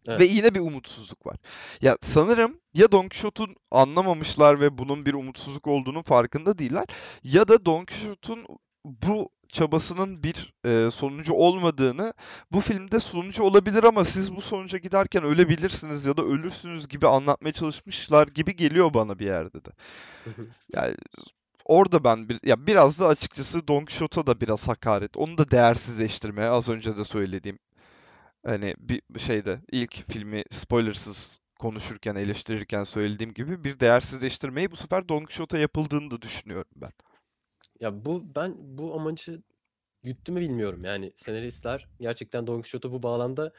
Evet. 0.07 0.19
Ve 0.19 0.25
yine 0.25 0.55
bir 0.55 0.59
umutsuzluk 0.59 1.25
var. 1.25 1.38
Ya 1.82 1.97
sanırım 2.01 2.61
ya 2.73 2.91
Don 2.91 3.01
Quixote'un 3.09 3.55
anlamamışlar 3.71 4.59
ve 4.61 4.77
bunun 4.77 5.05
bir 5.05 5.13
umutsuzluk 5.13 5.67
olduğunun 5.67 6.01
farkında 6.01 6.57
değiller. 6.57 6.86
Ya 7.23 7.47
da 7.47 7.65
Don 7.65 7.86
Quixote'un 7.86 8.45
bu 9.07 9.29
çabasının 9.51 10.23
bir 10.23 10.53
e, 10.65 10.91
sonucu 10.91 11.33
olmadığını, 11.33 12.13
bu 12.51 12.61
filmde 12.61 12.99
sonucu 12.99 13.43
olabilir 13.43 13.83
ama 13.83 14.05
siz 14.05 14.35
bu 14.35 14.41
sonuca 14.41 14.77
giderken 14.77 15.23
ölebilirsiniz 15.23 16.05
ya 16.05 16.17
da 16.17 16.21
ölürsünüz 16.23 16.87
gibi 16.87 17.07
anlatmaya 17.07 17.53
çalışmışlar 17.53 18.27
gibi 18.27 18.55
geliyor 18.55 18.93
bana 18.93 19.19
bir 19.19 19.25
yerde 19.25 19.65
de. 19.65 19.69
Yani 20.73 20.95
orada 21.65 22.03
ben 22.03 22.29
bir 22.29 22.39
ya 22.43 22.67
biraz 22.67 22.99
da 22.99 23.07
açıkçası 23.07 23.67
Don 23.67 23.85
Quixote'a 23.85 24.27
da 24.27 24.41
biraz 24.41 24.67
hakaret. 24.67 25.17
Onu 25.17 25.37
da 25.37 25.51
değersizleştirmeye 25.51 26.49
az 26.49 26.69
önce 26.69 26.97
de 26.97 27.05
söylediğim 27.05 27.59
hani 28.45 28.75
bir 28.79 29.01
şeyde 29.19 29.61
ilk 29.71 30.11
filmi 30.11 30.43
spoilersız 30.51 31.39
konuşurken 31.59 32.15
eleştirirken 32.15 32.83
söylediğim 32.83 33.33
gibi 33.33 33.63
bir 33.63 33.79
değersizleştirmeyi 33.79 34.71
bu 34.71 34.75
sefer 34.75 35.09
Don 35.09 35.19
Quixote'a 35.19 35.59
yapıldığını 35.59 36.11
da 36.11 36.21
düşünüyorum 36.21 36.71
ben. 36.75 36.91
Ya 37.80 38.05
bu 38.05 38.36
ben 38.36 38.55
bu 38.59 38.95
amacı 38.95 39.41
güttü 40.03 40.32
mü 40.32 40.39
bilmiyorum. 40.39 40.84
Yani 40.84 41.11
senaristler 41.15 41.88
gerçekten 41.99 42.47
Don 42.47 42.55
Quixote'u 42.61 42.91
bu 42.91 43.03
bağlamda 43.03 43.53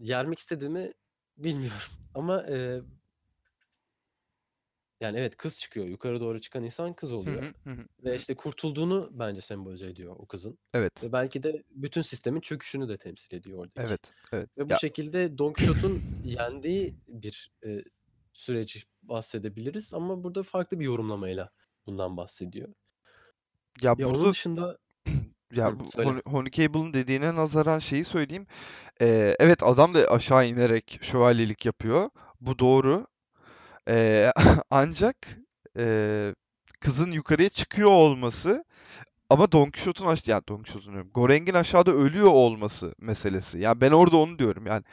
yermek 0.00 0.38
istediğimi 0.38 0.92
bilmiyorum. 1.36 1.78
Ama 2.14 2.42
e, 2.50 2.80
yani 5.00 5.18
evet 5.18 5.36
kız 5.36 5.60
çıkıyor. 5.60 5.86
Yukarı 5.86 6.20
doğru 6.20 6.40
çıkan 6.40 6.64
insan 6.64 6.94
kız 6.94 7.12
oluyor. 7.12 7.42
hı, 7.42 7.70
hı 7.70 7.70
hı, 7.70 7.86
Ve 8.04 8.16
işte 8.16 8.34
kurtulduğunu 8.34 9.10
bence 9.12 9.40
sembolize 9.40 9.86
ediyor 9.86 10.16
o 10.18 10.26
kızın. 10.26 10.58
Evet. 10.74 11.02
Ve 11.02 11.12
belki 11.12 11.42
de 11.42 11.62
bütün 11.70 12.02
sistemin 12.02 12.40
çöküşünü 12.40 12.88
de 12.88 12.98
temsil 12.98 13.36
ediyor 13.36 13.58
oradaki. 13.58 13.88
Evet. 13.88 14.12
Evet. 14.32 14.48
Ve 14.58 14.68
bu 14.68 14.72
Ya 14.72 14.78
şekilde 14.78 15.38
Don 15.38 15.52
Quixote'un 15.52 16.02
yendiği 16.24 16.94
bir 17.08 17.52
e, 17.66 17.84
süreci 18.32 18.80
bahsedebiliriz. 19.02 19.94
Ama 19.94 20.24
burada 20.24 20.42
farklı 20.42 20.80
bir 20.80 20.84
yorumlamayla 20.84 21.50
bundan 21.86 22.16
bahsediyor. 22.16 22.68
Ya 23.82 23.94
Ya 23.98 24.06
onun 24.06 24.14
burada 24.14 24.30
dışında 24.30 24.78
ya 25.52 25.66
Hı, 25.66 25.80
bu 25.80 25.88
söyle. 25.90 26.08
Hon- 26.10 26.92
dediğine 26.92 27.34
nazaran 27.34 27.78
şeyi 27.78 28.04
söyleyeyim. 28.04 28.46
Ee, 29.00 29.36
evet 29.40 29.62
adam 29.62 29.94
da 29.94 29.98
aşağı 30.10 30.46
inerek 30.46 30.98
şövalyelik 31.02 31.66
yapıyor. 31.66 32.10
Bu 32.40 32.58
doğru. 32.58 33.06
Ee, 33.88 34.30
ancak 34.70 35.16
e, 35.78 36.34
kızın 36.80 37.10
yukarıya 37.10 37.48
çıkıyor 37.48 37.90
olması 37.90 38.64
ama 39.30 39.52
Don 39.52 39.70
Quixote'un 39.70 40.08
aş 40.08 40.28
yani 40.28 40.42
Don 40.48 40.56
Quixote'un 40.56 40.92
diyorum. 40.92 41.10
Goreng'in 41.14 41.54
aşağıda 41.54 41.92
ölüyor 41.92 42.30
olması 42.30 42.94
meselesi. 42.98 43.58
Yani 43.58 43.80
ben 43.80 43.90
orada 43.90 44.16
onu 44.16 44.38
diyorum. 44.38 44.66
Yani 44.66 44.84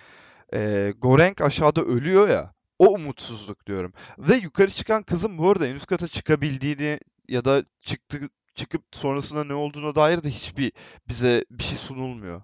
e, 0.54 0.94
Goreng 0.98 1.42
aşağıda 1.42 1.82
ölüyor 1.82 2.30
ya. 2.30 2.54
O 2.80 2.88
umutsuzluk 2.94 3.66
diyorum. 3.66 3.94
Ve 4.20 4.36
yukarı 4.36 4.70
çıkan 4.72 5.04
kızın 5.04 5.38
bu 5.38 5.50
arada 5.50 5.68
en 5.68 5.76
üst 5.76 5.86
kata 5.86 6.08
çıkabildiğini 6.08 7.00
ya 7.30 7.46
da 7.46 7.64
çıktı 7.82 8.30
çıkıp 8.56 8.82
sonrasında 8.92 9.44
ne 9.44 9.54
olduğuna 9.54 9.96
dair 9.96 10.24
de 10.24 10.30
hiçbir 10.30 10.72
bize 11.10 11.46
bir 11.52 11.64
şey 11.64 11.78
sunulmuyor 11.78 12.42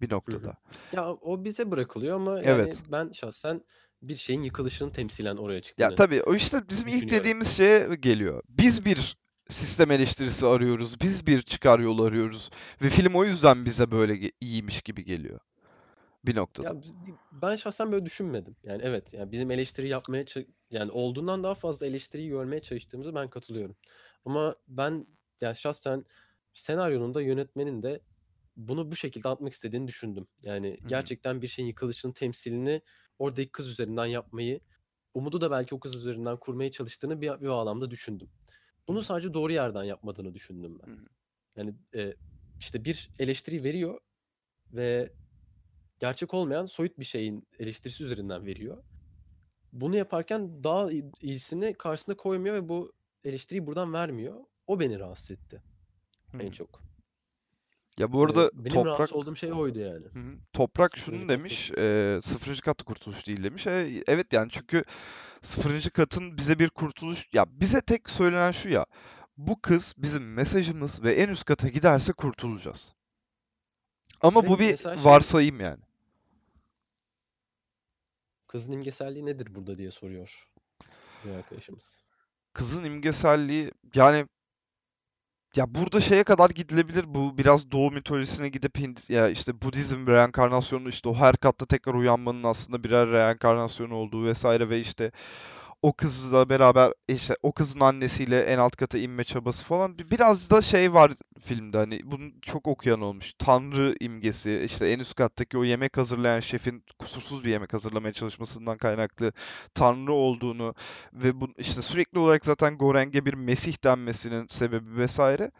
bir 0.00 0.10
noktada. 0.10 0.56
Ya 0.92 1.12
o 1.12 1.44
bize 1.44 1.70
bırakılıyor 1.70 2.16
ama 2.16 2.30
yani 2.30 2.44
Evet. 2.44 2.76
ben 2.92 3.10
şahsen 3.12 3.62
bir 4.02 4.16
şeyin 4.16 4.42
yıkılışının 4.42 4.90
temsilen 4.90 5.36
oraya 5.36 5.56
Ya 5.56 5.62
çıktığını 5.62 5.96
tabii 5.96 6.22
o 6.22 6.34
işte 6.34 6.68
bizim 6.68 6.88
ilk 6.88 7.10
dediğimiz 7.10 7.48
şeye 7.56 7.94
geliyor. 8.00 8.42
Biz 8.48 8.84
bir 8.84 9.16
sistem 9.48 9.90
eleştirisi 9.90 10.46
arıyoruz. 10.46 11.00
Biz 11.00 11.26
bir 11.26 11.42
çıkar 11.42 11.78
yolu 11.78 12.04
arıyoruz. 12.04 12.50
Ve 12.82 12.88
film 12.88 13.14
o 13.14 13.24
yüzden 13.24 13.64
bize 13.64 13.90
böyle 13.90 14.30
iyiymiş 14.40 14.82
gibi 14.82 15.04
geliyor 15.04 15.40
bir 16.24 16.36
noktada. 16.36 16.68
Ya 16.68 16.76
ben 17.32 17.56
şahsen 17.56 17.92
böyle 17.92 18.06
düşünmedim. 18.06 18.56
Yani 18.64 18.82
evet 18.84 19.14
yani 19.14 19.32
bizim 19.32 19.50
eleştiri 19.50 19.88
yapmaya 19.88 20.24
yani 20.70 20.90
olduğundan 20.90 21.44
daha 21.44 21.54
fazla 21.54 21.86
eleştiriyi 21.86 22.28
görmeye 22.28 22.60
çalıştığımızı 22.60 23.14
ben 23.14 23.30
katılıyorum. 23.30 23.76
Ama 24.24 24.54
ben 24.68 25.06
yani 25.40 25.56
şahsen 25.56 26.04
senaryonun 26.54 27.14
da 27.14 27.22
yönetmenin 27.22 27.82
de 27.82 28.00
bunu 28.56 28.90
bu 28.90 28.96
şekilde 28.96 29.28
atmak 29.28 29.52
istediğini 29.52 29.88
düşündüm. 29.88 30.26
Yani 30.44 30.68
Hı 30.68 30.84
hı. 30.84 30.88
gerçekten 30.88 31.42
bir 31.42 31.46
şeyin 31.46 31.68
yıkılışının 31.68 32.12
temsilini 32.12 32.80
oradaki 33.18 33.48
kız 33.48 33.68
üzerinden 33.68 34.06
yapmayı, 34.06 34.60
umudu 35.14 35.40
da 35.40 35.50
belki 35.50 35.74
o 35.74 35.80
kız 35.80 35.96
üzerinden 35.96 36.36
kurmaya 36.36 36.70
çalıştığını 36.70 37.20
bir, 37.20 37.40
bir 37.40 37.48
bağlamda 37.48 37.90
düşündüm. 37.90 38.28
Bunu 38.88 39.02
sadece 39.02 39.34
doğru 39.34 39.52
yerden 39.52 39.84
yapmadığını 39.84 40.34
düşündüm 40.34 40.78
ben. 40.82 40.92
hı. 40.92 40.98
Yani 41.56 41.74
e, 41.94 42.14
işte 42.60 42.84
bir 42.84 43.10
eleştiri 43.18 43.64
veriyor 43.64 44.00
ve 44.72 45.12
gerçek 45.98 46.34
olmayan 46.34 46.64
soyut 46.64 46.98
bir 46.98 47.04
şeyin 47.04 47.48
eleştirisi 47.58 48.04
üzerinden 48.04 48.46
veriyor. 48.46 48.84
Bunu 49.72 49.96
yaparken 49.96 50.64
daha 50.64 50.92
iyi- 50.92 51.12
iyisini 51.22 51.74
karşısına 51.74 52.16
koymuyor 52.16 52.54
ve 52.54 52.68
bu 52.68 52.92
eleştiriyi 53.24 53.66
buradan 53.66 53.92
vermiyor. 53.92 54.44
O 54.68 54.80
beni 54.80 54.98
rahatsız 54.98 55.30
etti 55.30 55.62
Hı 56.32 56.38
en 56.42 56.50
çok. 56.50 56.82
Ya 57.98 58.12
bu 58.12 58.22
Ee, 58.22 58.24
arada 58.24 58.50
benim 58.54 58.74
Toprak 58.74 58.86
rahatsız 58.86 59.16
olduğum 59.16 59.36
şey 59.36 59.52
oydu 59.52 59.78
yani. 59.78 60.06
Hı 60.06 60.18
hı. 60.18 60.38
Toprak 60.52 60.96
şunu 60.96 61.04
Sıfırıncı 61.04 61.26
kat 61.26 61.38
demiş, 61.38 61.70
e, 61.78 62.20
sıfırıncı 62.24 62.62
katta 62.62 62.84
kurtuluş 62.84 63.26
değil 63.26 63.44
demiş. 63.44 63.66
E, 63.66 64.02
evet 64.06 64.32
yani 64.32 64.50
çünkü 64.50 64.84
sıfırıncı 65.42 65.90
katın 65.90 66.36
bize 66.36 66.58
bir 66.58 66.70
kurtuluş, 66.70 67.28
ya 67.32 67.46
bize 67.48 67.80
tek 67.80 68.10
söylenen 68.10 68.52
şu 68.52 68.68
ya, 68.68 68.86
bu 69.36 69.60
kız 69.62 69.94
bizim 69.98 70.32
mesajımız 70.34 71.02
ve 71.02 71.14
en 71.14 71.28
üst 71.28 71.44
kata 71.44 71.68
giderse 71.68 72.12
kurtulacağız. 72.12 72.94
Ama 74.20 74.42
Ve 74.42 74.48
bu 74.48 74.58
bir 74.58 74.76
şey 74.76 74.92
varsayım 75.04 75.60
yani. 75.60 75.82
kızın 78.46 78.72
imgeselliği 78.72 79.26
nedir 79.26 79.54
burada 79.54 79.78
diye 79.78 79.90
soruyor 79.90 80.50
bu 81.24 81.32
arkadaşımız. 81.34 82.02
Kızın 82.52 82.84
imgeselliği 82.84 83.72
yani 83.94 84.26
ya 85.56 85.74
burada 85.74 86.00
şeye 86.00 86.24
kadar 86.24 86.50
gidilebilir. 86.50 87.04
Bu 87.14 87.38
biraz 87.38 87.70
Doğu 87.72 87.90
mitolojisine 87.90 88.48
gidip 88.48 88.78
ya 89.08 89.28
işte 89.28 89.62
Budizm 89.62 90.06
reenkarnasyonu 90.06 90.88
işte 90.88 91.08
o 91.08 91.14
her 91.14 91.36
katta 91.36 91.66
tekrar 91.66 91.94
uyanmanın 91.94 92.44
aslında 92.44 92.84
birer 92.84 93.08
reenkarnasyonu 93.08 93.94
olduğu 93.94 94.24
vesaire 94.24 94.68
ve 94.68 94.80
işte 94.80 95.12
o 95.82 95.92
kızla 95.92 96.48
beraber 96.48 96.92
işte 97.08 97.34
o 97.42 97.52
kızın 97.52 97.80
annesiyle 97.80 98.40
en 98.40 98.58
alt 98.58 98.76
kata 98.76 98.98
inme 98.98 99.24
çabası 99.24 99.64
falan 99.64 99.98
Bir- 99.98 100.10
biraz 100.10 100.50
da 100.50 100.62
şey 100.62 100.94
var 100.94 101.12
filmde 101.40 101.78
hani 101.78 102.00
bunu 102.04 102.22
çok 102.42 102.68
okuyan 102.68 103.00
olmuş. 103.00 103.32
Tanrı 103.38 103.94
imgesi 104.00 104.62
işte 104.64 104.88
en 104.88 104.98
üst 104.98 105.14
kattaki 105.14 105.58
o 105.58 105.64
yemek 105.64 105.96
hazırlayan 105.96 106.40
şefin 106.40 106.82
kusursuz 106.98 107.44
bir 107.44 107.50
yemek 107.50 107.72
hazırlamaya 107.72 108.12
çalışmasından 108.12 108.78
kaynaklı 108.78 109.32
Tanrı 109.74 110.12
olduğunu 110.12 110.74
ve 111.12 111.40
bu 111.40 111.48
işte 111.58 111.82
sürekli 111.82 112.18
olarak 112.18 112.44
zaten 112.44 112.78
Goreng'e 112.78 113.24
bir 113.24 113.34
Mesih 113.34 113.84
denmesinin 113.84 114.46
sebebi 114.46 114.96
vesaire. 114.96 115.50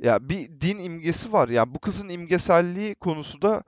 Ya 0.00 0.28
bir 0.28 0.48
din 0.60 0.78
imgesi 0.78 1.32
var. 1.32 1.48
Ya 1.48 1.74
bu 1.74 1.78
kızın 1.78 2.08
imgeselliği 2.08 2.94
konusu 2.94 3.42
da 3.42 3.62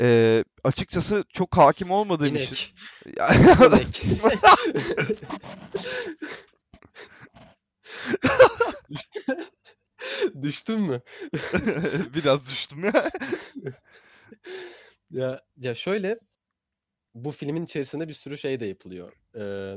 e, 0.00 0.44
açıkçası 0.64 1.24
çok 1.28 1.56
hakim 1.56 1.90
olmadığım 1.90 2.36
için 2.36 2.66
İnek. 3.06 3.26
Kız 3.58 3.72
inek. 3.72 4.02
Düştün 10.42 10.80
mü? 10.80 11.00
biraz 12.14 12.50
düştüm 12.50 12.84
ya. 12.84 13.10
Ya 15.10 15.40
ya 15.56 15.74
şöyle 15.74 16.18
bu 17.14 17.30
filmin 17.30 17.64
içerisinde 17.64 18.08
bir 18.08 18.14
sürü 18.14 18.38
şey 18.38 18.60
de 18.60 18.66
yapılıyor. 18.66 19.12
Ee, 19.36 19.74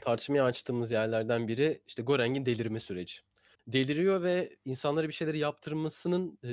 tartışmaya 0.00 0.44
açtığımız 0.44 0.90
yerlerden 0.90 1.48
biri 1.48 1.82
işte 1.86 2.02
Goreng'in 2.02 2.46
delirme 2.46 2.80
süreci. 2.80 3.20
Deliriyor 3.66 4.22
ve 4.22 4.56
insanlara 4.64 5.08
bir 5.08 5.12
şeyleri 5.12 5.38
yaptırmasının 5.38 6.38
e, 6.44 6.48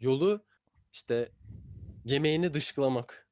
yolu 0.00 0.44
işte 0.92 1.28
yemeğini 2.08 2.54
dışkılamak 2.54 3.28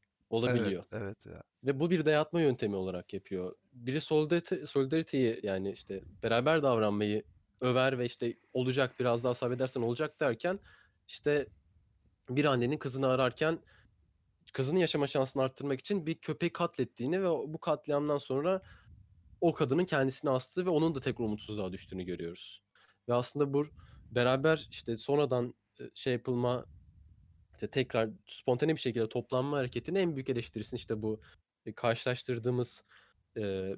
Evet, 0.46 0.60
olabiliyor. 0.60 0.84
evet 0.92 1.26
ya. 1.26 1.42
Ve 1.64 1.80
bu 1.80 1.90
bir 1.90 2.06
dayatma 2.06 2.40
yöntemi 2.40 2.76
olarak 2.76 3.14
yapıyor. 3.14 3.56
Biri 3.72 4.00
solidarite, 4.00 4.66
solidarity'yi 4.66 5.40
yani 5.42 5.70
işte 5.72 6.02
beraber 6.22 6.62
davranmayı 6.62 7.24
över 7.60 7.98
ve 7.98 8.04
işte 8.04 8.34
olacak 8.52 9.00
biraz 9.00 9.24
daha 9.24 9.34
sabredersen 9.34 9.82
olacak 9.82 10.20
derken 10.20 10.60
işte 11.08 11.46
bir 12.30 12.44
annenin 12.44 12.78
kızını 12.78 13.08
ararken 13.08 13.60
kızının 14.52 14.80
yaşama 14.80 15.06
şansını 15.06 15.42
arttırmak 15.42 15.80
için 15.80 16.06
bir 16.06 16.14
köpeği 16.14 16.52
katlettiğini 16.52 17.22
ve 17.22 17.28
bu 17.28 17.58
katliamdan 17.60 18.18
sonra 18.18 18.62
o 19.40 19.54
kadının 19.54 19.84
kendisini 19.84 20.30
astığı 20.30 20.66
ve 20.66 20.70
onun 20.70 20.94
da 20.94 21.00
tekrar 21.00 21.24
umutsuzluğa 21.24 21.72
düştüğünü 21.72 22.04
görüyoruz. 22.04 22.62
Ve 23.08 23.14
aslında 23.14 23.54
bu 23.54 23.66
beraber 24.10 24.68
işte 24.70 24.96
sonradan 24.96 25.54
şey 25.94 26.12
yapılma 26.12 26.66
işte 27.56 27.66
tekrar 27.66 28.10
spontane 28.26 28.74
bir 28.74 28.80
şekilde 28.80 29.08
toplanma 29.08 29.58
hareketinin 29.58 30.00
en 30.00 30.16
büyük 30.16 30.30
eleştirisini 30.30 30.78
işte 30.78 31.02
bu 31.02 31.20
karşılaştırdığımız 31.76 32.84
e, 33.36 33.72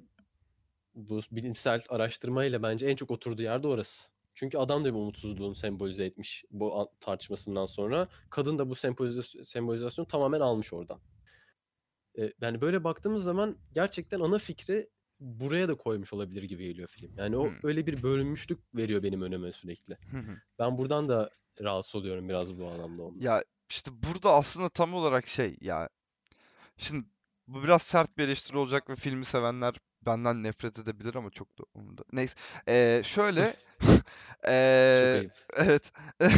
bu 0.95 1.20
bilimsel 1.33 1.81
araştırmayla 1.89 2.62
bence 2.62 2.87
en 2.87 2.97
çok 2.97 3.11
oturduğu 3.11 3.43
yerde 3.43 3.66
orası. 3.66 4.09
Çünkü 4.35 4.59
adam 4.59 4.85
da 4.85 4.89
bir 4.89 4.99
umutsuzluğunu 4.99 5.55
sembolize 5.55 6.05
etmiş 6.05 6.45
bu 6.51 6.93
tartışmasından 7.01 7.66
sonra. 7.66 8.09
Kadın 8.31 8.59
da 8.59 8.70
bu 8.70 8.74
sembolizasyon, 8.74 9.43
sembolizasyonu 9.43 10.09
tamamen 10.09 10.41
almış 10.41 10.72
oradan. 10.72 11.01
Ee, 12.18 12.33
yani 12.41 12.61
böyle 12.61 12.85
baktığımız 12.85 13.22
zaman 13.22 13.59
gerçekten 13.74 14.20
ana 14.20 14.39
fikri 14.39 14.89
buraya 15.20 15.68
da 15.68 15.74
koymuş 15.74 16.12
olabilir 16.12 16.43
gibi 16.43 16.68
geliyor 16.68 16.89
film. 16.89 17.12
Yani 17.16 17.37
o 17.37 17.51
hmm. 17.51 17.59
öyle 17.62 17.87
bir 17.87 18.03
bölünmüşlük 18.03 18.59
veriyor 18.74 19.03
benim 19.03 19.22
önüme 19.22 19.53
sürekli. 19.53 19.99
ben 20.59 20.79
buradan 20.79 21.09
da 21.09 21.31
rahatsız 21.62 21.95
oluyorum 21.95 22.29
biraz 22.29 22.59
bu 22.59 22.66
anlamda. 22.66 23.03
Ondan. 23.03 23.20
Ya 23.20 23.45
işte 23.71 23.91
burada 24.03 24.35
aslında 24.35 24.69
tam 24.69 24.95
olarak 24.95 25.29
şey 25.29 25.57
ya 25.61 25.89
şimdi 26.77 27.07
bu 27.47 27.62
biraz 27.62 27.83
sert 27.83 28.19
bir 28.19 28.25
eleştiri 28.25 28.59
olacak 28.59 28.91
ve 28.91 28.97
filmi 28.97 29.25
sevenler 29.25 29.75
benden 30.07 30.43
nefret 30.43 30.79
edebilir 30.79 31.14
ama 31.14 31.31
çok 31.31 31.59
da 31.59 31.62
umurumda. 31.75 32.03
Neyse. 32.12 32.35
Ee, 32.69 33.03
şöyle 33.05 33.55
ee, 34.47 35.25
evet. 35.57 35.93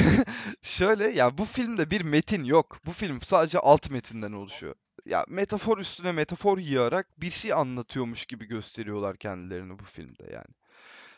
şöyle 0.63 1.05
ya 1.05 1.39
bu 1.39 1.45
filmde 1.45 1.91
bir 1.91 2.01
metin 2.01 2.45
yok. 2.45 2.79
Bu 2.87 2.93
film 2.93 3.21
sadece 3.23 3.59
alt 3.59 3.91
metinden 3.91 4.33
oluşuyor. 4.33 4.75
Ya 5.07 5.25
metafor 5.29 5.79
üstüne 5.79 6.13
metafor 6.13 6.59
yığarak 6.59 7.21
bir 7.21 7.31
şey 7.31 7.53
anlatıyormuş 7.53 8.27
gibi 8.27 8.45
gösteriyorlar 8.45 9.17
kendilerini 9.17 9.79
bu 9.79 9.85
filmde 9.85 10.33
yani. 10.33 10.55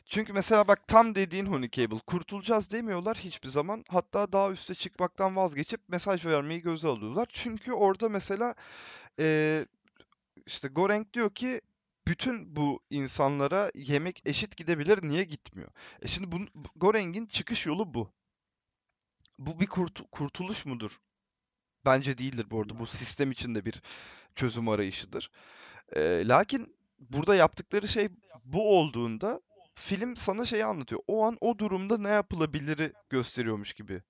Çünkü 0.06 0.32
mesela 0.32 0.68
bak 0.68 0.88
tam 0.88 1.14
dediğin 1.14 1.46
Honey 1.46 1.70
Cable 1.70 2.00
kurtulacağız 2.06 2.70
demiyorlar 2.70 3.16
hiçbir 3.16 3.48
zaman. 3.48 3.84
Hatta 3.88 4.32
daha 4.32 4.50
üste 4.50 4.74
çıkmaktan 4.74 5.36
vazgeçip 5.36 5.88
mesaj 5.88 6.26
vermeyi 6.26 6.60
göze 6.60 6.88
alıyorlar. 6.88 7.28
Çünkü 7.32 7.72
orada 7.72 8.08
mesela 8.08 8.54
e, 9.18 9.66
işte 10.46 10.68
Goreng 10.68 11.12
diyor 11.12 11.30
ki 11.30 11.60
bütün 12.06 12.56
bu 12.56 12.80
insanlara 12.90 13.70
yemek 13.74 14.22
eşit 14.26 14.56
gidebilir. 14.56 14.98
Niye 15.02 15.24
gitmiyor? 15.24 15.70
E 16.02 16.08
şimdi 16.08 16.32
bu, 16.32 16.38
Goreng'in 16.76 17.26
çıkış 17.26 17.66
yolu 17.66 17.94
bu. 17.94 18.12
Bu 19.38 19.60
bir 19.60 19.66
kurt, 19.66 20.10
kurtuluş 20.12 20.66
mudur? 20.66 20.98
Bence 21.84 22.18
değildir 22.18 22.46
bu 22.50 22.60
arada. 22.60 22.78
Bu 22.78 22.86
sistem 22.86 23.30
içinde 23.30 23.64
bir 23.64 23.82
çözüm 24.34 24.68
arayışıdır. 24.68 25.30
E, 25.96 26.28
lakin 26.28 26.76
burada 26.98 27.34
yaptıkları 27.34 27.88
şey 27.88 28.08
bu 28.44 28.78
olduğunda 28.78 29.40
film 29.74 30.16
sana 30.16 30.44
şeyi 30.44 30.64
anlatıyor. 30.64 31.00
O 31.06 31.24
an 31.26 31.36
o 31.40 31.58
durumda 31.58 31.98
ne 31.98 32.08
yapılabiliri 32.08 32.92
gösteriyormuş 33.10 33.72
gibi. 33.72 34.02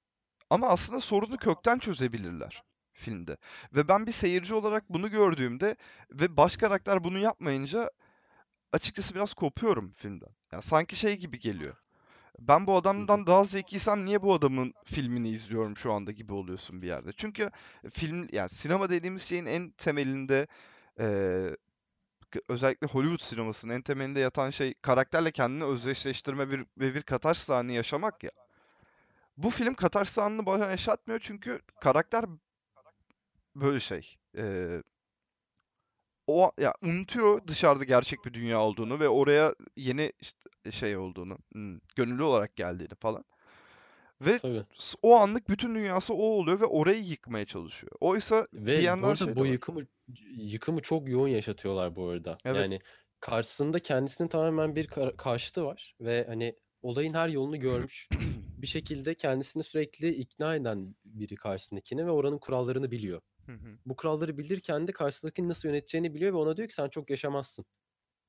Ama 0.51 0.69
aslında 0.69 1.01
sorunu 1.01 1.37
kökten 1.37 1.79
çözebilirler 1.79 2.63
filmde. 2.93 3.37
Ve 3.75 3.89
ben 3.89 4.07
bir 4.07 4.13
seyirci 4.13 4.55
olarak 4.55 4.91
bunu 4.91 5.11
gördüğümde 5.11 5.77
ve 6.11 6.37
baş 6.37 6.57
karakter 6.57 7.05
bunu 7.05 7.19
yapmayınca 7.19 7.91
açıkçası 8.73 9.15
biraz 9.15 9.35
kopuyorum 9.35 9.93
filmden. 9.97 10.31
Yani 10.53 10.63
sanki 10.63 10.97
şey 10.97 11.17
gibi 11.17 11.41
geliyor. 11.41 11.77
Ben 12.39 12.67
bu 12.67 12.77
adamdan 12.77 13.27
daha 13.27 13.45
zekiysem 13.45 14.05
niye 14.05 14.23
bu 14.23 14.35
adamın 14.35 14.75
filmini 14.85 15.29
izliyorum 15.29 15.77
şu 15.77 15.93
anda 15.93 16.13
gibi 16.13 16.33
oluyorsun 16.33 16.83
bir 16.83 16.87
yerde. 16.87 17.11
Çünkü 17.17 17.51
film 17.91 18.29
yani 18.33 18.49
sinema 18.49 18.91
dediğimiz 18.91 19.23
şeyin 19.23 19.47
en 19.47 19.71
temelinde 19.71 20.47
e, 21.01 21.07
özellikle 22.49 22.87
Hollywood 22.87 23.21
sinemasının 23.21 23.75
en 23.75 23.83
temelinde 23.83 24.21
yatan 24.21 24.51
şey 24.51 24.75
karakterle 24.75 25.31
kendini 25.31 25.65
özdeşleştirme 25.65 26.51
bir, 26.51 26.67
ve 26.79 26.95
bir 26.95 27.03
katarsis 27.03 27.51
anı 27.51 27.73
yaşamak 27.73 28.25
ya. 28.25 28.31
Bu 29.37 29.51
film 29.51 29.75
katarsis 29.75 30.19
anını 30.19 30.47
bana 30.47 30.67
yaşatmıyor 30.67 31.21
çünkü 31.21 31.61
karakter 31.81 32.25
böyle 33.57 33.81
şey. 33.81 34.17
E, 34.37 34.83
o 36.27 36.53
ya 36.59 36.75
unutuyor 36.83 37.47
dışarıda 37.47 37.85
gerçek 37.85 38.25
bir 38.25 38.35
dünya 38.35 38.61
olduğunu 38.61 39.01
ve 39.01 39.09
oraya 39.09 39.55
yeni 39.77 40.13
işte 40.21 40.39
şey 40.71 40.97
olduğunu, 40.97 41.39
hmm, 41.53 41.79
gönüllü 41.97 42.23
olarak 42.23 42.57
geldiğini 42.57 42.95
falan. 43.01 43.25
Ve 44.25 44.39
Tabii. 44.39 44.65
o 45.03 45.17
anlık 45.17 45.49
bütün 45.49 45.75
dünyası 45.75 46.15
o 46.15 46.23
oluyor 46.23 46.61
ve 46.61 46.65
orayı 46.65 47.03
yıkmaya 47.03 47.45
çalışıyor. 47.45 47.93
Oysa 48.01 48.47
ve 48.53 48.77
bir 48.79 48.83
yandan 48.83 49.15
şey 49.15 49.37
bu 49.37 49.47
yıkımı 49.47 49.81
yıkımı 50.37 50.83
çok 50.83 51.09
yoğun 51.09 51.29
yaşatıyorlar 51.29 51.97
bu 51.97 52.09
arada. 52.09 52.39
Evet. 52.45 52.61
Yani 52.61 52.79
karşısında 53.21 53.79
kendisinin 53.79 54.29
tamamen 54.29 54.77
bir 54.77 54.87
kar- 54.87 55.17
karşıtı 55.17 55.65
var 55.65 55.97
ve 56.01 56.25
hani 56.29 56.57
olayın 56.83 57.15
her 57.15 57.29
yolunu 57.29 57.59
görmüş. 57.59 58.09
bir 58.59 58.67
şekilde 58.67 59.15
kendisini 59.15 59.65
sürekli 59.65 60.09
ikna 60.09 60.55
eden 60.55 60.95
biri 61.05 61.35
karşısındakini 61.35 62.07
ve 62.07 62.11
oranın 62.11 62.39
kurallarını 62.39 62.91
biliyor. 62.91 63.21
Bu 63.87 63.97
kuralları 63.97 64.39
bilirken 64.39 64.87
de 64.87 64.93
karşısındakini 64.93 65.49
nasıl 65.49 65.69
yöneteceğini 65.69 66.15
biliyor 66.15 66.33
ve 66.33 66.37
ona 66.37 66.57
diyor 66.57 66.69
ki 66.69 66.75
sen 66.75 66.89
çok 66.89 67.11
yaşamazsın. 67.11 67.65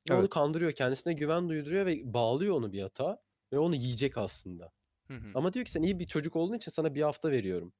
Ve 0.09 0.13
onu 0.13 0.29
kandırıyor, 0.29 0.71
kendisine 0.71 1.13
güven 1.13 1.49
duyduruyor 1.49 1.85
ve 1.85 2.13
bağlıyor 2.13 2.55
onu 2.55 2.73
bir 2.73 2.79
yatağa 2.79 3.17
ve 3.53 3.59
onu 3.59 3.75
yiyecek 3.75 4.17
aslında. 4.17 4.71
Hı 5.13 5.27
hı. 5.27 5.31
Ama 5.35 5.53
diyor 5.53 5.65
ki 5.65 5.71
sen 5.71 5.83
iyi 5.83 5.99
bir 5.99 6.05
çocuk 6.05 6.35
olduğun 6.35 6.57
için 6.57 6.71
sana 6.71 6.95
bir 6.95 7.01
hafta 7.01 7.31
veriyorum. 7.31 7.73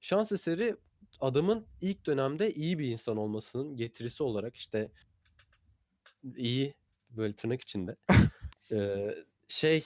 Şans 0.00 0.32
eseri 0.32 0.76
adamın 1.20 1.66
ilk 1.80 2.06
dönemde 2.06 2.54
iyi 2.54 2.78
bir 2.78 2.86
insan 2.90 3.16
olmasının 3.16 3.76
getirisi 3.76 4.22
olarak 4.22 4.56
işte 4.56 4.90
iyi 6.36 6.74
böyle 7.10 7.34
tırnak 7.34 7.62
içinde 7.62 7.96
eee, 8.70 9.24
şey 9.48 9.84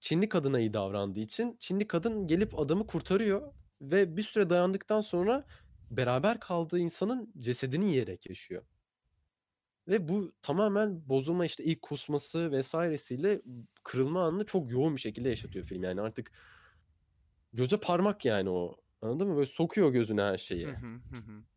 Çinli 0.00 0.28
kadına 0.28 0.60
iyi 0.60 0.74
davrandığı 0.74 1.20
için 1.20 1.56
Çinli 1.60 1.86
kadın 1.86 2.26
gelip 2.26 2.58
adamı 2.58 2.86
kurtarıyor 2.86 3.52
ve 3.80 4.16
bir 4.16 4.22
süre 4.22 4.50
dayandıktan 4.50 5.00
sonra 5.00 5.44
beraber 5.90 6.40
kaldığı 6.40 6.78
insanın 6.78 7.32
cesedini 7.38 7.90
yiyerek 7.90 8.28
yaşıyor. 8.28 8.64
Ve 9.88 10.08
bu 10.08 10.32
tamamen 10.42 11.08
bozulma 11.08 11.44
işte 11.44 11.64
ilk 11.64 11.82
kusması 11.82 12.52
vesairesiyle 12.52 13.42
kırılma 13.84 14.24
anını 14.24 14.46
çok 14.46 14.70
yoğun 14.70 14.96
bir 14.96 15.00
şekilde 15.00 15.28
yaşatıyor 15.28 15.64
film. 15.64 15.82
Yani 15.82 16.00
artık 16.00 16.32
göze 17.52 17.76
parmak 17.76 18.24
yani 18.24 18.50
o. 18.50 18.76
Anladın 19.02 19.28
mı? 19.28 19.36
Böyle 19.36 19.46
sokuyor 19.46 19.90
gözüne 19.90 20.22
her 20.22 20.38
şeyi. 20.38 20.68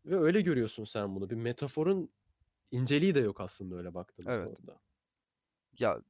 Ve 0.04 0.16
öyle 0.16 0.40
görüyorsun 0.40 0.84
sen 0.84 1.16
bunu. 1.16 1.30
Bir 1.30 1.36
metaforun 1.36 2.10
inceliği 2.70 3.14
de 3.14 3.20
yok 3.20 3.40
aslında 3.40 3.76
öyle 3.76 3.94
baktığımızda 3.94 4.34
evet. 4.34 4.58
orada. 4.60 4.80
Ya 5.78 6.00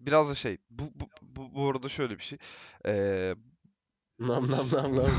biraz 0.00 0.28
da 0.28 0.34
şey 0.34 0.58
bu 0.70 0.82
bu, 0.94 1.08
bu, 1.22 1.54
bu 1.54 1.68
arada 1.68 1.88
şöyle 1.88 2.18
bir 2.18 2.22
şey. 2.22 2.38
Ee, 2.86 3.34
nam 4.18 4.50
nam 4.50 4.66
nam 4.72 4.96
nam. 4.96 5.10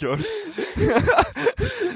Gör. 0.00 0.18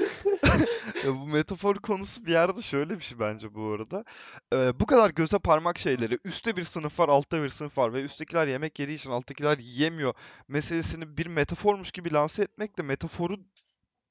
ya 1.05 1.13
bu 1.15 1.27
metafor 1.27 1.75
konusu 1.75 2.25
bir 2.25 2.31
yerde 2.31 2.61
şöyle 2.61 2.99
bir 2.99 3.03
şey 3.03 3.19
bence 3.19 3.55
bu 3.55 3.65
arada. 3.65 4.05
Ee, 4.53 4.79
bu 4.79 4.85
kadar 4.85 5.09
göze 5.09 5.39
parmak 5.39 5.79
şeyleri, 5.79 6.19
üstte 6.25 6.57
bir 6.57 6.63
sınıf 6.63 6.99
var, 6.99 7.09
altta 7.09 7.43
bir 7.43 7.49
sınıf 7.49 7.77
var 7.77 7.93
ve 7.93 8.03
üsttekiler 8.03 8.47
yemek 8.47 8.79
yediği 8.79 8.97
için 8.97 9.11
alttakiler 9.11 9.57
yiyemiyor 9.57 10.13
meselesini 10.47 11.17
bir 11.17 11.25
metaformuş 11.25 11.91
gibi 11.91 12.13
lanse 12.13 12.43
etmek 12.43 12.77
de 12.77 12.81
metaforu 12.81 13.37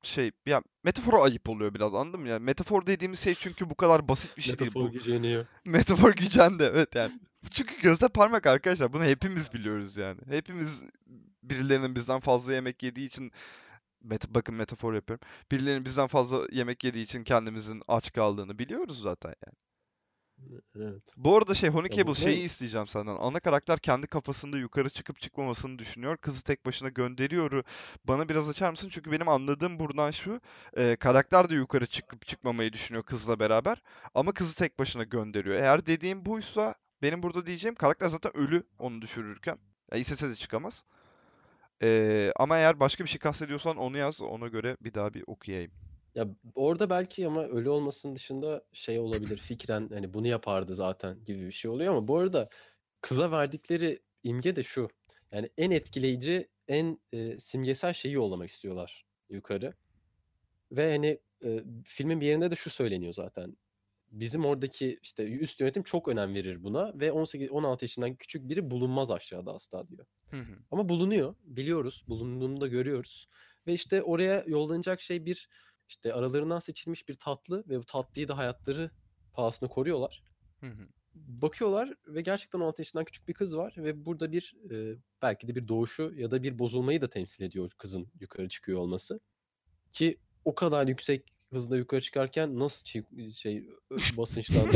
şey 0.02 0.30
ya 0.46 0.62
metafora 0.84 1.22
ayıp 1.22 1.48
oluyor 1.48 1.74
biraz 1.74 1.94
anladın 1.94 2.20
mı? 2.20 2.28
Yani 2.28 2.44
metafor 2.44 2.86
dediğimiz 2.86 3.20
şey 3.20 3.34
çünkü 3.34 3.70
bu 3.70 3.74
kadar 3.74 4.08
basit 4.08 4.36
bir 4.36 4.42
şey 4.42 4.52
metafor 4.52 4.74
değil. 4.74 4.84
Metafor 4.84 5.04
güceniyor. 5.04 5.46
Metafor 5.64 6.12
gücendi 6.14 6.62
evet 6.62 6.94
yani. 6.94 7.12
Çünkü 7.50 7.80
gözde 7.82 8.08
parmak 8.08 8.46
arkadaşlar 8.46 8.92
bunu 8.92 9.04
hepimiz 9.04 9.52
biliyoruz 9.52 9.96
yani. 9.96 10.20
Hepimiz 10.28 10.84
birilerinin 11.42 11.94
bizden 11.94 12.20
fazla 12.20 12.52
yemek 12.52 12.82
yediği 12.82 13.06
için 13.06 13.32
Met 14.02 14.28
bakın 14.28 14.54
metafor 14.54 14.94
yapıyorum. 14.94 15.28
Birilerinin 15.52 15.84
bizden 15.84 16.06
fazla 16.06 16.46
yemek 16.52 16.84
yediği 16.84 17.04
için 17.04 17.24
kendimizin 17.24 17.82
aç 17.88 18.12
kaldığını 18.12 18.58
biliyoruz 18.58 19.02
zaten 19.02 19.34
yani. 19.46 19.56
Evet. 20.76 21.02
Bu 21.16 21.36
arada 21.36 21.54
şey 21.54 21.70
Honey 21.70 21.90
Cable 21.90 22.14
şeyi 22.14 22.44
isteyeceğim 22.44 22.86
senden. 22.86 23.16
Ana 23.16 23.40
karakter 23.40 23.78
kendi 23.78 24.06
kafasında 24.06 24.58
yukarı 24.58 24.90
çıkıp 24.90 25.20
çıkmamasını 25.20 25.78
düşünüyor. 25.78 26.16
Kızı 26.16 26.44
tek 26.44 26.66
başına 26.66 26.88
gönderiyor. 26.88 27.64
Bana 28.04 28.28
biraz 28.28 28.48
açar 28.48 28.70
mısın? 28.70 28.88
Çünkü 28.92 29.12
benim 29.12 29.28
anladığım 29.28 29.78
buradan 29.78 30.10
şu. 30.10 30.40
E, 30.76 30.96
karakter 30.96 31.48
de 31.48 31.54
yukarı 31.54 31.86
çıkıp 31.86 32.26
çıkmamayı 32.26 32.72
düşünüyor 32.72 33.04
kızla 33.04 33.40
beraber. 33.40 33.82
Ama 34.14 34.32
kızı 34.32 34.56
tek 34.56 34.78
başına 34.78 35.02
gönderiyor. 35.04 35.56
Eğer 35.56 35.86
dediğim 35.86 36.26
buysa 36.26 36.74
benim 37.02 37.22
burada 37.22 37.46
diyeceğim 37.46 37.74
karakter 37.74 38.08
zaten 38.08 38.36
ölü 38.36 38.62
onu 38.78 39.02
düşürürken. 39.02 39.56
Ya, 39.92 39.98
istese 39.98 40.30
de 40.30 40.36
çıkamaz. 40.36 40.84
Ee, 41.82 42.32
ama 42.36 42.58
eğer 42.58 42.80
başka 42.80 43.04
bir 43.04 43.08
şey 43.08 43.18
kastediyorsan 43.18 43.76
onu 43.76 43.98
yaz. 43.98 44.22
Ona 44.22 44.48
göre 44.48 44.76
bir 44.80 44.94
daha 44.94 45.14
bir 45.14 45.24
okuyayım. 45.26 45.72
Ya 46.14 46.28
orada 46.54 46.90
belki 46.90 47.26
ama 47.26 47.44
ölü 47.44 47.68
olmasının 47.68 48.16
dışında 48.16 48.64
şey 48.72 48.98
olabilir. 48.98 49.36
Fikren 49.36 49.88
hani 49.92 50.14
bunu 50.14 50.26
yapardı 50.26 50.74
zaten 50.74 51.24
gibi 51.24 51.46
bir 51.46 51.52
şey 51.52 51.70
oluyor 51.70 51.94
ama 51.94 52.08
bu 52.08 52.18
arada 52.18 52.48
kıza 53.00 53.32
verdikleri 53.32 53.98
imge 54.22 54.56
de 54.56 54.62
şu. 54.62 54.88
Yani 55.32 55.48
en 55.58 55.70
etkileyici, 55.70 56.48
en 56.68 56.98
e, 57.12 57.38
simgesel 57.38 57.92
şeyi 57.92 58.14
yollamak 58.14 58.50
istiyorlar 58.50 59.04
yukarı. 59.30 59.74
Ve 60.72 60.92
hani 60.92 61.18
e, 61.44 61.60
filmin 61.84 62.20
bir 62.20 62.26
yerinde 62.26 62.50
de 62.50 62.54
şu 62.54 62.70
söyleniyor 62.70 63.12
zaten. 63.12 63.56
Bizim 64.10 64.44
oradaki 64.44 64.98
işte 65.02 65.24
üst 65.24 65.60
yönetim 65.60 65.82
çok 65.82 66.08
önem 66.08 66.34
verir 66.34 66.64
buna 66.64 66.92
ve 67.00 67.08
18-16 67.08 67.78
yaşından 67.84 68.14
küçük 68.14 68.48
biri 68.48 68.70
bulunmaz 68.70 69.10
aşağıda 69.10 69.54
asla 69.54 69.88
diyor. 69.88 70.06
Hı 70.30 70.36
hı. 70.36 70.54
Ama 70.70 70.88
bulunuyor. 70.88 71.34
Biliyoruz. 71.44 72.04
Bulunduğunu 72.08 72.60
da 72.60 72.66
görüyoruz. 72.66 73.28
Ve 73.66 73.72
işte 73.72 74.02
oraya 74.02 74.44
yollanacak 74.46 75.00
şey 75.00 75.26
bir 75.26 75.48
işte 75.88 76.14
aralarından 76.14 76.58
seçilmiş 76.58 77.08
bir 77.08 77.14
tatlı 77.14 77.64
ve 77.68 77.78
bu 77.78 77.84
tatlıyı 77.84 78.28
da 78.28 78.38
hayatları 78.38 78.90
pahasına 79.32 79.68
koruyorlar. 79.68 80.24
Hı 80.60 80.66
hı. 80.66 80.88
Bakıyorlar 81.14 81.94
ve 82.06 82.20
gerçekten 82.20 82.60
16 82.60 82.80
yaşından 82.80 83.04
küçük 83.04 83.28
bir 83.28 83.34
kız 83.34 83.56
var 83.56 83.74
ve 83.76 84.06
burada 84.06 84.32
bir 84.32 84.56
e, 84.70 84.96
belki 85.22 85.48
de 85.48 85.54
bir 85.54 85.68
doğuşu 85.68 86.12
ya 86.16 86.30
da 86.30 86.42
bir 86.42 86.58
bozulmayı 86.58 87.00
da 87.00 87.08
temsil 87.08 87.44
ediyor 87.44 87.70
kızın 87.78 88.08
yukarı 88.20 88.48
çıkıyor 88.48 88.78
olması. 88.78 89.20
Ki 89.92 90.20
o 90.44 90.54
kadar 90.54 90.88
yüksek 90.88 91.34
hızla 91.52 91.76
yukarı 91.76 92.00
çıkarken 92.00 92.58
nasıl 92.58 92.84
çi- 92.84 93.32
şey 93.32 93.68
basınçtan 94.16 94.68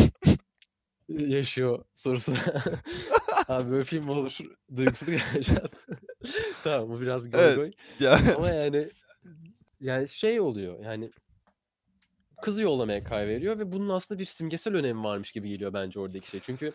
yaşıyor 1.09 1.85
sorusu. 1.95 2.33
Abi 3.49 3.70
böyle 3.70 3.85
film 3.85 4.09
olur 4.09 4.39
duygusunu 4.77 5.11
yaşattı. 5.11 5.99
tamam 6.64 6.91
bu 6.91 7.01
biraz 7.01 7.31
goy 7.31 7.41
Evet. 7.41 7.57
goy. 7.57 7.70
Ama 8.37 8.49
yani 8.49 8.89
yani 9.81 10.09
şey 10.09 10.41
oluyor 10.41 10.81
yani 10.85 11.11
kızı 12.43 12.62
yollamaya 12.62 13.05
karar 13.05 13.29
veriyor 13.29 13.59
ve 13.59 13.72
bunun 13.72 13.89
aslında 13.89 14.18
bir 14.18 14.25
simgesel 14.25 14.75
önemi 14.75 15.05
varmış 15.05 15.33
gibi 15.33 15.49
geliyor 15.49 15.72
bence 15.72 16.01
oradaki 16.01 16.31
şey. 16.31 16.41
Çünkü 16.41 16.72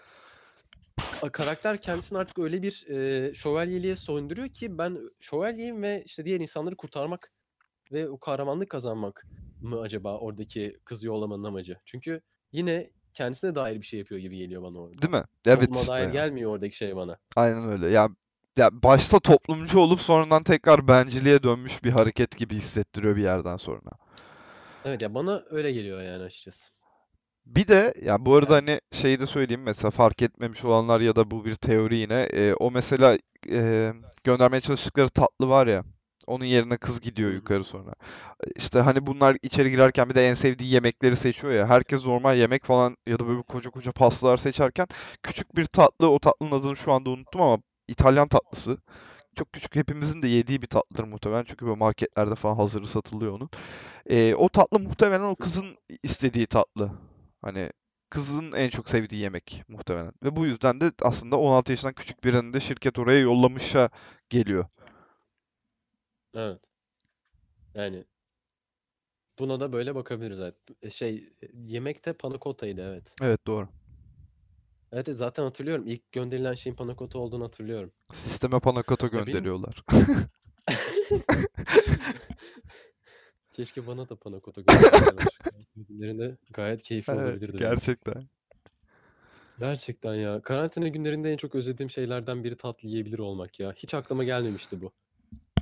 karakter 1.32 1.82
kendisini 1.82 2.18
artık 2.18 2.40
öyle 2.40 2.62
bir 2.62 2.88
e, 2.90 3.34
şövalyeliğe 3.34 3.96
soyunduruyor 3.96 4.50
ki 4.50 4.78
ben 4.78 5.00
şövalyeyim 5.20 5.82
ve 5.84 6.04
işte 6.06 6.26
diğer 6.26 6.40
insanları 6.40 6.76
kurtarmak 6.76 7.32
ve 7.92 8.10
o 8.10 8.20
kahramanlık 8.20 8.70
kazanmak 8.70 9.26
mı 9.62 9.80
acaba 9.82 10.18
oradaki 10.18 10.80
kızı 10.86 11.08
yollamanın 11.08 11.44
amacı? 11.44 11.78
Çünkü 11.86 12.22
yine 12.52 12.90
kendisine 13.14 13.56
dair 13.56 13.76
bir 13.76 13.86
şey 13.86 14.00
yapıyor 14.00 14.22
gibi 14.22 14.38
geliyor 14.38 14.64
bana 14.64 14.80
orada. 14.80 15.02
değil 15.02 15.12
mi? 15.12 15.24
Evet 15.46 15.60
Topluma 15.60 15.82
işte 15.82 15.94
dair 15.94 16.10
gelmiyor 16.10 16.52
oradaki 16.52 16.78
şey 16.78 16.96
bana. 16.96 17.18
Aynen 17.36 17.72
öyle. 17.72 17.90
Ya 17.90 18.10
ya 18.58 18.70
başta 18.84 19.20
toplumcu 19.20 19.80
olup 19.80 20.02
sonradan 20.02 20.44
tekrar 20.44 20.88
benciliğe 20.88 21.44
dönmüş 21.44 21.84
bir 21.84 21.92
hareket 21.92 22.38
gibi 22.38 22.56
hissettiriyor 22.56 23.16
bir 23.16 23.24
yerden 23.24 23.58
sonra. 23.58 23.92
Evet 24.86 25.02
ya 25.02 25.16
bana 25.16 25.44
öyle 25.50 25.72
geliyor 25.72 26.02
yani 26.02 26.24
açıkçası. 26.24 26.72
Bir 27.46 27.68
de 27.68 27.94
ya 28.02 28.26
bu 28.26 28.36
arada 28.36 28.56
hani 28.56 28.82
şeyi 28.92 29.20
de 29.20 29.28
söyleyeyim 29.28 29.64
mesela 29.64 29.92
fark 29.92 30.22
etmemiş 30.22 30.66
olanlar 30.66 31.02
ya 31.02 31.16
da 31.16 31.32
bu 31.32 31.46
bir 31.46 31.56
teori 31.56 31.96
yine 31.96 32.22
e, 32.22 32.54
o 32.54 32.72
mesela 32.72 33.18
e, 33.52 33.94
göndermeye 34.24 34.62
çalıştıkları 34.62 35.10
tatlı 35.10 35.50
var 35.50 35.68
ya 35.68 35.84
onun 36.30 36.46
yerine 36.46 36.78
kız 36.78 37.02
gidiyor 37.02 37.32
yukarı 37.32 37.64
sonra. 37.64 37.94
İşte 38.56 38.80
hani 38.80 39.08
bunlar 39.08 39.38
içeri 39.44 39.72
girerken 39.72 40.10
bir 40.10 40.16
de 40.16 40.30
en 40.30 40.34
sevdiği 40.34 40.74
yemekleri 40.74 41.16
seçiyor 41.16 41.54
ya. 41.54 41.68
Herkes 41.70 42.06
normal 42.06 42.38
yemek 42.38 42.66
falan 42.66 42.98
ya 43.08 43.20
da 43.20 43.28
böyle 43.28 43.42
koca 43.42 43.70
koca 43.70 43.92
pastalar 43.92 44.38
seçerken 44.38 44.88
küçük 45.24 45.56
bir 45.56 45.66
tatlı 45.66 46.10
o 46.10 46.20
tatlının 46.20 46.52
adını 46.52 46.78
şu 46.78 46.92
anda 46.92 47.10
unuttum 47.10 47.42
ama 47.42 47.60
İtalyan 47.88 48.28
tatlısı. 48.28 48.78
Çok 49.36 49.54
küçük 49.54 49.76
hepimizin 49.76 50.22
de 50.22 50.28
yediği 50.28 50.62
bir 50.62 50.68
tatlıdır 50.68 51.04
muhtemelen. 51.04 51.44
Çünkü 51.48 51.66
böyle 51.66 51.78
marketlerde 51.78 52.36
falan 52.36 52.56
hazırı 52.56 52.88
satılıyor 52.88 53.34
onun. 53.34 53.50
Ee, 54.10 54.36
o 54.36 54.50
tatlı 54.50 54.80
muhtemelen 54.80 55.24
o 55.24 55.36
kızın 55.36 55.78
istediği 56.04 56.48
tatlı. 56.48 56.92
Hani 57.42 57.72
kızın 58.10 58.52
en 58.52 58.70
çok 58.70 58.90
sevdiği 58.90 59.22
yemek 59.22 59.64
muhtemelen. 59.68 60.14
Ve 60.24 60.36
bu 60.36 60.46
yüzden 60.46 60.82
de 60.82 60.92
aslında 61.02 61.38
16 61.40 61.72
yaşından 61.72 61.94
küçük 61.94 62.24
birini 62.24 62.54
de 62.54 62.60
şirket 62.60 63.00
oraya 63.00 63.20
yollamışa 63.20 63.90
geliyor. 64.30 64.66
Evet. 66.36 66.62
Yani 67.76 68.06
buna 69.40 69.60
da 69.60 69.74
böyle 69.74 69.96
bakabiliriz. 69.96 70.40
Evet. 70.40 70.56
E, 70.82 70.90
Şey 70.90 71.16
e, 71.16 71.48
yemekte 71.68 72.14
panakotaydı 72.14 72.82
evet. 72.82 73.16
Evet 73.22 73.48
doğru. 73.48 73.68
Evet 74.92 75.08
evet, 75.10 75.18
zaten 75.18 75.44
hatırlıyorum. 75.44 75.88
İlk 75.88 76.12
gönderilen 76.12 76.54
şeyin 76.54 76.76
panakota 76.76 77.20
olduğunu 77.20 77.44
hatırlıyorum. 77.44 77.92
Sisteme 78.14 78.60
panakota 78.60 79.06
Ya 79.06 79.14
benim 79.14 79.26
gönderiyorlar. 79.26 79.84
keşke 83.52 83.88
bana 83.88 84.10
da 84.10 84.16
panakota 84.16 84.62
gönderseler. 84.62 85.40
Günlerinde 85.90 86.38
gayet 86.54 86.84
keyifli 86.84 87.14
Evet, 87.14 87.26
olabilirdi 87.26 87.58
gerçekten. 87.58 88.28
Gerçekten 89.60 90.14
ya. 90.16 90.42
Karantina 90.42 90.88
günlerinde 90.88 91.32
en 91.32 91.38
çok 91.38 91.56
özlediğim 91.56 91.90
şeylerden 91.90 92.44
biri 92.44 92.58
tatlı 92.58 92.88
yiyebilir 92.90 93.20
olmak 93.20 93.60
ya. 93.60 93.74
Hiç 93.74 93.94
aklıma 93.94 94.24
gelmemişti 94.24 94.82
bu. 94.82 94.92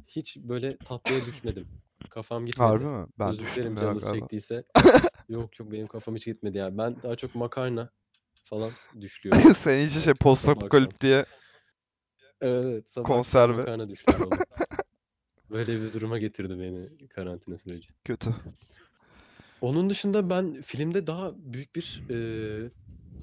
Hiç 0.07 0.37
böyle 0.37 0.77
tatlıya 0.77 1.25
düşmedim. 1.25 1.67
Kafam 2.09 2.45
Harbi 2.57 2.79
gitmedi. 2.79 2.97
mi? 2.97 3.07
Ben 3.19 3.27
Özür 3.29 3.47
dilerim 3.55 3.75
canınız 3.75 4.11
çektiyse. 4.13 4.63
Yok 5.29 5.59
yok 5.59 5.71
benim 5.71 5.87
kafam 5.87 6.15
hiç 6.15 6.25
gitmedi 6.25 6.57
ya. 6.57 6.77
Ben 6.77 7.03
daha 7.03 7.15
çok 7.15 7.35
makarna 7.35 7.89
falan 8.43 8.71
düşlüyorum 9.01 9.55
Sen 9.63 9.77
iyice 9.77 10.01
şey 10.01 10.13
sabah 10.35 10.63
akşam. 10.65 10.89
diye 11.01 11.25
Evet, 12.41 12.65
evet 12.65 12.89
sabah 12.89 13.07
konserve. 13.07 13.57
makarna 13.57 13.89
düşlüyor 13.89 14.19
oldum. 14.19 14.39
Böyle 15.51 15.81
bir 15.81 15.93
duruma 15.93 16.17
getirdi 16.17 16.59
beni 16.59 17.07
karantina 17.07 17.57
süreci. 17.57 17.89
Kötü. 18.05 18.35
Onun 19.61 19.89
dışında 19.89 20.29
ben 20.29 20.61
filmde 20.61 21.07
daha 21.07 21.33
büyük 21.37 21.75
bir 21.75 22.03
e, 22.09 22.17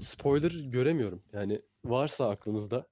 spoiler 0.02 0.50
göremiyorum. 0.64 1.22
Yani 1.32 1.62
varsa 1.84 2.30
aklınızda 2.30 2.86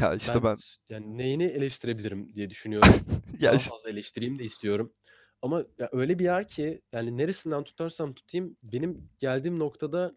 Ya 0.00 0.14
işte 0.14 0.34
ben 0.34 0.42
ben 0.44 0.56
yani 0.94 1.18
neyini 1.18 1.44
eleştirebilirim 1.44 2.34
diye 2.34 2.50
düşünüyorum. 2.50 2.94
ya 3.40 3.50
Daha 3.50 3.58
işte 3.58 3.70
fazla 3.70 3.90
eleştireyim 3.90 4.38
de 4.38 4.44
istiyorum. 4.44 4.92
Ama 5.42 5.64
ya 5.78 5.88
öyle 5.92 6.18
bir 6.18 6.24
yer 6.24 6.48
ki 6.48 6.82
yani 6.92 7.16
neresinden 7.16 7.64
tutarsam 7.64 8.14
tutayım 8.14 8.56
benim 8.62 9.08
geldiğim 9.18 9.58
noktada 9.58 10.16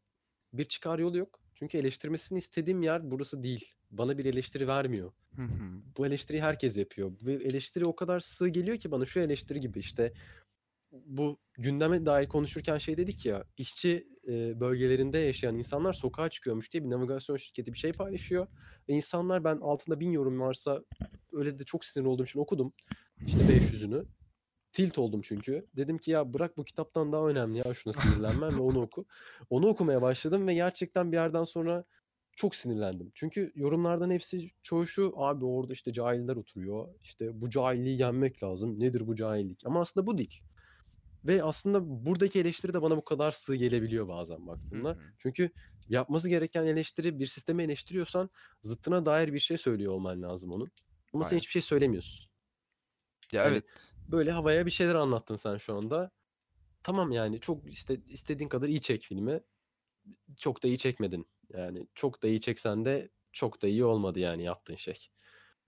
bir 0.53 0.65
çıkar 0.65 0.99
yolu 0.99 1.17
yok. 1.17 1.39
Çünkü 1.55 1.78
eleştirmesini 1.78 2.38
istediğim 2.38 2.82
yer 2.82 3.11
burası 3.11 3.43
değil. 3.43 3.74
Bana 3.91 4.17
bir 4.17 4.26
eleştiri 4.26 4.67
vermiyor. 4.67 5.11
Hı 5.36 5.41
hı. 5.41 5.82
Bu 5.97 6.07
eleştiriyi 6.07 6.43
herkes 6.43 6.78
yapıyor. 6.78 7.11
Ve 7.22 7.34
eleştiri 7.34 7.86
o 7.86 7.95
kadar 7.95 8.19
sığ 8.19 8.47
geliyor 8.47 8.78
ki 8.78 8.91
bana 8.91 9.05
şu 9.05 9.19
eleştiri 9.19 9.59
gibi 9.59 9.80
işte 9.80 10.13
bu 10.92 11.39
gündeme 11.54 12.06
dair 12.06 12.28
konuşurken 12.28 12.78
şey 12.78 12.98
dedik 12.98 13.26
ya 13.26 13.44
işçi 13.58 14.08
e, 14.28 14.60
bölgelerinde 14.60 15.18
yaşayan 15.18 15.56
insanlar 15.56 15.94
sokağa 15.94 16.30
çıkıyormuş 16.30 16.74
diye 16.74 16.84
bir 16.84 16.89
navigasyon 16.89 17.38
şirketi 17.38 17.74
bir 17.74 17.78
şey 17.78 17.92
paylaşıyor. 17.92 18.48
Ve 18.89 18.94
insanlar 18.94 19.44
ben 19.44 19.58
altında 19.58 20.00
bin 20.00 20.12
yorum 20.12 20.39
varsa 20.39 20.82
öyle 21.34 21.60
de 21.60 21.64
çok 21.64 21.86
sinir 21.86 22.06
olduğum 22.06 22.24
için 22.24 22.39
okudum. 22.39 22.74
İşte 23.26 23.39
500'ünü. 23.39 24.06
Tilt 24.72 24.98
oldum 24.98 25.22
çünkü. 25.24 25.68
Dedim 25.76 25.98
ki 25.98 26.12
ya 26.12 26.34
bırak 26.34 26.58
bu 26.58 26.64
kitaptan 26.64 27.12
daha 27.12 27.28
önemli 27.28 27.58
ya 27.58 27.74
şuna 27.74 27.94
sinirlenmem 27.94 28.58
ve 28.58 28.62
onu 28.62 28.82
oku. 28.82 29.06
Onu 29.50 29.68
okumaya 29.68 30.02
başladım 30.02 30.48
ve 30.48 30.54
gerçekten 30.54 31.12
bir 31.12 31.18
yerden 31.18 31.44
sonra 31.44 31.86
çok 32.36 32.56
sinirlendim. 32.56 33.12
Çünkü 33.14 33.52
yorumlardan 33.56 34.12
hepsi 34.12 34.48
çoğu 34.64 34.88
şu 34.88 35.14
abi 35.16 35.46
orada 35.46 35.74
işte 35.74 35.94
cahiller 35.94 36.36
oturuyor. 36.36 36.88
İşte 37.02 37.42
bu 37.42 37.50
cahilliği 37.50 38.00
yenmek 38.02 38.44
lazım. 38.44 38.80
Nedir 38.80 39.08
bu 39.08 39.16
cahillik? 39.16 39.66
Ama 39.66 39.80
aslında 39.82 40.08
bu 40.08 40.18
değil. 40.18 40.42
Ve 41.26 41.43
aslında 41.43 42.05
buradaki 42.05 42.39
eleştiri 42.39 42.74
de 42.74 42.82
bana 42.82 42.97
bu 42.97 43.05
kadar 43.05 43.32
sığ 43.32 43.55
gelebiliyor 43.55 44.07
bazen 44.07 44.38
Hı 44.38 44.47
baktığımda. 44.47 44.89
hı. 44.89 44.99
Çünkü 45.17 45.49
yapması 45.89 46.30
gereken 46.30 46.65
eleştiri 46.65 47.19
bir 47.19 47.26
sistemi 47.26 47.63
eleştiriyorsan 47.63 48.30
zıttına 48.61 49.05
dair 49.05 49.34
bir 49.34 49.39
şey 49.39 49.57
söylüyor 49.57 49.93
olman 49.93 50.22
lazım 50.22 50.51
onun. 50.51 50.72
Ama 51.13 51.24
sen 51.24 51.30
Aynen. 51.30 51.39
hiçbir 51.39 51.51
şey 51.51 51.61
söylemiyorsun. 51.61 52.32
Ya 53.32 53.43
Yani 53.43 53.53
evet. 53.53 53.93
böyle 54.07 54.32
havaya 54.32 54.65
bir 54.65 54.72
şeyler 54.72 54.95
anlattın 54.95 55.36
sen 55.36 55.57
şu 55.57 55.76
anda. 55.76 56.11
Tamam 56.84 57.11
yani 57.11 57.39
çok 57.39 57.67
işte 57.74 58.01
istediğin 58.07 58.49
kadar 58.49 58.67
iyi 58.67 58.82
çek 58.82 59.01
filmi. 59.01 59.41
Çok 60.38 60.63
da 60.63 60.67
iyi 60.67 60.78
çekmedin. 60.78 61.28
Yani 61.53 61.88
çok 61.95 62.24
da 62.24 62.28
iyi 62.28 62.41
çeksen 62.41 62.86
de 62.86 63.09
çok 63.32 63.61
da 63.61 63.67
iyi 63.67 63.86
olmadı 63.86 64.19
yani 64.19 64.43
yaptığın 64.43 64.76
şey. 64.76 65.07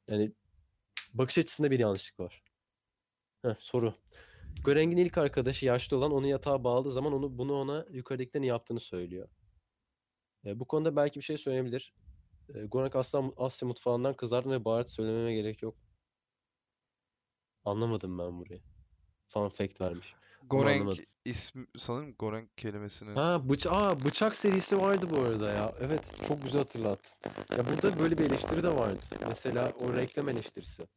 Yani 0.09 0.33
bakış 1.13 1.37
açısında 1.37 1.71
bir 1.71 1.79
yanlışlık 1.79 2.19
var. 2.19 2.43
Heh, 3.41 3.55
soru. 3.59 3.95
Göreng'in 4.65 4.97
ilk 4.97 5.17
arkadaşı 5.17 5.65
yaşlı 5.65 5.97
olan 5.97 6.11
onu 6.11 6.27
yatağa 6.27 6.63
bağladığı 6.63 6.91
zaman 6.91 7.13
onu 7.13 7.37
bunu 7.37 7.53
ona 7.53 7.85
yukarıdakilerin 7.91 8.45
yaptığını 8.45 8.79
söylüyor. 8.79 9.29
E, 10.45 10.59
bu 10.59 10.65
konuda 10.65 10.95
belki 10.95 11.19
bir 11.19 11.25
şey 11.25 11.37
söyleyebilir. 11.37 11.93
E, 12.55 12.63
Gorak 12.63 12.95
Asya, 12.95 13.21
Asya 13.37 13.67
mutfağından 13.67 14.13
kızartma 14.13 14.51
ve 14.51 14.65
baharat 14.65 14.89
söylememe 14.89 15.33
gerek 15.33 15.61
yok. 15.61 15.75
Anlamadım 17.65 18.19
ben 18.19 18.39
burayı. 18.39 18.61
Fun 19.27 19.49
fact 19.49 19.81
vermiş. 19.81 20.15
Goreng 20.49 20.97
ismi 21.25 21.67
sanırım 21.77 22.15
Goreng 22.19 22.49
kelimesini 22.57 23.13
Ha 23.19 23.49
bıç 23.49 23.67
Aa, 23.67 23.99
bıçak 23.99 24.37
serisi 24.37 24.81
vardı 24.81 25.07
bu 25.11 25.19
arada 25.19 25.51
ya. 25.51 25.73
Evet 25.81 26.11
çok 26.27 26.43
güzel 26.43 26.61
hatırlattın. 26.61 27.31
Ya 27.57 27.65
burada 27.67 27.99
böyle 27.99 28.17
bir 28.17 28.25
eleştiri 28.25 28.63
de 28.63 28.75
vardı. 28.75 29.03
Mesela 29.27 29.73
o 29.79 29.93
reklam 29.93 30.29
eleştirisi. 30.29 30.87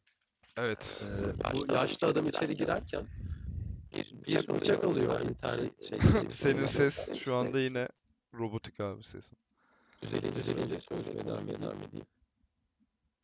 Evet. 0.56 1.06
Ee, 1.06 1.54
bu 1.54 1.72
yaşlı 1.72 2.06
adam 2.06 2.28
içeri 2.28 2.56
girerken 2.56 3.06
bir, 3.96 4.14
bir 4.26 4.48
bıçak 4.48 4.84
alıyor 4.84 5.20
internet 5.20 5.88
şey. 5.88 5.98
Senin 6.32 6.66
ses 6.66 7.14
şu 7.18 7.34
anda 7.36 7.60
yine 7.60 7.88
robotik 8.34 8.80
abi 8.80 9.04
sesin. 9.04 9.38
düzeli 10.02 10.34
düzelince 10.34 10.78
konuşmaya 10.88 11.26
devam 11.26 11.48
devam 11.48 11.82
edeyim. 11.82 12.06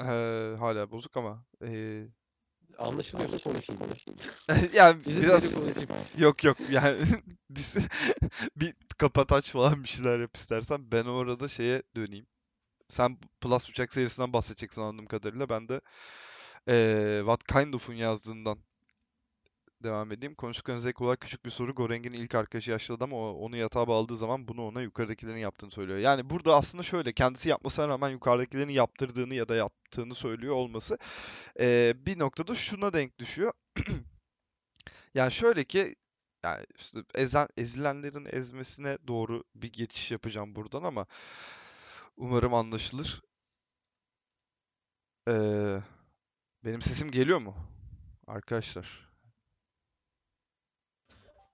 Ee, 0.01 0.57
hala 0.59 0.91
bozuk 0.91 1.16
ama 1.16 1.45
ee, 1.64 2.07
Anlaşılıyorsa 2.79 3.39
konuşayım. 3.51 3.83
konuşayım. 3.83 4.18
yani 4.75 5.03
İzin 5.07 5.23
biraz 5.23 5.55
konuşayım. 5.55 5.89
yok 6.18 6.45
yok 6.45 6.57
yani 6.70 6.99
biz 7.51 7.77
bir 8.57 8.75
kapataç 8.99 9.51
falan 9.51 9.83
bir 9.83 9.89
şeyler 9.89 10.20
yap 10.20 10.37
istersen 10.37 10.93
ben 10.93 11.05
orada 11.05 11.49
şeye 11.49 11.83
döneyim. 11.97 12.27
Sen 12.89 13.18
Plus 13.41 13.68
Bıçak 13.68 13.93
serisinden 13.93 14.33
bahsedeceksin 14.33 14.83
anladığım 14.83 15.07
kadarıyla. 15.07 15.49
Ben 15.49 15.68
de 15.68 15.81
eee 16.68 17.18
What 17.20 17.45
Kind 17.45 17.75
of'un 17.75 17.95
yazdığından 17.95 18.59
devam 19.85 20.12
edeyim. 20.12 20.35
Konuştuklarınıza 20.35 20.89
ek 20.91 21.05
olarak 21.05 21.20
küçük 21.20 21.45
bir 21.45 21.51
soru. 21.51 21.74
Goreng'in 21.74 22.12
ilk 22.12 22.35
arkadaşı 22.35 22.70
yaşlı 22.70 22.95
adam 22.95 23.12
o, 23.12 23.30
onu 23.33 23.57
yatağa 23.57 23.89
bağladığı 23.89 24.16
zaman 24.16 24.49
bunu 24.49 24.66
ona 24.66 24.83
yukarıdakilerin 24.83 25.39
yaptığını 25.39 25.70
söylüyor. 25.70 25.99
Yani 25.99 26.30
burada 26.30 26.57
aslında 26.57 26.83
şöyle 26.83 27.12
kendisi 27.12 27.49
yapmasına 27.49 27.89
rağmen 27.89 28.09
yukarıdakilerin 28.11 28.68
yaptırdığını 28.70 29.35
ya 29.35 29.49
da 29.49 29.55
yaptığını 29.57 30.14
söylüyor 30.14 30.55
olması 30.55 30.99
eee, 31.61 31.95
bir 31.97 32.18
noktada 32.18 32.55
şuna 32.55 32.93
denk 32.93 33.18
düşüyor. 33.18 33.53
Yani 35.14 35.33
şöyle 35.33 35.64
ki 35.64 35.95
yani 36.45 36.66
işte 36.78 37.01
ezen, 37.14 37.49
ezilenlerin 37.57 38.28
ezmesine 38.33 38.99
doğru 39.07 39.45
bir 39.55 39.72
geçiş 39.72 40.11
yapacağım 40.11 40.55
buradan 40.57 40.83
ama 40.83 41.07
umarım 42.16 42.55
anlaşılır. 42.55 43.22
Eee, 45.28 45.83
benim 46.64 46.83
sesim 46.83 47.11
geliyor 47.11 47.39
mu? 47.41 47.57
Arkadaşlar. 48.26 49.12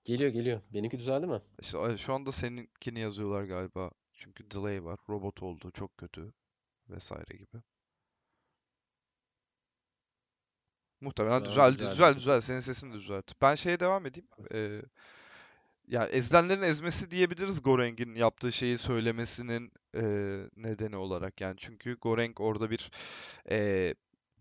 Geliyor 0.05 0.29
geliyor. 0.29 0.61
Benimki 0.73 0.99
düzeldi 0.99 1.27
mi? 1.27 1.41
İşte 1.61 1.97
şu 1.97 2.13
anda 2.13 2.31
seninkini 2.31 2.99
yazıyorlar 2.99 3.43
galiba. 3.43 3.91
Çünkü 4.13 4.51
delay 4.51 4.83
var. 4.83 4.99
Robot 5.09 5.43
oldu. 5.43 5.71
Çok 5.71 5.97
kötü. 5.97 6.33
Vesaire 6.89 7.37
gibi. 7.37 7.61
Muhtemelen 11.01 11.35
an 11.35 11.45
düzeldi. 11.45 11.73
düzeldi. 11.73 11.91
Düzel 11.91 12.15
düzel. 12.15 12.41
Senin 12.41 12.59
sesin 12.59 12.93
de 12.93 12.97
düzeldi. 12.97 13.31
Ben 13.41 13.55
şeye 13.55 13.79
devam 13.79 14.05
edeyim. 14.05 14.27
Ee, 14.53 14.81
ya 15.87 16.05
ezilenlerin 16.05 16.61
ezmesi 16.61 17.11
diyebiliriz 17.11 17.63
Goreng'in 17.63 18.15
yaptığı 18.15 18.51
şeyi 18.51 18.77
söylemesinin 18.77 19.71
e, 19.95 20.01
nedeni 20.55 20.95
olarak. 20.97 21.41
Yani 21.41 21.55
çünkü 21.57 21.95
Goreng 21.95 22.41
orada 22.41 22.69
bir 22.71 22.91
e, 23.51 23.93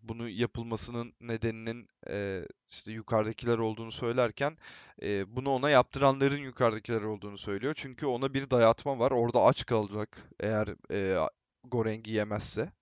bunu 0.03 0.28
yapılmasının 0.28 1.12
nedeninin 1.20 1.88
e, 2.09 2.44
işte 2.68 2.92
yukarıdakiler 2.92 3.59
olduğunu 3.59 3.92
söylerken 3.92 4.59
e, 5.03 5.36
bunu 5.36 5.51
ona 5.51 5.70
yaptıranların 5.70 6.40
yukarıdakiler 6.40 7.03
olduğunu 7.03 7.38
söylüyor. 7.38 7.74
Çünkü 7.76 8.07
ona 8.07 8.34
bir 8.34 8.51
dayatma 8.51 8.99
var. 8.99 9.11
Orada 9.11 9.42
aç 9.42 9.66
kalacak 9.66 10.28
eğer 10.40 10.68
e, 10.92 11.28
Goreng'i 11.64 12.11
yemezse 12.11 12.72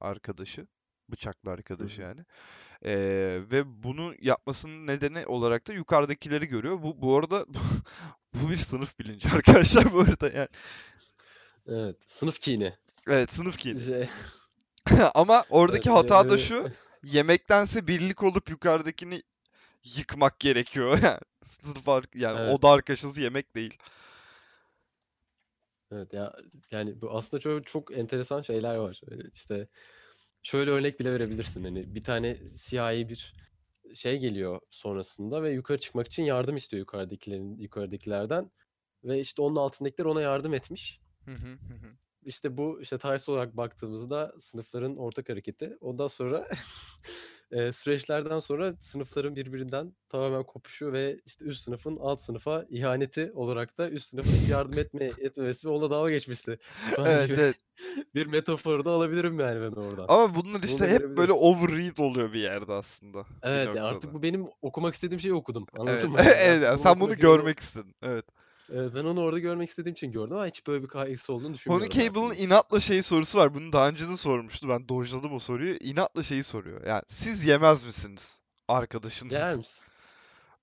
arkadaşı. 0.00 0.66
Bıçaklı 1.08 1.50
arkadaşı 1.50 2.02
hı. 2.02 2.06
yani. 2.06 2.20
E, 2.84 2.94
ve 3.50 3.82
bunu 3.82 4.14
yapmasının 4.20 4.86
nedeni 4.86 5.26
olarak 5.26 5.68
da 5.68 5.72
yukarıdakileri 5.72 6.46
görüyor. 6.46 6.82
Bu 6.82 7.02
bu 7.02 7.18
arada 7.18 7.46
bu 8.34 8.50
bir 8.50 8.56
sınıf 8.56 8.98
bilinci 8.98 9.28
arkadaşlar 9.28 9.92
bu 9.92 10.00
arada 10.00 10.28
yani. 10.38 10.48
Evet. 11.66 11.96
Sınıf 12.06 12.40
kini. 12.40 12.74
Evet 13.08 13.32
sınıf 13.32 13.58
kini. 13.58 13.80
Şey, 13.80 14.08
Ama 15.14 15.44
oradaki 15.50 15.90
hata 15.90 16.30
da 16.30 16.38
şu. 16.38 16.70
Yemektense 17.04 17.86
birlik 17.86 18.22
olup 18.22 18.50
yukarıdakini 18.50 19.22
yıkmak 19.96 20.40
gerekiyor. 20.40 20.98
Yani 21.02 21.18
sınıf 21.42 22.14
yani 22.14 22.40
Evet. 22.40 22.54
oda 22.54 22.68
arkadaşınız 22.70 23.18
yemek 23.18 23.54
değil. 23.54 23.78
Evet 25.92 26.14
ya 26.14 26.32
yani 26.70 27.00
bu 27.02 27.10
aslında 27.10 27.40
çok 27.40 27.66
çok 27.66 27.96
enteresan 27.98 28.42
şeyler 28.42 28.76
var. 28.76 29.00
İşte 29.32 29.68
şöyle 30.42 30.70
örnek 30.70 31.00
bile 31.00 31.12
verebilirsin. 31.12 31.64
Hani 31.64 31.94
bir 31.94 32.02
tane 32.02 32.34
siyahi 32.34 33.08
bir 33.08 33.34
şey 33.94 34.18
geliyor 34.18 34.60
sonrasında 34.70 35.42
ve 35.42 35.50
yukarı 35.50 35.78
çıkmak 35.78 36.06
için 36.06 36.22
yardım 36.22 36.56
istiyor 36.56 36.78
yukarıdakilerin 36.80 37.56
yukarıdakilerden 37.56 38.50
ve 39.04 39.20
işte 39.20 39.42
onun 39.42 39.56
altındakiler 39.56 40.06
ona 40.06 40.20
yardım 40.22 40.54
etmiş. 40.54 41.00
İşte 42.24 42.56
bu 42.56 42.80
işte 42.80 42.98
tarihsel 42.98 43.34
olarak 43.34 43.56
baktığımızda 43.56 44.34
sınıfların 44.38 44.96
ortak 44.96 45.28
hareketi. 45.28 45.76
Ondan 45.80 46.08
sonra 46.08 46.48
e, 47.52 47.72
süreçlerden 47.72 48.38
sonra 48.38 48.74
sınıfların 48.78 49.36
birbirinden 49.36 49.94
tamamen 50.08 50.42
kopuşu 50.42 50.92
ve 50.92 51.16
işte 51.26 51.44
üst 51.44 51.62
sınıfın 51.62 51.96
alt 51.96 52.20
sınıfa 52.20 52.66
ihaneti 52.70 53.32
olarak 53.34 53.78
da 53.78 53.90
üst 53.90 54.06
sınıfın 54.06 54.50
yardım 54.50 54.78
etme, 54.78 55.04
etmemesi 55.18 55.68
ve 55.68 55.72
onunla 55.72 55.90
dalga 55.90 56.10
geçmesi. 56.10 56.58
Evet 56.98 57.30
evet. 57.30 57.56
bir 58.14 58.26
metafor 58.26 58.84
da 58.84 58.90
alabilirim 58.90 59.40
yani 59.40 59.60
ben 59.60 59.80
oradan. 59.80 60.06
Ama 60.08 60.34
bunlar 60.34 60.62
işte 60.62 60.88
hep 60.88 61.16
böyle 61.16 61.32
overread 61.32 61.98
oluyor 61.98 62.32
bir 62.32 62.40
yerde 62.40 62.72
aslında. 62.72 63.26
Evet 63.42 63.66
yani 63.66 63.80
artık 63.80 64.14
bu 64.14 64.22
benim 64.22 64.46
okumak 64.62 64.94
istediğim 64.94 65.20
şeyi 65.20 65.34
okudum. 65.34 65.66
Anladın 65.78 65.94
Evet, 65.94 66.08
mı? 66.08 66.16
Evet, 66.44 66.80
sen 66.82 67.00
bunu 67.00 67.16
görmek 67.16 67.60
istedin. 67.60 67.94
Evet. 68.02 68.24
Ben 68.68 69.04
onu 69.04 69.20
orada 69.20 69.38
görmek 69.38 69.68
istediğim 69.68 69.92
için 69.92 70.12
gördüm 70.12 70.36
ama 70.36 70.46
hiç 70.46 70.66
böyle 70.66 70.82
bir 70.82 70.88
kaygısı 70.88 71.32
olduğunu 71.32 71.46
Pony 71.46 71.54
düşünmüyorum 71.54 71.98
Cable'ın 71.98 72.34
inatla 72.34 72.80
şey 72.80 73.02
sorusu 73.02 73.38
var. 73.38 73.54
Bunu 73.54 73.72
daha 73.72 73.88
önce 73.88 74.08
de 74.08 74.16
sormuştu. 74.16 74.68
Ben 74.68 74.88
dojladım 74.88 75.32
o 75.34 75.38
soruyu. 75.38 75.76
İnatla 75.80 76.22
şeyi 76.22 76.44
soruyor. 76.44 76.86
Yani 76.86 77.02
siz 77.08 77.44
yemez 77.44 77.84
misiniz 77.84 78.40
arkadaşınız? 78.68 79.32
Yer 79.34 79.56
misin? 79.56 79.86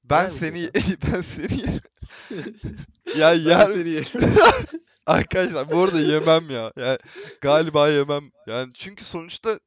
Ben 0.04 0.22
yer 0.22 0.32
misin 0.32 0.40
seni 0.40 0.70
sen? 0.84 0.98
ben 1.14 1.22
seni 1.22 1.62
yerim. 1.62 1.82
Ya 3.18 3.32
Ben 3.32 3.40
yer 3.40 3.66
seni 3.66 3.90
yerim. 3.90 4.34
Arkadaşlar 5.06 5.72
bu 5.72 5.80
arada 5.80 6.00
yemem 6.00 6.50
ya. 6.50 6.74
Yani 6.78 6.98
galiba 7.42 7.90
yemem. 7.90 8.32
Yani 8.48 8.74
çünkü 8.74 9.06
sonuçta 9.06 9.60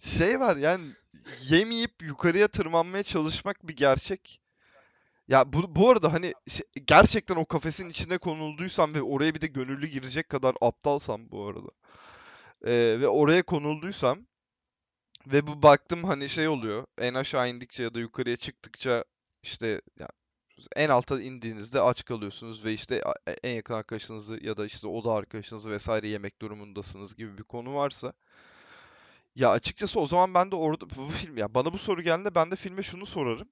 şey 0.00 0.40
var 0.40 0.56
yani 0.56 0.84
yemeyip 1.42 2.02
yukarıya 2.02 2.48
tırmanmaya 2.48 3.02
çalışmak 3.02 3.68
bir 3.68 3.76
gerçek. 3.76 4.39
Ya 5.30 5.52
bu, 5.52 5.76
bu 5.76 5.90
arada 5.90 6.12
hani 6.12 6.34
şey- 6.48 6.66
gerçekten 6.86 7.36
o 7.36 7.46
kafesin 7.46 7.90
içine 7.90 8.18
konulduysam 8.18 8.94
ve 8.94 9.02
oraya 9.02 9.34
bir 9.34 9.40
de 9.40 9.46
gönüllü 9.46 9.86
girecek 9.86 10.28
kadar 10.28 10.54
aptalsam 10.62 11.30
bu 11.32 11.46
arada. 11.48 11.68
Ee, 12.66 12.98
ve 13.00 13.08
oraya 13.08 13.42
konulduysam 13.42 14.26
ve 15.26 15.46
bu 15.46 15.62
baktım 15.62 16.04
hani 16.04 16.28
şey 16.28 16.48
oluyor. 16.48 16.86
En 16.98 17.14
aşağı 17.14 17.50
indikçe 17.50 17.82
ya 17.82 17.94
da 17.94 18.00
yukarıya 18.00 18.36
çıktıkça 18.36 19.04
işte 19.42 19.80
ya 20.00 20.08
en 20.76 20.88
alta 20.88 21.22
indiğinizde 21.22 21.80
aç 21.80 22.04
kalıyorsunuz 22.04 22.64
ve 22.64 22.72
işte 22.72 23.02
a- 23.04 23.14
en 23.44 23.54
yakın 23.56 23.74
arkadaşınızı 23.74 24.38
ya 24.42 24.56
da 24.56 24.66
işte 24.66 24.88
oda 24.88 25.12
arkadaşınızı 25.14 25.70
vesaire 25.70 26.08
yemek 26.08 26.42
durumundasınız 26.42 27.16
gibi 27.16 27.38
bir 27.38 27.42
konu 27.44 27.74
varsa 27.74 28.12
ya 29.36 29.50
açıkçası 29.50 30.00
o 30.00 30.06
zaman 30.06 30.34
ben 30.34 30.50
de 30.50 30.56
orada 30.56 30.90
bu 30.90 31.08
film 31.08 31.36
ya 31.38 31.54
bana 31.54 31.72
bu 31.72 31.78
soru 31.78 32.02
geldiğinde 32.02 32.34
ben 32.34 32.50
de 32.50 32.56
filme 32.56 32.82
şunu 32.82 33.06
sorarım. 33.06 33.48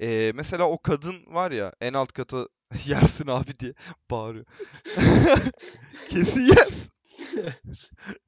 Ee, 0.00 0.32
mesela 0.34 0.64
o 0.64 0.78
kadın 0.82 1.26
var 1.34 1.50
ya 1.50 1.72
en 1.80 1.92
alt 1.92 2.12
kata 2.12 2.48
yersin 2.86 3.26
abi 3.28 3.58
diye 3.58 3.74
bağırıyor. 4.10 4.46
Kesin 6.10 6.40
yer. 6.40 6.68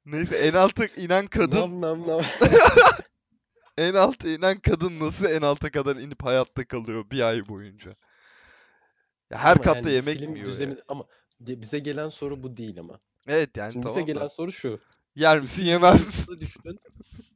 Neyse 0.05 0.35
en 0.35 0.53
alta 0.53 0.85
inen 0.85 1.27
kadın 1.27 1.57
Nam 1.57 1.81
nam 1.81 2.07
nam. 2.07 2.21
en 3.77 3.93
alta 3.93 4.29
inen 4.29 4.59
kadın 4.59 4.99
nasıl 4.99 5.25
en 5.25 5.41
alta 5.41 5.71
kadar 5.71 5.95
inip 5.95 6.23
hayatta 6.25 6.67
kalıyor 6.67 7.11
bir 7.11 7.21
ay 7.21 7.47
boyunca? 7.47 7.95
Ya 9.31 9.37
her 9.37 9.53
Ama 9.55 9.63
katta 9.63 9.89
yani 9.89 9.95
yemek 9.95 10.17
film 10.17 10.35
yiyor 10.35 10.49
düzeni 10.51 10.77
ama 10.87 11.05
ge- 11.43 11.61
bize 11.61 11.79
gelen 11.79 12.09
soru 12.09 12.43
bu 12.43 12.57
değil 12.57 12.79
ama. 12.79 12.99
Evet 13.27 13.57
yani 13.57 13.73
Şimdi 13.73 13.85
bize 13.85 13.93
tamam 13.93 14.07
gelen 14.07 14.23
da. 14.23 14.29
soru 14.29 14.51
şu. 14.51 14.79
Yer 15.15 15.39
misin 15.39 15.55
200 15.61 15.67
yemez 15.67 16.05
misin? 16.07 16.37
düştün. 16.39 16.79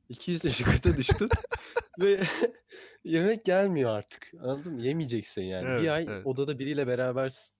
200 0.09 0.45
yaşı 0.45 0.63
kıta 0.63 0.97
düştün 0.97 1.29
ve 2.01 2.19
yemek 3.03 3.45
gelmiyor 3.45 3.97
artık. 3.97 4.31
Anladın 4.41 4.73
mı? 4.73 4.81
Yemeyeceksin 4.81 5.41
yani. 5.41 5.65
Evet, 5.67 5.83
Bir 5.83 5.87
ay 5.89 6.05
evet. 6.09 6.25
odada 6.25 6.59
biriyle 6.59 6.87
berabersin. 6.87 7.55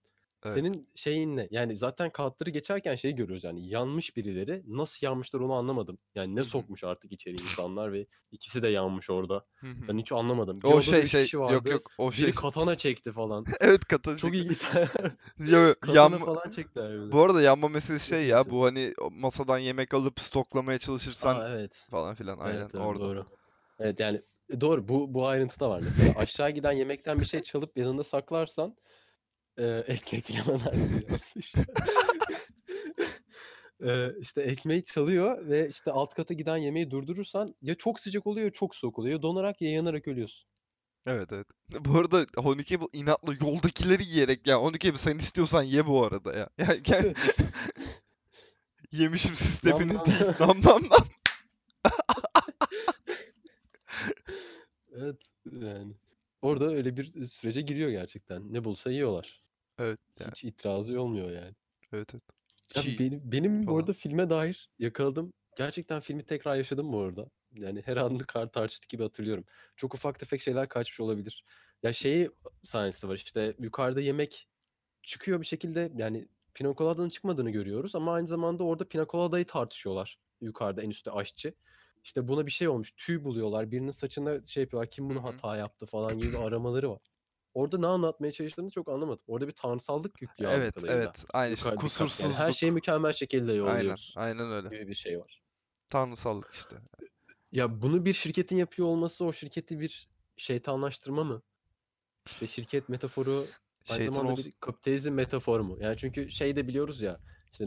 Evet. 0.45 0.53
Senin 0.53 0.89
şeyin 0.95 1.37
ne? 1.37 1.47
Yani 1.51 1.75
zaten 1.75 2.09
kağıtları 2.09 2.49
geçerken 2.49 2.95
şeyi 2.95 3.15
görüyoruz 3.15 3.43
yani 3.43 3.67
yanmış 3.69 4.17
birileri. 4.17 4.63
Nasıl 4.67 5.07
yanmışlar 5.07 5.39
onu 5.39 5.53
anlamadım. 5.53 5.97
Yani 6.15 6.35
ne 6.35 6.43
sokmuş 6.43 6.83
artık 6.83 7.11
içeri 7.11 7.33
insanlar 7.41 7.93
ve 7.93 8.05
ikisi 8.31 8.61
de 8.63 8.67
yanmış 8.67 9.09
orada. 9.09 9.45
Ben 9.63 9.97
hiç 9.97 10.11
anlamadım. 10.11 10.61
Bir 10.61 10.67
O 10.67 10.81
şey 10.81 11.05
şey 11.07 11.23
kişi 11.23 11.35
yok 11.35 11.51
vardı. 11.51 11.69
yok 11.69 11.91
o 11.97 12.11
şey 12.11 12.25
Biri 12.27 12.35
katana 12.35 12.75
çekti 12.75 13.11
falan. 13.11 13.45
evet 13.59 13.85
katı 13.85 14.15
Çok 14.17 14.35
ilginç. 14.35 14.63
Katana 15.81 16.17
falan 16.17 16.49
çektiler 16.51 16.91
bir 17.01 17.07
de. 17.07 17.11
bu 17.11 17.21
arada 17.21 17.41
yanma 17.41 17.67
meselesi 17.67 18.07
şey 18.07 18.25
ya 18.25 18.49
bu 18.51 18.65
hani 18.65 18.93
masadan 19.11 19.57
yemek 19.57 19.93
alıp 19.93 20.19
stoklamaya 20.19 20.79
çalışırsan 20.79 21.35
Aa 21.39 21.49
evet. 21.49 21.87
falan 21.91 22.15
filan 22.15 22.37
aynen 22.39 22.57
Evet, 22.59 22.71
evet 22.75 22.85
orada. 22.85 23.03
doğru. 23.03 23.25
Evet 23.79 23.99
yani 23.99 24.21
e, 24.49 24.61
doğru 24.61 24.87
bu 24.87 25.13
bu 25.13 25.27
ayrıntı 25.27 25.59
da 25.59 25.69
var 25.69 25.81
mesela. 25.85 26.13
Aşağı 26.17 26.51
giden 26.51 26.71
yemekten 26.71 27.19
bir 27.19 27.25
şey 27.25 27.41
çalıp 27.41 27.77
yanında 27.77 28.03
saklarsan 28.03 28.75
e, 29.57 29.65
ekmek 29.87 30.29
bilemezsin 30.29 31.05
yazmış. 31.09 31.53
e, 33.83 34.19
işte 34.19 34.41
ekmeği 34.41 34.83
çalıyor 34.83 35.47
ve 35.47 35.69
işte 35.69 35.91
alt 35.91 36.13
kata 36.13 36.33
giden 36.33 36.57
yemeği 36.57 36.91
durdurursan 36.91 37.55
ya 37.61 37.75
çok 37.75 37.99
sıcak 37.99 38.27
oluyor 38.27 38.45
ya 38.45 38.51
çok 38.51 38.75
soğuk 38.75 38.99
oluyor. 38.99 39.15
Ya 39.15 39.21
donarak 39.21 39.61
ya 39.61 39.71
yanarak 39.71 40.07
ölüyorsun. 40.07 40.49
Evet 41.07 41.33
evet. 41.33 41.47
Bu 41.79 41.97
arada 41.99 42.25
Honey 42.35 42.65
Cable 42.65 42.87
inatla 42.93 43.33
yoldakileri 43.41 44.03
yiyerek 44.03 44.47
ya 44.47 44.61
Honey 44.61 44.79
Cable 44.79 44.97
sen 44.97 45.17
istiyorsan 45.17 45.63
ye 45.63 45.87
bu 45.87 46.03
arada 46.03 46.35
ya. 46.35 46.49
Yani 46.57 46.79
gel 46.83 47.13
yemişim 48.91 49.35
sistemini. 49.35 49.93
Nam 50.39 50.61
nam 50.61 50.81
nam. 50.89 51.07
Evet 54.95 55.21
yani. 55.51 55.93
Orada 56.41 56.65
öyle 56.65 56.97
bir 56.97 57.25
sürece 57.25 57.61
giriyor 57.61 57.89
gerçekten. 57.89 58.53
Ne 58.53 58.63
bulsa 58.63 58.91
yiyorlar. 58.91 59.44
Evet 59.79 59.99
yani. 60.19 60.31
Hiç 60.31 60.43
itirazı 60.43 61.01
olmuyor 61.01 61.31
yani. 61.31 61.55
Evet 61.93 62.09
evet. 62.13 62.23
Abi 62.75 62.83
Çiğ 62.83 62.99
benim, 62.99 63.21
benim 63.23 63.61
bu 63.61 63.65
falan. 63.65 63.79
arada 63.79 63.93
filme 63.93 64.29
dair 64.29 64.69
yakaladım. 64.79 65.33
Gerçekten 65.57 65.99
filmi 65.99 66.23
tekrar 66.23 66.55
yaşadım 66.55 66.93
bu 66.93 66.99
arada. 66.99 67.29
Yani 67.53 67.81
her 67.85 67.97
anını 67.97 68.23
kar 68.23 68.51
tartıştık 68.51 68.89
gibi 68.89 69.03
hatırlıyorum. 69.03 69.45
Çok 69.75 69.93
ufak 69.93 70.19
tefek 70.19 70.41
şeyler 70.41 70.69
kaçmış 70.69 70.99
olabilir. 70.99 71.43
Ya 71.83 71.93
şeyi 71.93 72.29
sahnesi 72.63 73.09
var 73.09 73.15
işte 73.15 73.55
yukarıda 73.59 74.01
yemek 74.01 74.47
çıkıyor 75.03 75.41
bir 75.41 75.45
şekilde 75.45 75.91
yani 75.97 76.27
Pina 76.53 76.73
Colada'nın 76.73 77.09
çıkmadığını 77.09 77.49
görüyoruz 77.49 77.95
ama 77.95 78.13
aynı 78.13 78.27
zamanda 78.27 78.63
orada 78.63 78.87
Pina 78.87 79.05
Colada'yı 79.05 79.45
tartışıyorlar. 79.45 80.19
Yukarıda 80.41 80.81
en 80.81 80.89
üstte 80.89 81.11
aşçı. 81.11 81.53
İşte 82.03 82.27
buna 82.27 82.45
bir 82.45 82.51
şey 82.51 82.67
olmuş. 82.67 82.91
Tüy 82.91 83.23
buluyorlar. 83.23 83.71
Birinin 83.71 83.91
saçına 83.91 84.45
şey 84.45 84.63
yapıyorlar. 84.63 84.89
Kim 84.89 85.09
bunu 85.09 85.23
hata 85.23 85.57
yaptı 85.57 85.85
falan 85.85 86.17
gibi 86.17 86.37
aramaları 86.37 86.91
var. 86.91 87.01
Orada 87.55 87.77
ne 87.77 87.87
anlatmaya 87.87 88.31
çalıştığını 88.31 88.69
çok 88.69 88.89
anlamadım. 88.89 89.23
Orada 89.27 89.47
bir 89.47 89.51
tanrısallık 89.51 90.21
yüklüyor 90.21 90.51
Evet 90.51 90.73
evet. 90.87 91.25
Aynı 91.33 91.53
işte 91.53 91.69
kat. 91.69 91.79
Yani 91.79 91.83
her 91.83 92.07
kusursuzluk. 92.07 92.53
şeyi 92.55 92.71
mükemmel 92.71 93.13
şekilde 93.13 93.51
Aynen. 93.51 93.57
yolluyoruz 93.57 94.13
Aynen 94.17 94.51
öyle. 94.51 94.69
gibi 94.69 94.87
bir 94.87 94.93
şey 94.93 95.19
var. 95.19 95.41
Tanrısallık 95.89 96.51
işte. 96.53 96.75
Ya 97.51 97.81
bunu 97.81 98.05
bir 98.05 98.13
şirketin 98.13 98.55
yapıyor 98.55 98.87
olması 98.87 99.25
o 99.25 99.33
şirketi 99.33 99.79
bir 99.79 100.09
şeytanlaştırma 100.37 101.23
mı? 101.23 101.41
İşte 102.27 102.47
şirket 102.47 102.89
metaforu 102.89 103.45
aynı 103.89 103.97
Şeytan 103.97 104.13
zamanda 104.13 104.31
olsun. 104.33 104.45
bir 104.45 104.51
kapitalizm 104.59 105.13
metaforu 105.13 105.63
mu? 105.63 105.77
Yani 105.81 105.97
çünkü 105.97 106.31
şey 106.31 106.55
de 106.55 106.67
biliyoruz 106.67 107.01
ya 107.01 107.19
işte 107.53 107.65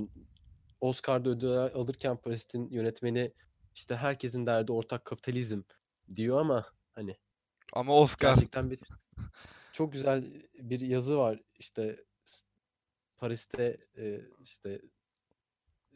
Oscar'da 0.81 1.31
ödül 1.31 1.49
alırken 1.51 2.17
Paris'in 2.17 2.71
yönetmeni 2.71 3.33
işte 3.75 3.97
herkesin 3.97 4.47
derdi 4.47 4.73
ortak 4.73 5.05
kapitalizm 5.05 5.63
diyor 6.15 6.41
ama 6.41 6.67
hani 6.95 7.17
Ama 7.73 7.95
Oscar. 7.97 8.35
gerçekten 8.35 8.71
bir 8.71 8.79
çok 9.73 9.93
güzel 9.93 10.25
bir 10.55 10.81
yazı 10.81 11.19
var 11.19 11.41
işte 11.59 12.05
Paris'te 13.17 13.77
e, 13.97 14.21
işte 14.43 14.81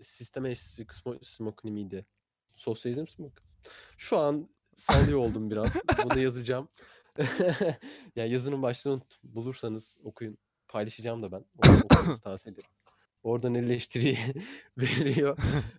sistematik 0.03 0.93
smoke 1.23 1.71
miydi? 1.71 2.07
Sosyalizm 2.47 3.07
smoke. 3.07 3.43
Şu 3.99 4.19
an 4.19 4.49
sallıyor 4.75 5.19
oldum 5.19 5.51
biraz. 5.51 5.77
Bunu 6.05 6.21
yazacağım. 6.21 6.69
ya 8.17 8.27
yazının 8.27 8.63
başlığını 8.63 9.01
bulursanız 9.23 9.99
okuyun. 10.05 10.39
Paylaşacağım 10.69 11.23
da 11.23 11.33
ben. 11.33 11.45
Okumanızı 11.85 12.23
tavsiye 12.23 12.53
ederim. 12.53 12.71
Oradan 13.23 13.55
eleştiriyi 13.55 14.19
veriyor. 14.79 15.39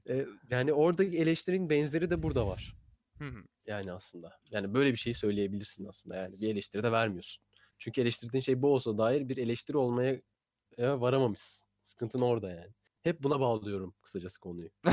E, 0.10 0.26
yani 0.50 0.74
oradaki 0.74 1.18
eleştirinin 1.18 1.70
benzeri 1.70 2.10
de 2.10 2.24
burada 2.24 2.48
var. 2.48 2.76
Yani 3.66 3.92
aslında. 3.92 4.40
Yani 4.50 4.74
böyle 4.74 4.92
bir 4.92 4.98
şey 4.98 5.14
söyleyebilirsin 5.14 5.86
aslında. 5.86 6.16
Yani 6.16 6.42
bir 6.42 6.48
eleştiri 6.48 6.84
de 6.84 6.92
vermiyorsun. 6.92 7.46
Çünkü 7.84 8.02
eleştirdiğin 8.02 8.42
şey 8.42 8.62
bu 8.62 8.74
olsa 8.74 8.98
dair 8.98 9.30
bir 9.30 9.38
eleştiri 9.38 9.78
olmaya 9.78 10.22
e, 10.78 10.90
varamamışsın. 10.90 11.68
Sıkıntın 11.82 12.22
orada 12.22 12.50
yani. 12.50 12.72
Hep 13.04 13.24
buna 13.24 13.40
bağlıyorum 13.40 13.94
kısacası 14.02 14.40
konuyu. 14.40 14.70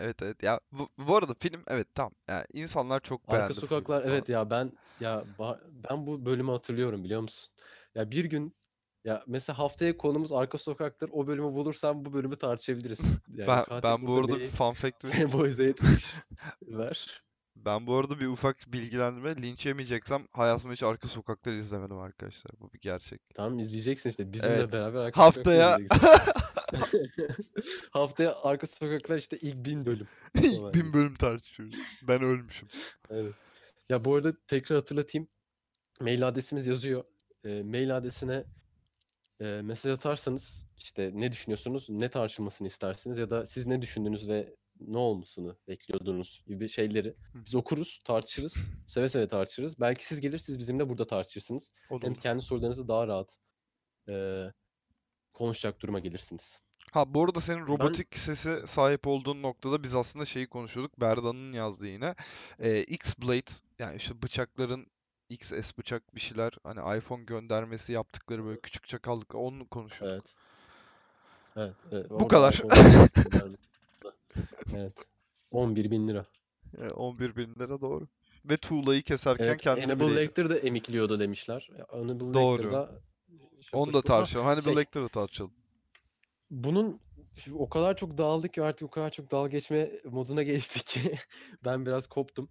Evet 0.00 0.22
evet. 0.22 0.42
Ya 0.42 0.60
bu, 0.72 0.88
bu 0.98 1.16
arada 1.16 1.34
film 1.38 1.62
evet 1.68 1.86
tamam. 1.94 2.12
Yani 2.28 2.44
insanlar 2.52 3.00
çok 3.00 3.20
Arka 3.20 3.32
beğendi 3.32 3.54
filmi 3.54 3.60
Sokaklar 3.60 4.04
evet 4.04 4.28
ya 4.28 4.50
ben 4.50 4.72
ya 5.00 5.24
ben 5.90 6.06
bu 6.06 6.26
bölümü 6.26 6.50
hatırlıyorum 6.50 7.04
biliyor 7.04 7.20
musun? 7.20 7.54
Ya 7.94 8.10
bir 8.10 8.24
gün 8.24 8.56
ya 9.04 9.22
mesela 9.26 9.58
haftaya 9.58 9.96
konumuz 9.96 10.32
Arka 10.32 10.58
Sokaklar 10.58 11.10
o 11.12 11.26
bölümü 11.26 11.52
bulursam 11.54 12.04
bu 12.04 12.12
bölümü 12.12 12.36
tartışabiliriz. 12.36 13.00
Yani 13.36 13.64
Ben 13.70 13.82
ben 13.82 14.06
bu 14.06 14.16
arada 14.16 14.38
fun 14.38 14.72
fact 14.72 15.04
vereyim. 15.04 15.30
sembolize 15.30 15.64
etmiş 15.64 16.14
ver. 16.62 17.22
Ben 17.64 17.86
bu 17.86 17.96
arada 17.96 18.20
bir 18.20 18.26
ufak 18.26 18.72
bilgilendirme. 18.72 19.42
Linç 19.42 19.66
yemeyeceksem 19.66 20.26
hayatımda 20.32 20.74
hiç 20.74 20.82
Arka 20.82 21.08
Sokaklar 21.08 21.52
izlemedim 21.52 21.98
arkadaşlar. 21.98 22.52
Bu 22.60 22.72
bir 22.72 22.80
gerçek. 22.80 23.20
Tamam 23.34 23.58
izleyeceksin 23.58 24.10
işte 24.10 24.32
bizimle 24.32 24.54
Evet. 24.54 24.72
beraber 24.72 25.00
Arka 25.00 25.22
Haftaya 25.22 25.78
izleyeceksin. 25.78 26.08
Haftaya 27.92 28.34
Arka 28.42 28.66
Sokaklar 28.66 29.18
işte 29.18 29.36
ilk 29.36 29.56
bin 29.66 29.86
bölüm 29.86 30.08
ilk 30.34 30.74
bin 30.74 30.92
bölüm 30.92 31.14
tartışıyoruz. 31.14 31.74
Ben 32.02 32.22
ölmüşüm. 32.22 32.68
Evet. 33.10 33.34
Ya 33.88 34.04
bu 34.04 34.14
arada 34.14 34.32
tekrar 34.46 34.78
hatırlatayım. 34.78 35.28
Mail 36.00 36.28
adresimiz 36.28 36.66
yazıyor. 36.66 37.04
E, 37.44 37.62
mail 37.62 37.96
adresine 37.96 38.44
e, 39.40 39.44
mesaj 39.44 39.92
atarsanız 39.92 40.66
işte 40.76 41.10
ne 41.14 41.32
düşünüyorsunuz, 41.32 41.86
ne 41.90 42.08
tartışılmasını 42.08 42.68
istersiniz 42.68 43.18
ya 43.18 43.30
da 43.30 43.46
siz 43.46 43.66
ne 43.66 43.82
düşündünüz 43.82 44.28
ve 44.28 44.54
ne 44.80 44.98
olmasını 44.98 45.56
bekliyordunuz 45.68 46.44
gibi 46.46 46.68
şeyleri 46.68 47.14
biz 47.34 47.54
okuruz, 47.54 48.00
tartışırız. 48.04 48.56
Seve 48.86 49.08
seve 49.08 49.28
tartışırız. 49.28 49.80
Belki 49.80 50.06
siz 50.06 50.20
gelir 50.20 50.38
siz 50.38 50.58
bizimle 50.58 50.88
burada 50.88 51.06
tartışırsınız. 51.06 51.72
O 51.90 52.02
da 52.02 52.06
Hem 52.06 52.12
olur. 52.12 52.20
kendi 52.20 52.42
sorularınızı 52.42 52.88
daha 52.88 53.06
rahat 53.06 53.38
e, 54.10 54.44
konuşacak 55.32 55.80
duruma 55.80 55.98
gelirsiniz. 55.98 56.62
Ha 56.92 57.14
bu 57.14 57.24
arada 57.24 57.40
senin 57.40 57.60
Ben 57.60 57.66
robotik 57.66 58.16
sese 58.18 58.66
sahip 58.66 59.06
olduğun 59.06 59.42
noktada 59.42 59.82
biz 59.82 59.94
aslında 59.94 60.24
şeyi 60.24 60.46
konuşuyorduk. 60.46 61.00
Berdan'ın 61.00 61.52
yazdığı 61.52 61.86
yine. 61.86 62.14
Ee, 62.58 62.82
X-Blade 62.82 63.50
yani 63.78 63.96
işte 63.96 64.22
bıçakların 64.22 64.86
XS 65.28 65.78
bıçak 65.78 66.14
bir 66.14 66.20
şeyler 66.20 66.52
hani 66.64 66.98
iPhone 66.98 67.24
göndermesi 67.24 67.92
yaptıkları 67.92 68.44
böyle 68.44 68.60
küçük 68.60 68.88
çakallıkla 68.88 69.38
onu 69.38 69.68
konuşuyorduk. 69.68 70.26
evet. 70.26 70.36
Evet, 71.56 71.74
evet. 71.92 72.10
Bu 72.10 72.14
Orada 72.14 72.28
kadar. 72.28 72.62
Evet. 74.76 75.06
11 75.50 75.90
bin 75.90 76.08
lira. 76.08 76.26
Ee, 76.78 76.88
11 76.88 77.36
bin 77.36 77.54
lira 77.54 77.80
doğru. 77.80 78.08
Ve 78.44 78.56
tuğlayı 78.56 79.02
keserken 79.02 79.44
Evet, 79.44 79.60
kendini 79.60 79.86
Hannibal. 79.86 80.16
Lecter 80.16 80.50
de 80.50 80.58
emikliyordu 80.58 81.20
demişler. 81.20 81.70
Hannibal 81.88 82.34
Doğru. 82.34 82.62
Lecter'da 82.62 83.00
Onu 83.72 83.86
şapır 83.86 83.92
da 83.92 84.02
tartışalım. 84.02 84.46
Hannibal 84.46 84.64
şey, 84.64 84.76
Lecter'ı 84.76 85.08
tartışalım. 85.08 85.52
bunun 86.50 87.00
o 87.52 87.68
kadar 87.68 87.96
çok 87.96 88.18
dağıldık 88.18 88.52
ki 88.52 88.62
artık 88.62 88.88
o 88.88 88.90
kadar 88.90 89.10
çok 89.10 89.30
dalga 89.30 89.48
geçme 89.48 89.90
moduna 90.04 90.42
geçtik 90.42 90.86
ki 90.86 91.12
ben 91.64 91.86
biraz 91.86 92.06
koptum. 92.06 92.48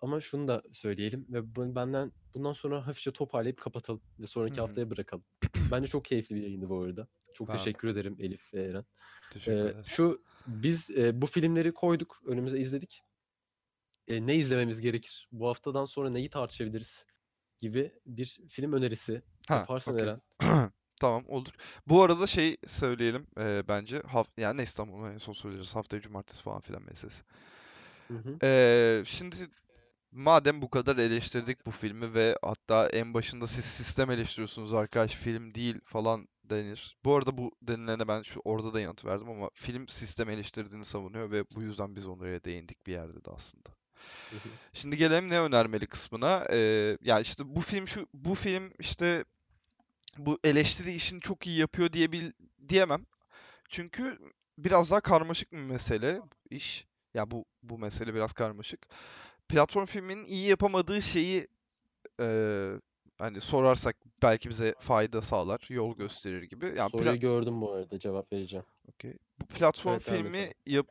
Ama 0.00 0.20
şunu 0.20 0.48
da 0.48 0.62
söyleyelim 0.72 1.26
ve 1.28 1.56
benden 1.74 2.12
bundan 2.34 2.52
sonra 2.52 2.86
hafifçe 2.86 3.12
toparlayıp 3.12 3.60
kapatalım 3.60 4.00
ve 4.18 4.26
sonraki 4.26 4.56
hı. 4.56 4.60
haftaya 4.60 4.90
bırakalım. 4.90 5.24
Bence 5.70 5.88
çok 5.88 6.04
keyifli 6.04 6.36
bir 6.36 6.42
yayındı 6.42 6.68
bu 6.68 6.80
arada. 6.80 7.08
Çok 7.34 7.48
Ben 7.48 7.56
teşekkür 7.56 7.88
ederim 7.88 8.16
Elif 8.20 8.54
ve 8.54 8.64
Eren. 8.64 8.84
Teşekkür 9.32 9.58
Ee, 9.58 9.60
ederiz. 9.60 9.86
şu 9.86 10.22
biz 10.48 10.90
e, 10.98 11.22
bu 11.22 11.26
filmleri 11.26 11.72
koyduk, 11.72 12.22
önümüze 12.26 12.58
izledik. 12.58 13.02
E, 14.08 14.26
ne 14.26 14.34
izlememiz 14.34 14.80
gerekir? 14.80 15.28
Bu 15.32 15.48
haftadan 15.48 15.84
sonra 15.84 16.10
neyi 16.10 16.30
tartışabiliriz? 16.30 17.06
gibi 17.58 17.92
bir 18.06 18.40
film 18.48 18.72
önerisi 18.72 19.22
Ha, 19.48 19.54
yaparsan 19.54 19.94
okey. 19.94 20.04
Eren. 20.04 20.20
Tamam 21.00 21.24
olur. 21.28 21.50
Bu 21.86 22.02
arada 22.02 22.26
şey 22.26 22.56
söyleyelim 22.66 23.26
e, 23.40 23.62
bence. 23.68 24.02
Haft 24.06 24.38
yani 24.38 24.56
neyse 24.56 24.76
tamam 24.76 25.06
en 25.06 25.18
son 25.18 25.32
söyleriz. 25.32 25.74
Haftaya 25.74 26.02
cumartesi 26.02 26.42
falan 26.42 26.60
filan 26.60 26.82
meselesi. 26.82 27.22
Hı 28.08 28.14
hı. 28.14 28.38
Ee, 28.42 29.02
şimdi 29.06 29.36
madem 30.12 30.62
bu 30.62 30.70
kadar 30.70 30.96
eleştirdik 30.96 31.66
bu 31.66 31.70
filmi 31.70 32.14
ve 32.14 32.36
hatta 32.42 32.88
en 32.88 33.14
başında 33.14 33.46
siz 33.46 33.64
sistem 33.64 34.10
eleştiriyorsunuz 34.10 34.74
arkadaş 34.74 35.14
film 35.14 35.54
değil 35.54 35.80
falan 35.84 36.28
denir. 36.50 36.96
Bu 37.04 37.16
arada 37.16 37.38
bu 37.38 37.52
denilene 37.62 38.08
ben 38.08 38.22
şu 38.22 38.40
orada 38.44 38.74
da 38.74 38.80
yanıt 38.80 39.04
verdim 39.04 39.30
ama 39.30 39.50
film 39.54 39.88
sistem 39.88 40.30
eleştirdiğini 40.30 40.84
savunuyor 40.84 41.30
ve 41.30 41.44
bu 41.54 41.62
yüzden 41.62 41.96
biz 41.96 42.06
onlara 42.06 42.44
değindik 42.44 42.86
bir 42.86 42.92
yerde 42.92 43.24
de 43.24 43.30
aslında. 43.30 43.68
Şimdi 44.72 44.96
gelelim 44.96 45.30
ne 45.30 45.40
önermeli 45.40 45.86
kısmına. 45.86 46.46
Ee, 46.52 46.98
ya 47.02 47.20
işte 47.20 47.56
bu 47.56 47.60
film 47.60 47.88
şu 47.88 48.06
bu 48.14 48.34
film 48.34 48.72
işte 48.78 49.24
bu 50.18 50.38
eleştiri 50.44 50.92
işini 50.92 51.20
çok 51.20 51.46
iyi 51.46 51.58
yapıyor 51.58 51.92
diyebil 51.92 52.32
diyemem. 52.68 53.06
Çünkü 53.68 54.18
biraz 54.58 54.90
daha 54.90 55.00
karmaşık 55.00 55.52
bir 55.52 55.58
mesele 55.58 56.20
iş. 56.50 56.86
Ya 57.14 57.30
bu 57.30 57.44
bu 57.62 57.78
mesele 57.78 58.14
biraz 58.14 58.32
karmaşık. 58.32 58.88
Platform 59.48 59.84
filminin 59.84 60.24
iyi 60.24 60.48
yapamadığı 60.48 61.02
şeyi 61.02 61.48
eee, 62.20 62.80
hani 63.18 63.40
sorarsak 63.40 63.96
belki 64.22 64.48
bize 64.48 64.74
fayda 64.78 65.22
sağlar, 65.22 65.66
yol 65.68 65.96
gösterir 65.96 66.42
gibi. 66.42 66.72
Yani 66.76 66.90
Soruyu 66.90 67.10
pla- 67.10 67.18
gördüm 67.18 67.60
bu 67.60 67.72
arada 67.72 67.98
cevap 67.98 68.32
vereceğim. 68.32 68.66
Okey. 68.88 69.14
Bu 69.40 69.46
platform 69.46 69.92
Evet 69.92 70.02
filmi 70.02 70.52
yap 70.66 70.86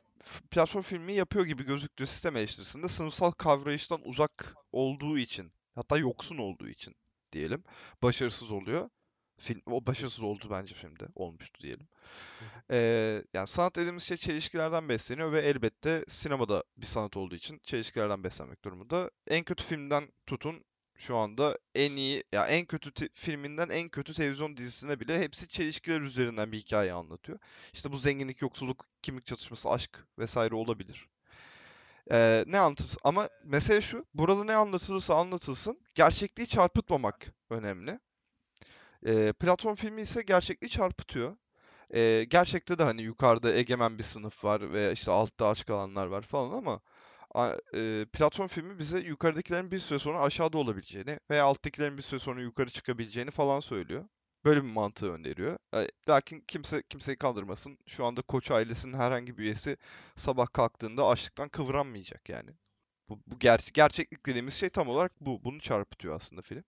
platform 0.51 0.81
filmi 0.81 1.13
yapıyor 1.13 1.45
gibi 1.45 1.65
gözüktüğü 1.65 2.07
sistem 2.07 2.35
eleştirisinde 2.35 2.87
sınıfsal 2.87 3.31
kavrayıştan 3.31 4.01
uzak 4.03 4.55
olduğu 4.71 5.17
için, 5.17 5.51
hatta 5.75 5.97
yoksun 5.97 6.37
olduğu 6.37 6.67
için 6.67 6.95
diyelim, 7.31 7.63
başarısız 8.03 8.51
oluyor. 8.51 8.89
Film, 9.39 9.61
o 9.65 9.85
başarısız 9.85 10.23
oldu 10.23 10.47
bence 10.51 10.75
filmde, 10.75 11.07
olmuştu 11.15 11.63
diyelim. 11.63 11.87
Ee, 12.71 13.23
yani 13.33 13.47
sanat 13.47 13.75
dediğimiz 13.75 14.03
şey 14.03 14.17
çelişkilerden 14.17 14.89
besleniyor 14.89 15.31
ve 15.31 15.41
elbette 15.41 16.05
sinemada 16.07 16.63
bir 16.77 16.85
sanat 16.85 17.17
olduğu 17.17 17.35
için 17.35 17.59
çelişkilerden 17.63 18.23
beslenmek 18.23 18.63
durumunda. 18.63 19.11
En 19.27 19.43
kötü 19.43 19.63
filmden 19.63 20.11
tutun 20.27 20.63
şu 20.97 21.17
anda 21.17 21.57
en 21.75 21.91
iyi 21.91 22.23
ya 22.33 22.47
en 22.47 22.65
kötü 22.65 23.09
filminden 23.13 23.69
en 23.69 23.89
kötü 23.89 24.13
televizyon 24.13 24.57
dizisine 24.57 24.99
bile 24.99 25.19
hepsi 25.21 25.47
çelişkiler 25.47 26.01
üzerinden 26.01 26.51
bir 26.51 26.59
hikaye 26.59 26.93
anlatıyor. 26.93 27.39
İşte 27.73 27.91
bu 27.91 27.97
zenginlik, 27.97 28.41
yoksulluk, 28.41 28.85
kimlik 29.01 29.25
çatışması, 29.25 29.69
aşk 29.69 30.05
vesaire 30.19 30.55
olabilir. 30.55 31.07
Ee, 32.11 32.43
ne 32.47 32.59
anlatırsa 32.59 32.99
ama 33.03 33.29
mesele 33.43 33.81
şu. 33.81 34.05
Burada 34.13 34.43
ne 34.43 34.55
anlatılırsa 34.55 35.15
anlatılsın 35.15 35.79
gerçekliği 35.95 36.47
çarpıtmamak 36.47 37.33
önemli. 37.49 37.99
Ee, 39.07 39.33
platform 39.33 39.75
filmi 39.75 40.01
ise 40.01 40.21
gerçekliği 40.21 40.69
çarpıtıyor. 40.69 41.37
Ee, 41.93 42.25
gerçekte 42.29 42.79
de 42.79 42.83
hani 42.83 43.01
yukarıda 43.01 43.53
egemen 43.53 43.97
bir 43.97 44.03
sınıf 44.03 44.43
var 44.43 44.73
ve 44.73 44.91
işte 44.91 45.11
altta 45.11 45.47
aç 45.47 45.65
kalanlar 45.65 46.07
var 46.07 46.21
falan 46.21 46.57
ama 46.57 46.81
e, 47.75 48.05
platform 48.13 48.47
filmi 48.47 48.79
bize 48.79 48.99
yukarıdakilerin 48.99 49.71
bir 49.71 49.79
süre 49.79 49.99
sonra 49.99 50.21
aşağıda 50.21 50.57
olabileceğini 50.57 51.19
veya 51.29 51.45
alttakilerin 51.45 51.97
bir 51.97 52.01
süre 52.01 52.19
sonra 52.19 52.41
yukarı 52.41 52.69
çıkabileceğini 52.69 53.31
falan 53.31 53.59
söylüyor. 53.59 54.05
Böyle 54.45 54.63
bir 54.63 54.71
mantığı 54.71 55.13
öneriyor. 55.13 55.57
Lakin 56.09 56.41
kimse 56.47 56.83
kimseyi 56.89 57.17
kandırmasın. 57.17 57.77
Şu 57.87 58.05
anda 58.05 58.21
Koç 58.21 58.51
ailesinin 58.51 58.93
herhangi 58.97 59.37
bir 59.37 59.43
üyesi 59.43 59.77
sabah 60.15 60.47
kalktığında 60.53 61.07
açlıktan 61.07 61.49
kıvranmayacak 61.49 62.29
yani. 62.29 62.51
Bu, 63.09 63.19
bu 63.27 63.35
ger- 63.35 63.71
gerçeklik 63.73 64.25
dediğimiz 64.25 64.53
şey 64.53 64.69
tam 64.69 64.87
olarak 64.87 65.21
bu. 65.21 65.43
Bunu 65.43 65.59
çarpıtıyor 65.59 66.15
aslında 66.15 66.41
film. 66.41 66.63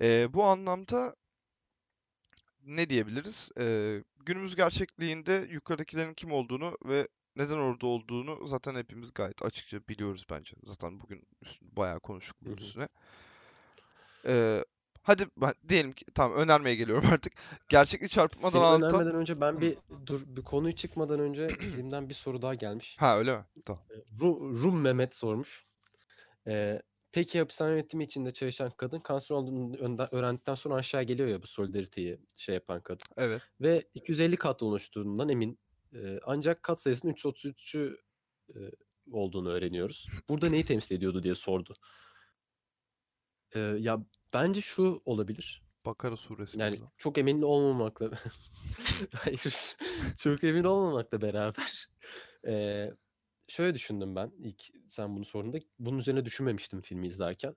E, 0.00 0.34
bu 0.34 0.44
anlamda 0.44 1.16
ne 2.62 2.88
diyebiliriz? 2.90 3.50
E, 3.60 3.98
günümüz 4.26 4.56
gerçekliğinde 4.56 5.46
yukarıdakilerin 5.50 6.14
kim 6.14 6.32
olduğunu 6.32 6.78
ve 6.84 7.08
neden 7.36 7.58
orada 7.58 7.86
olduğunu 7.86 8.46
zaten 8.46 8.74
hepimiz 8.74 9.14
gayet 9.14 9.42
açıkça 9.42 9.88
biliyoruz 9.88 10.24
bence. 10.30 10.56
Zaten 10.64 11.00
bugün 11.00 11.26
üstüne, 11.42 11.68
bayağı 11.76 12.00
konuştuk 12.00 12.36
bunun 12.40 12.56
üstüne. 12.56 12.88
E, 14.26 14.64
hadi 15.02 15.26
ben, 15.36 15.52
diyelim 15.68 15.92
ki 15.92 16.04
tamam 16.14 16.38
önermeye 16.38 16.76
geliyorum 16.76 17.08
artık. 17.12 17.32
Gerçekliği 17.68 18.08
çarpıtmadan 18.08 18.52
Film 18.52 18.62
anlatan... 18.62 18.94
önermeden 18.94 19.20
önce 19.20 19.40
ben 19.40 19.60
bir 19.60 19.76
dur 20.06 20.20
bir 20.26 20.42
konuyu 20.42 20.72
çıkmadan 20.72 21.20
önce 21.20 21.48
filmden 21.58 22.08
bir 22.08 22.14
soru 22.14 22.42
daha 22.42 22.54
gelmiş. 22.54 22.96
Ha 22.98 23.18
öyle 23.18 23.36
mi? 23.36 23.44
Tamam. 23.64 23.82
Rum, 24.20 24.62
Rum 24.62 24.80
Mehmet 24.80 25.14
sormuş. 25.14 25.64
Ee, 26.46 26.82
peki 27.12 27.38
hapishane 27.38 27.70
yönetimi 27.70 28.04
içinde 28.04 28.30
çalışan 28.30 28.70
kadın 28.70 29.00
kanser 29.00 29.34
olduğunu 29.34 30.08
öğrendikten 30.10 30.54
sonra 30.54 30.74
aşağı 30.74 31.02
geliyor 31.02 31.28
ya 31.28 31.42
bu 31.42 31.46
solidariteyi 31.46 32.18
şey 32.36 32.54
yapan 32.54 32.80
kadın. 32.80 33.06
Evet. 33.16 33.42
Ve 33.60 33.82
250 33.94 34.36
kat 34.36 34.62
oluştuğundan 34.62 35.28
emin. 35.28 35.58
Ancak 36.24 36.62
kat 36.62 36.80
sayısının 36.80 37.12
333'ü 37.12 37.96
e, 38.54 38.58
olduğunu 39.12 39.50
öğreniyoruz. 39.50 40.08
Burada 40.28 40.48
neyi 40.48 40.64
temsil 40.64 40.96
ediyordu 40.96 41.22
diye 41.22 41.34
sordu. 41.34 41.74
Ee, 43.54 43.60
ya 43.60 44.06
bence 44.34 44.60
şu 44.60 45.02
olabilir. 45.04 45.62
Bakara 45.86 46.16
suresi 46.16 46.58
Yani 46.58 46.80
burada. 46.80 46.92
çok 46.98 47.18
emin 47.18 47.42
olmamakla 47.42 48.10
hayır 49.14 49.76
çok 50.18 50.44
emin 50.44 50.64
olmamakla 50.64 51.20
beraber 51.20 51.88
eee, 52.46 52.94
şöyle 53.48 53.74
düşündüm 53.74 54.16
ben 54.16 54.32
ilk 54.38 54.62
sen 54.88 55.16
bunu 55.16 55.24
sorduğunda 55.24 55.58
bunun 55.78 55.98
üzerine 55.98 56.24
düşünmemiştim 56.24 56.80
filmi 56.80 57.06
izlerken 57.06 57.56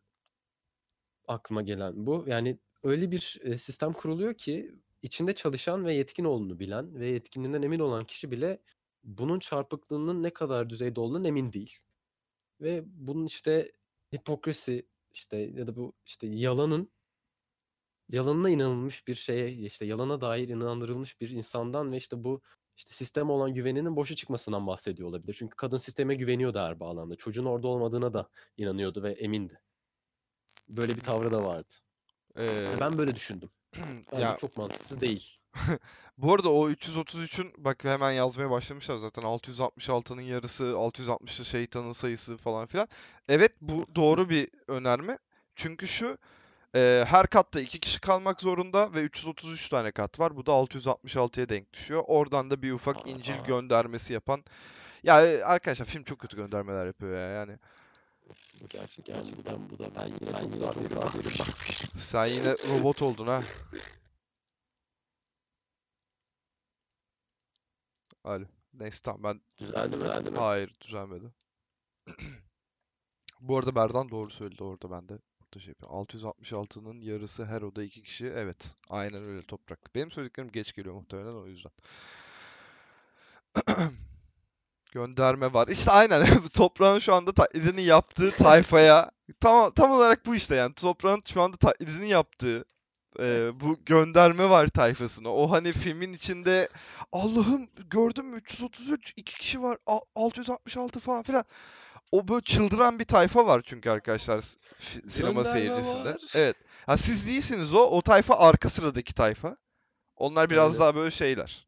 aklıma 1.27 1.61
gelen 1.61 1.93
bu 2.07 2.25
yani 2.27 2.59
öyle 2.83 3.11
bir 3.11 3.39
e, 3.41 3.57
sistem 3.57 3.93
kuruluyor 3.93 4.33
ki 4.33 4.75
içinde 5.06 5.36
çalışan 5.36 5.86
ve 5.86 5.93
yetkin 5.93 6.24
olduğunu 6.24 6.60
bilen 6.60 6.99
ve 6.99 7.08
yetkinliğinden 7.08 7.62
emin 7.62 7.80
olan 7.80 8.06
kişi 8.06 8.32
bile 8.32 8.60
bunun 9.03 9.39
çarpıklığının 9.39 10.24
ne 10.24 10.30
kadar 10.30 10.70
düzeyde 10.70 10.99
olduğundan 10.99 11.26
emin 11.26 11.53
değil 11.53 11.80
ve 12.62 12.84
bunun 12.86 13.26
işte 13.26 13.72
hipokrasi 14.16 14.88
işte 15.14 15.38
ya 15.38 15.68
da 15.68 15.76
bu 15.76 15.93
işte 16.06 16.28
yalanın 16.28 16.91
yalanına 18.10 18.49
inanılmış 18.49 19.08
bir 19.08 19.16
şeye 19.16 19.51
işte 19.51 19.86
yalana 19.86 20.22
dair 20.22 20.47
inandırılmış 20.49 21.22
bir 21.22 21.30
insandan 21.30 21.91
ve 21.91 21.97
işte 21.97 22.24
bu 22.24 22.41
işte 22.78 22.93
sisteme 22.93 23.32
olan 23.32 23.53
güveninin 23.53 23.95
boşa 23.95 24.16
çıkmasından 24.16 24.68
bahsediyor 24.68 25.10
olabilir. 25.10 25.36
Çünkü 25.39 25.56
kadın 25.56 25.78
sisteme 25.78 26.16
güveniyordu 26.16 26.60
her 26.60 26.80
bağlamda. 26.80 27.16
Çocuğun 27.16 27.45
orada 27.45 27.68
olmadığına 27.68 28.14
da 28.14 28.30
inanıyordu 28.58 29.03
ve 29.03 29.12
emindi. 29.12 29.60
Böyle 30.70 30.95
bir 30.95 31.01
tavrı 31.01 31.32
da 31.32 31.43
vardı. 31.45 31.74
Ee, 32.38 32.68
ben 32.80 32.97
böyle 32.97 33.16
düşündüm. 33.16 33.49
Bence 34.11 34.23
ya 34.23 34.38
çok 34.38 34.57
mantıksız 34.57 35.01
değil. 35.01 35.30
bu 36.17 36.34
arada 36.34 36.49
o 36.49 36.69
333'ün 36.69 37.53
bak 37.57 37.84
hemen 37.84 38.11
yazmaya 38.11 38.49
başlamışlar 38.49 38.97
zaten 38.97 39.23
666'nın 39.23 40.21
yarısı 40.21 40.63
660'lı 40.63 41.45
şeytanın 41.45 41.91
sayısı 41.91 42.38
falan 42.38 42.65
filan. 42.65 42.88
Evet 43.30 43.51
bu 43.61 43.86
doğru 43.95 44.30
bir 44.30 44.49
önerme. 44.67 45.17
Çünkü 45.55 45.88
şu 45.88 46.17
e, 46.76 47.05
her 47.07 47.28
katta 47.28 47.59
iki 47.59 47.80
kişi 47.80 48.01
kalmak 48.01 48.41
zorunda 48.41 48.93
ve 48.93 49.03
333 49.03 49.69
tane 49.69 49.91
kat 49.91 50.19
var. 50.19 50.36
Bu 50.36 50.45
da 50.45 50.51
666'ya 50.51 51.49
denk 51.49 51.73
düşüyor. 51.73 52.03
Oradan 52.07 52.51
da 52.51 52.61
bir 52.61 52.71
ufak 52.71 53.07
İncil 53.07 53.43
göndermesi 53.47 54.13
yapan. 54.13 54.43
Ya 55.03 55.26
e, 55.26 55.43
arkadaşlar 55.43 55.86
film 55.86 56.03
çok 56.03 56.19
kötü 56.19 56.38
göndermeler 56.38 56.86
yapıyor 56.86 57.13
ya 57.13 57.28
yani. 57.28 57.57
Bu 58.61 58.67
gerçek 58.67 59.05
gerçekten 59.05 59.69
bu 59.69 59.80
da 59.80 59.95
ben 59.95 60.05
yine 60.05 60.34
ben 60.34 60.43
yine. 60.43 60.65
Sen 61.98 62.26
yine 62.26 62.52
robot 62.52 63.02
oldun 63.02 63.28
ha. 63.28 63.41
Alo. 68.24 68.46
Neyse 68.74 69.00
tamam 69.04 69.24
ben 69.24 69.41
Düzeldi 69.58 69.96
mi? 69.98 70.02
Düzeldi 70.02 70.32
mi? 70.32 70.38
Hayır 70.38 70.72
düzelmedi. 70.82 71.34
Bu 73.39 73.58
arada 73.58 73.76
Berdan 73.76 74.10
doğru 74.10 74.30
söyledi 74.30 74.64
orada 74.64 74.91
ben 74.91 75.10
de. 75.10 75.20
Burada 75.41 75.60
şey 75.60 75.70
yapıyorum. 75.72 75.98
666'nın 75.98 77.02
yarısı 77.02 77.46
her 77.46 77.62
oda 77.62 77.84
iki 77.84 78.04
kişi. 78.04 78.28
Evet. 78.28 78.76
Aynen 78.89 79.24
öyle 79.24 79.41
toprak. 79.41 79.96
Benim 79.96 80.12
söylediklerim 80.12 80.52
geç 80.52 80.74
geliyor 80.74 80.96
muhtemelen 80.96 81.34
o 81.36 81.48
yüzden. 81.48 81.72
Gönderme 85.00 85.54
var. 85.54 85.68
İşte 85.68 85.91
aynen 85.91 86.28
toprağın 86.54 87.00
şu 87.00 87.14
anda 87.14 87.32
taklidini 87.32 87.82
yaptığı 87.84 88.32
tayfaya 88.32 89.12
tam 89.39 89.72
tam 89.72 89.91
olarak 89.91 90.26
bu 90.26 90.36
işte 90.36 90.56
yani 90.56 90.74
toprağın 90.74 91.22
şu 91.34 91.41
anda 91.41 91.58
taklidini 91.58 92.10
yaptığı 92.10 92.66
e, 93.20 93.52
bu 93.60 93.78
gönderme 93.86 94.50
var 94.50 94.68
tayfasına. 94.68 95.30
O 95.30 95.52
hani 95.52 95.72
filmin 95.74 96.14
içinde 96.14 96.70
Allah'ım 97.12 97.68
gördün 97.89 98.26
mü 98.26 98.38
333 98.38 99.14
iki 99.18 99.38
kişi 99.38 99.62
var 99.62 99.78
a- 99.88 100.00
666 100.16 101.00
falan 101.00 101.24
filan. 101.24 101.43
O 102.12 102.28
böyle 102.28 102.41
çıldıran 102.41 103.00
bir 103.00 103.06
tayfa 103.06 103.46
var 103.46 103.62
çünkü 103.66 103.89
arkadaşlar 103.89 104.41
sinema 105.08 105.41
Gönderme 105.41 105.60
seyircisinde. 105.60 106.10
var. 106.10 106.22
Evet. 106.36 106.56
Ha 106.86 106.98
siz 106.98 107.28
değilsiniz 107.28 107.74
o. 107.74 107.80
O 107.89 108.02
tayfa 108.02 108.36
arka 108.39 108.70
sıradaki 108.70 109.14
tayfa. 109.14 109.58
Onlar 110.16 110.50
biraz 110.50 110.70
Öyle. 110.70 110.80
daha 110.80 110.96
böyle 110.96 111.12
şeyler. 111.12 111.68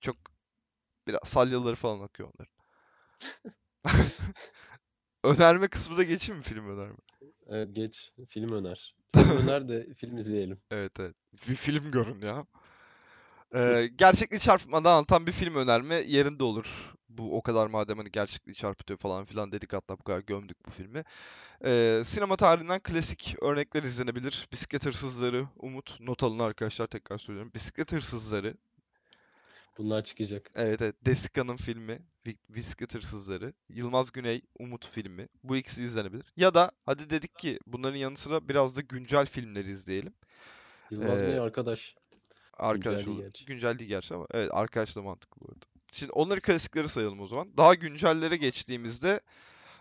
Çok 0.00 0.16
biraz 1.06 1.20
salyaları 1.24 1.74
falan 1.74 2.00
akıyor 2.00 2.28
onların. 2.28 2.54
Önerme 5.24 5.68
kısmı 5.68 5.96
da 5.96 6.02
geçeyim 6.02 6.38
mi 6.38 6.44
film 6.44 6.68
önerme? 6.68 6.96
Evet 7.48 7.76
geç. 7.76 8.12
Film 8.28 8.52
öner. 8.52 8.94
Film 9.14 9.30
öner 9.30 9.68
de 9.68 9.94
film 9.94 10.18
izleyelim. 10.18 10.58
Evet 10.70 11.00
evet. 11.00 11.14
Bir 11.48 11.54
film 11.54 11.90
görün 11.90 12.20
ya. 12.20 12.46
Ee, 13.54 13.90
gerçekliği 13.96 14.40
çarpıtmadan 14.40 14.92
anlatan 14.92 15.26
bir 15.26 15.32
film 15.32 15.54
önerme 15.54 15.94
yerinde 15.94 16.44
olur. 16.44 16.94
Bu 17.08 17.36
o 17.36 17.42
kadar 17.42 17.66
madem 17.66 17.98
hani 17.98 18.10
gerçekliği 18.10 18.54
çarpıtıyor 18.54 18.98
falan 18.98 19.24
filan 19.24 19.52
dedik 19.52 19.72
hatta 19.72 19.98
bu 19.98 20.02
kadar 20.02 20.20
gömdük 20.20 20.66
bu 20.66 20.70
filmi. 20.70 21.04
Ee, 21.64 22.02
sinema 22.04 22.36
tarihinden 22.36 22.80
klasik 22.80 23.36
örnekler 23.42 23.82
izlenebilir. 23.82 24.48
Bisiklet 24.52 24.86
Hırsızları, 24.86 25.46
Umut, 25.56 26.00
not 26.00 26.22
alın 26.22 26.38
arkadaşlar 26.38 26.86
tekrar 26.86 27.18
söylüyorum. 27.18 27.52
Bisiklet 27.54 27.92
Hırsızları, 27.92 28.56
Bunlar 29.78 30.04
çıkacak. 30.04 30.50
evet 30.54 30.82
evet, 30.82 30.94
Desika'nın 31.06 31.56
filmi, 31.56 31.98
Bi- 32.26 32.38
Bisiklet 32.48 32.94
Hırsızları, 32.94 33.52
Yılmaz 33.68 34.12
Güney, 34.12 34.42
Umut 34.58 34.86
filmi. 34.88 35.28
Bu 35.44 35.56
ikisi 35.56 35.82
izlenebilir. 35.82 36.24
Ya 36.36 36.54
da 36.54 36.70
hadi 36.86 37.10
dedik 37.10 37.38
ki 37.38 37.58
bunların 37.66 37.96
yanı 37.98 38.16
sıra 38.16 38.48
biraz 38.48 38.76
da 38.76 38.80
güncel 38.80 39.26
filmleri 39.26 39.70
izleyelim. 39.70 40.12
Yılmaz 40.90 41.20
Ee, 41.20 41.24
Güney 41.24 41.38
arkadaş. 41.38 41.94
Arkadaş 42.54 42.96
Güncel 42.96 43.12
olur. 43.14 43.22
gerçi. 43.22 43.44
Güncel 43.44 43.78
değil 43.78 43.88
gerçi 43.88 44.14
ama 44.14 44.26
evet 44.34 44.48
arkadaş 44.52 44.96
da 44.96 45.02
mantıklı 45.02 45.40
bu 45.40 45.52
arada. 45.52 45.66
Şimdi 45.92 46.12
onları 46.12 46.40
klasikleri 46.40 46.88
sayalım 46.88 47.20
o 47.20 47.26
zaman. 47.26 47.56
Daha 47.56 47.74
güncellere 47.74 48.36
geçtiğimizde 48.36 49.20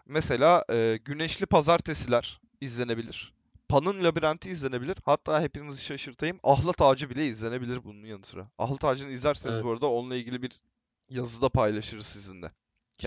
mesela 0.06 0.66
e, 0.72 1.00
Güneşli 1.06 1.46
Pazartesiler 1.46 2.42
izlenebilir. 2.62 3.34
Pan'ın 3.70 4.03
Labirenti 4.03 4.49
izlenebilir. 4.49 4.97
Hatta 5.05 5.41
hepinizi 5.41 5.82
şaşırtayım. 5.84 6.39
Ahlat 6.43 6.82
Ağacı 6.82 7.09
bile 7.09 7.26
izlenebilir 7.26 7.84
bunun 7.84 8.05
yanı 8.05 8.26
sıra. 8.26 8.51
Ahlat 8.57 8.84
Ağacı'nı 8.86 9.09
izlerseniz 9.11 9.63
bu 9.63 9.67
Evet. 9.67 9.74
arada 9.74 9.91
onunla 9.91 10.15
ilgili 10.15 10.41
bir 10.41 10.61
yazıda 11.09 11.49
paylaşırız 11.49 12.05
sizinle. 12.05 12.45
Ya 12.45 12.51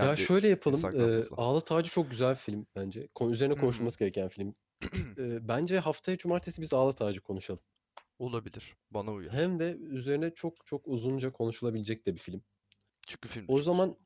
Kendi 0.04 0.20
şöyle 0.20 0.48
yapalım. 0.48 1.00
E, 1.00 1.24
Ağlat 1.36 1.72
Ağacı 1.72 1.90
çok 1.90 2.10
güzel 2.10 2.30
bir 2.30 2.38
film 2.38 2.66
bence. 2.76 3.08
Konu 3.14 3.32
üzerine 3.32 3.54
konuşulması 3.54 3.98
gereken 3.98 4.28
film. 4.28 4.54
E, 5.18 5.48
bence 5.48 5.78
haftaya 5.78 6.18
cumartesi 6.18 6.62
biz 6.62 6.74
Ağlat 6.74 7.02
Ağacı 7.02 7.20
konuşalım. 7.20 7.60
Olabilir. 8.18 8.76
Bana 8.90 9.12
uyar. 9.12 9.32
Hem 9.32 9.58
de 9.58 9.76
üzerine 9.76 10.34
çok 10.34 10.66
çok 10.66 10.88
uzunca 10.88 11.32
konuşulabilecek 11.32 12.06
de 12.06 12.14
bir 12.14 12.20
film. 12.20 12.42
Çünkü 13.06 13.28
film 13.28 13.44
O 13.48 13.62
zaman 13.62 13.96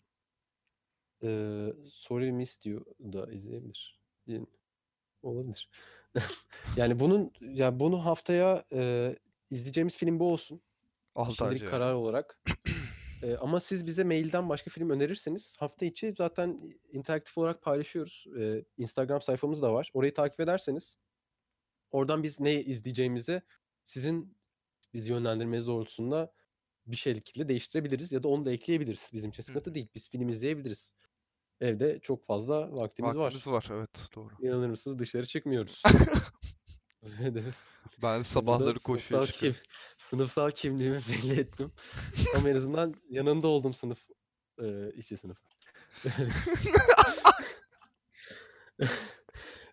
e, 1.23 1.29
Sorry 1.89 2.33
Miss 2.33 2.67
You 2.67 2.85
da 3.01 3.33
izleyebilir. 3.33 4.01
Olabilir. 5.23 5.71
yani 6.77 7.01
bunun 7.01 7.33
ya 7.41 7.81
bunu 7.81 8.05
haftaya 8.05 8.65
e, 8.73 9.15
izleyeceğimiz 9.51 9.97
film 9.97 10.21
bu 10.21 10.33
olsun. 10.33 10.61
Şimdilik 11.17 11.63
Ağacı. 11.63 11.71
karar 11.71 11.93
olarak. 11.93 12.43
Ee, 13.23 13.37
ama 13.37 13.61
siz 13.61 13.87
bize 13.87 14.05
mailden 14.05 14.49
başka 14.49 14.71
film 14.71 14.91
önerirseniz 14.91 15.57
hafta 15.59 15.87
içi 15.87 16.13
zaten 16.13 16.61
interaktif 16.93 17.39
olarak 17.39 17.63
paylaşıyoruz. 17.63 18.27
Ee, 18.39 18.65
Instagram 18.79 19.21
sayfamız 19.21 19.63
da 19.63 19.75
var. 19.75 19.91
Orayı 19.95 20.15
takip 20.15 20.41
ederseniz 20.41 20.99
oradan 21.91 22.23
biz 22.23 22.41
ne 22.41 22.63
izleyeceğimizi 22.63 23.43
sizin 23.85 24.37
bizi 24.95 25.11
yönlendirmeniz 25.11 25.67
doğrultusunda 25.67 26.33
bir 26.87 26.97
şekilde 26.97 27.49
değiştirebiliriz 27.49 28.13
ya 28.13 28.23
da 28.23 28.29
onu 28.29 28.45
da 28.45 28.53
ekleyebiliriz. 28.53 29.11
Bizim 29.13 29.31
için 29.31 29.43
sıkıntı 29.43 29.75
değil. 29.75 29.89
Biz 29.95 30.11
film 30.11 30.29
izleyebiliriz. 30.29 30.95
Evde 31.61 31.99
çok 32.03 32.25
fazla 32.25 32.73
vaktimiz, 32.73 33.17
Vaktimiz 33.17 33.47
var. 33.47 33.53
var. 33.53 33.67
Evet 33.71 34.09
doğru. 34.15 34.35
İnanır 34.41 34.71
mısınız 34.71 34.99
dışarı 34.99 35.27
çıkmıyoruz. 35.27 35.83
Ben 38.03 38.23
sabahları 38.23 38.79
koşuya 38.79 38.99
sınıfsal, 38.99 39.27
çıkıyorum. 39.27 39.61
kim, 39.61 39.71
sınıfsal 39.99 40.51
kimliğimi 40.51 40.97
belli 41.09 41.41
ettim. 41.41 41.73
Ama 42.37 42.51
en 42.51 42.55
azından 42.55 42.95
yanında 43.11 43.49
oldum 43.49 43.75
sınıf 43.75 44.09
e, 44.63 44.93
işçi 44.93 45.17
sınıf. 45.17 45.39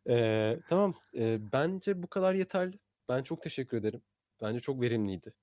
E, 0.10 0.60
tamam. 0.70 0.94
E, 1.18 1.40
bence 1.52 2.04
bu 2.04 2.08
kadar 2.08 2.34
yeterli. 2.34 2.80
Ben 3.10 3.24
çok 3.24 3.44
teşekkür 3.44 3.78
ederim. 3.78 4.02
Bence 4.42 4.60
çok 4.60 4.82
verimliydi. 4.82 5.34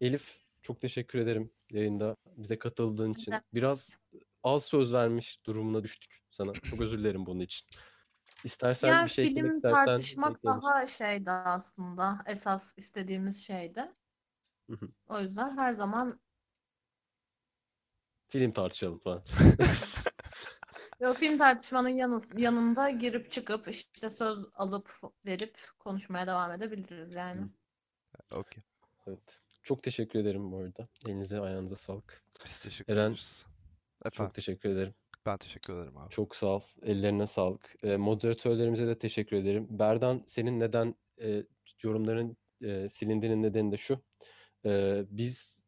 Elif 0.00 0.38
çok 0.62 0.80
teşekkür 0.80 1.18
ederim 1.18 1.50
yayında 1.70 2.16
bize 2.36 2.58
katıldığın 2.58 3.12
için. 3.12 3.34
Biraz 3.54 3.96
az 4.44 4.64
söz 4.64 4.94
vermiş 4.94 5.46
durumuna 5.46 5.84
düştük 5.84 6.22
sana. 6.30 6.52
Çok 6.52 6.80
özür 6.80 6.98
dilerim 6.98 7.26
bunun 7.26 7.40
için. 7.40 7.68
İstersen 8.44 8.88
Ya 8.88 9.04
bir 9.04 9.10
şey 9.10 9.24
eklemek 9.24 9.50
film 9.50 9.56
istersen 9.56 9.84
tartışmak 9.84 10.44
daha 10.44 10.86
şeydi 10.86 11.30
aslında. 11.30 12.18
Esas 12.26 12.74
istediğimiz 12.76 13.46
şeydi. 13.46 13.92
Hı 14.70 14.76
hı. 14.76 14.88
O 15.08 15.20
yüzden 15.20 15.56
her 15.56 15.72
zaman 15.72 16.20
Film 18.28 18.52
tartışalım 18.52 18.98
falan. 18.98 19.22
Yo, 21.00 21.14
film 21.14 21.38
tartışmanın 21.38 21.88
yanı, 21.88 22.20
yanında 22.36 22.90
girip 22.90 23.32
çıkıp 23.32 23.68
işte 23.68 24.10
söz 24.10 24.38
alıp 24.54 24.90
verip 25.26 25.60
konuşmaya 25.78 26.26
devam 26.26 26.52
edebiliriz 26.52 27.14
yani. 27.14 27.48
Okey. 28.32 28.62
Evet. 29.06 29.42
Çok 29.62 29.82
teşekkür 29.82 30.18
ederim 30.18 30.52
bu 30.52 30.58
arada. 30.58 30.84
Elinize 31.06 31.40
ayağınıza 31.40 31.76
sağlık. 31.76 32.24
Biz 32.44 32.60
teşekkür 32.60 32.92
Eren, 32.92 33.10
ederiz. 33.10 33.46
Efendim 34.04 34.28
Çok 34.28 34.34
teşekkür 34.34 34.68
ederim. 34.68 34.94
ben 35.26 35.36
teşekkür 35.38 35.74
ederim 35.74 35.96
abi. 35.96 36.10
Çok 36.10 36.36
sağ 36.36 36.46
ol. 36.46 36.60
Ellerine 36.82 37.26
sağlık. 37.26 37.76
E, 37.82 37.96
moderatörlerimize 37.96 38.86
de 38.86 38.98
teşekkür 38.98 39.36
ederim. 39.36 39.66
Berdan 39.70 40.22
senin 40.26 40.58
neden 40.58 40.94
e, 41.22 41.44
yorumların 41.82 42.36
e, 42.62 42.88
silindiğinin 42.88 43.42
nedeni 43.42 43.72
de 43.72 43.76
şu. 43.76 44.02
E, 44.64 45.02
biz 45.10 45.64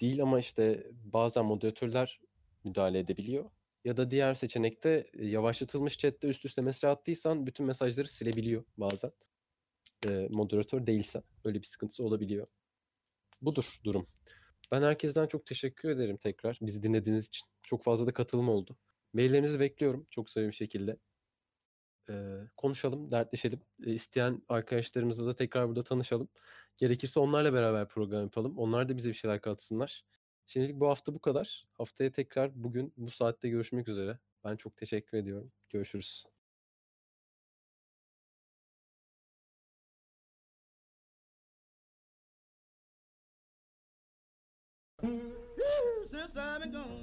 değil 0.00 0.22
ama 0.22 0.38
işte 0.38 0.86
bazen 1.04 1.44
moderatörler 1.44 2.20
müdahale 2.64 2.98
edebiliyor. 2.98 3.50
Ya 3.84 3.96
da 3.96 4.10
diğer 4.10 4.34
seçenekte 4.34 5.06
e, 5.14 5.26
yavaşlatılmış 5.26 5.98
chatte 5.98 6.28
üst 6.28 6.44
üste 6.44 6.62
mesaj 6.62 6.90
attıysan 6.90 7.46
bütün 7.46 7.66
mesajları 7.66 8.08
silebiliyor 8.08 8.64
bazen. 8.76 9.12
E, 10.06 10.28
moderatör 10.30 10.86
değilsen. 10.86 11.22
Öyle 11.44 11.58
bir 11.58 11.66
sıkıntısı 11.66 12.04
olabiliyor. 12.04 12.46
Budur 13.42 13.78
durum. 13.84 14.06
Ben 14.72 14.82
herkesten 14.82 15.26
çok 15.26 15.46
teşekkür 15.46 15.90
ederim 15.90 16.16
tekrar 16.16 16.58
bizi 16.62 16.82
dinlediğiniz 16.82 17.26
için. 17.26 17.48
Çok 17.68 17.82
fazla 17.84 18.06
da 18.06 18.12
katılım 18.12 18.48
oldu. 18.48 18.76
Maillerinizi 19.12 19.60
bekliyorum 19.60 20.06
çok 20.10 20.26
bir 20.36 20.52
şekilde. 20.52 20.96
Ee, 22.10 22.38
konuşalım, 22.56 23.12
dertleşelim. 23.12 23.60
Ee, 23.86 23.92
isteyen 23.92 24.42
arkadaşlarımızla 24.48 25.26
da 25.26 25.36
tekrar 25.36 25.68
burada 25.68 25.82
tanışalım. 25.82 26.28
Gerekirse 26.76 27.20
onlarla 27.20 27.52
beraber 27.52 27.88
program 27.88 28.22
yapalım. 28.22 28.58
Onlar 28.58 28.88
da 28.88 28.96
bize 28.96 29.08
bir 29.08 29.14
şeyler 29.14 29.40
katsınlar. 29.40 30.04
Şimdilik 30.46 30.80
bu 30.80 30.88
hafta 30.88 31.14
bu 31.14 31.20
kadar. 31.20 31.66
Haftaya 31.72 32.12
tekrar 32.12 32.64
bugün 32.64 32.92
bu 32.96 33.10
saatte 33.10 33.48
görüşmek 33.48 33.88
üzere. 33.88 34.18
Ben 34.44 34.56
çok 34.56 34.76
teşekkür 34.76 35.18
ediyorum. 35.18 35.52
Görüşürüz. 35.70 36.24
since 46.10 46.36
I've 46.36 46.60
been 46.60 46.72
gone. 46.72 46.97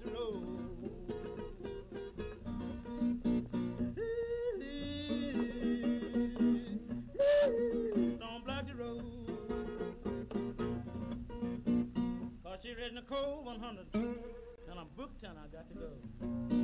Cause 12.44 12.58
she 12.62 12.74
read 12.74 12.94
Nicole 12.94 13.44
100 13.44 13.86
and 13.94 14.78
I'm 14.78 14.86
booked 14.96 15.22
and 15.22 15.38
I 15.38 15.46
got 15.52 15.68
to 15.68 15.74
go. 15.74 16.59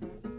Thank 0.00 0.24
you. 0.24 0.29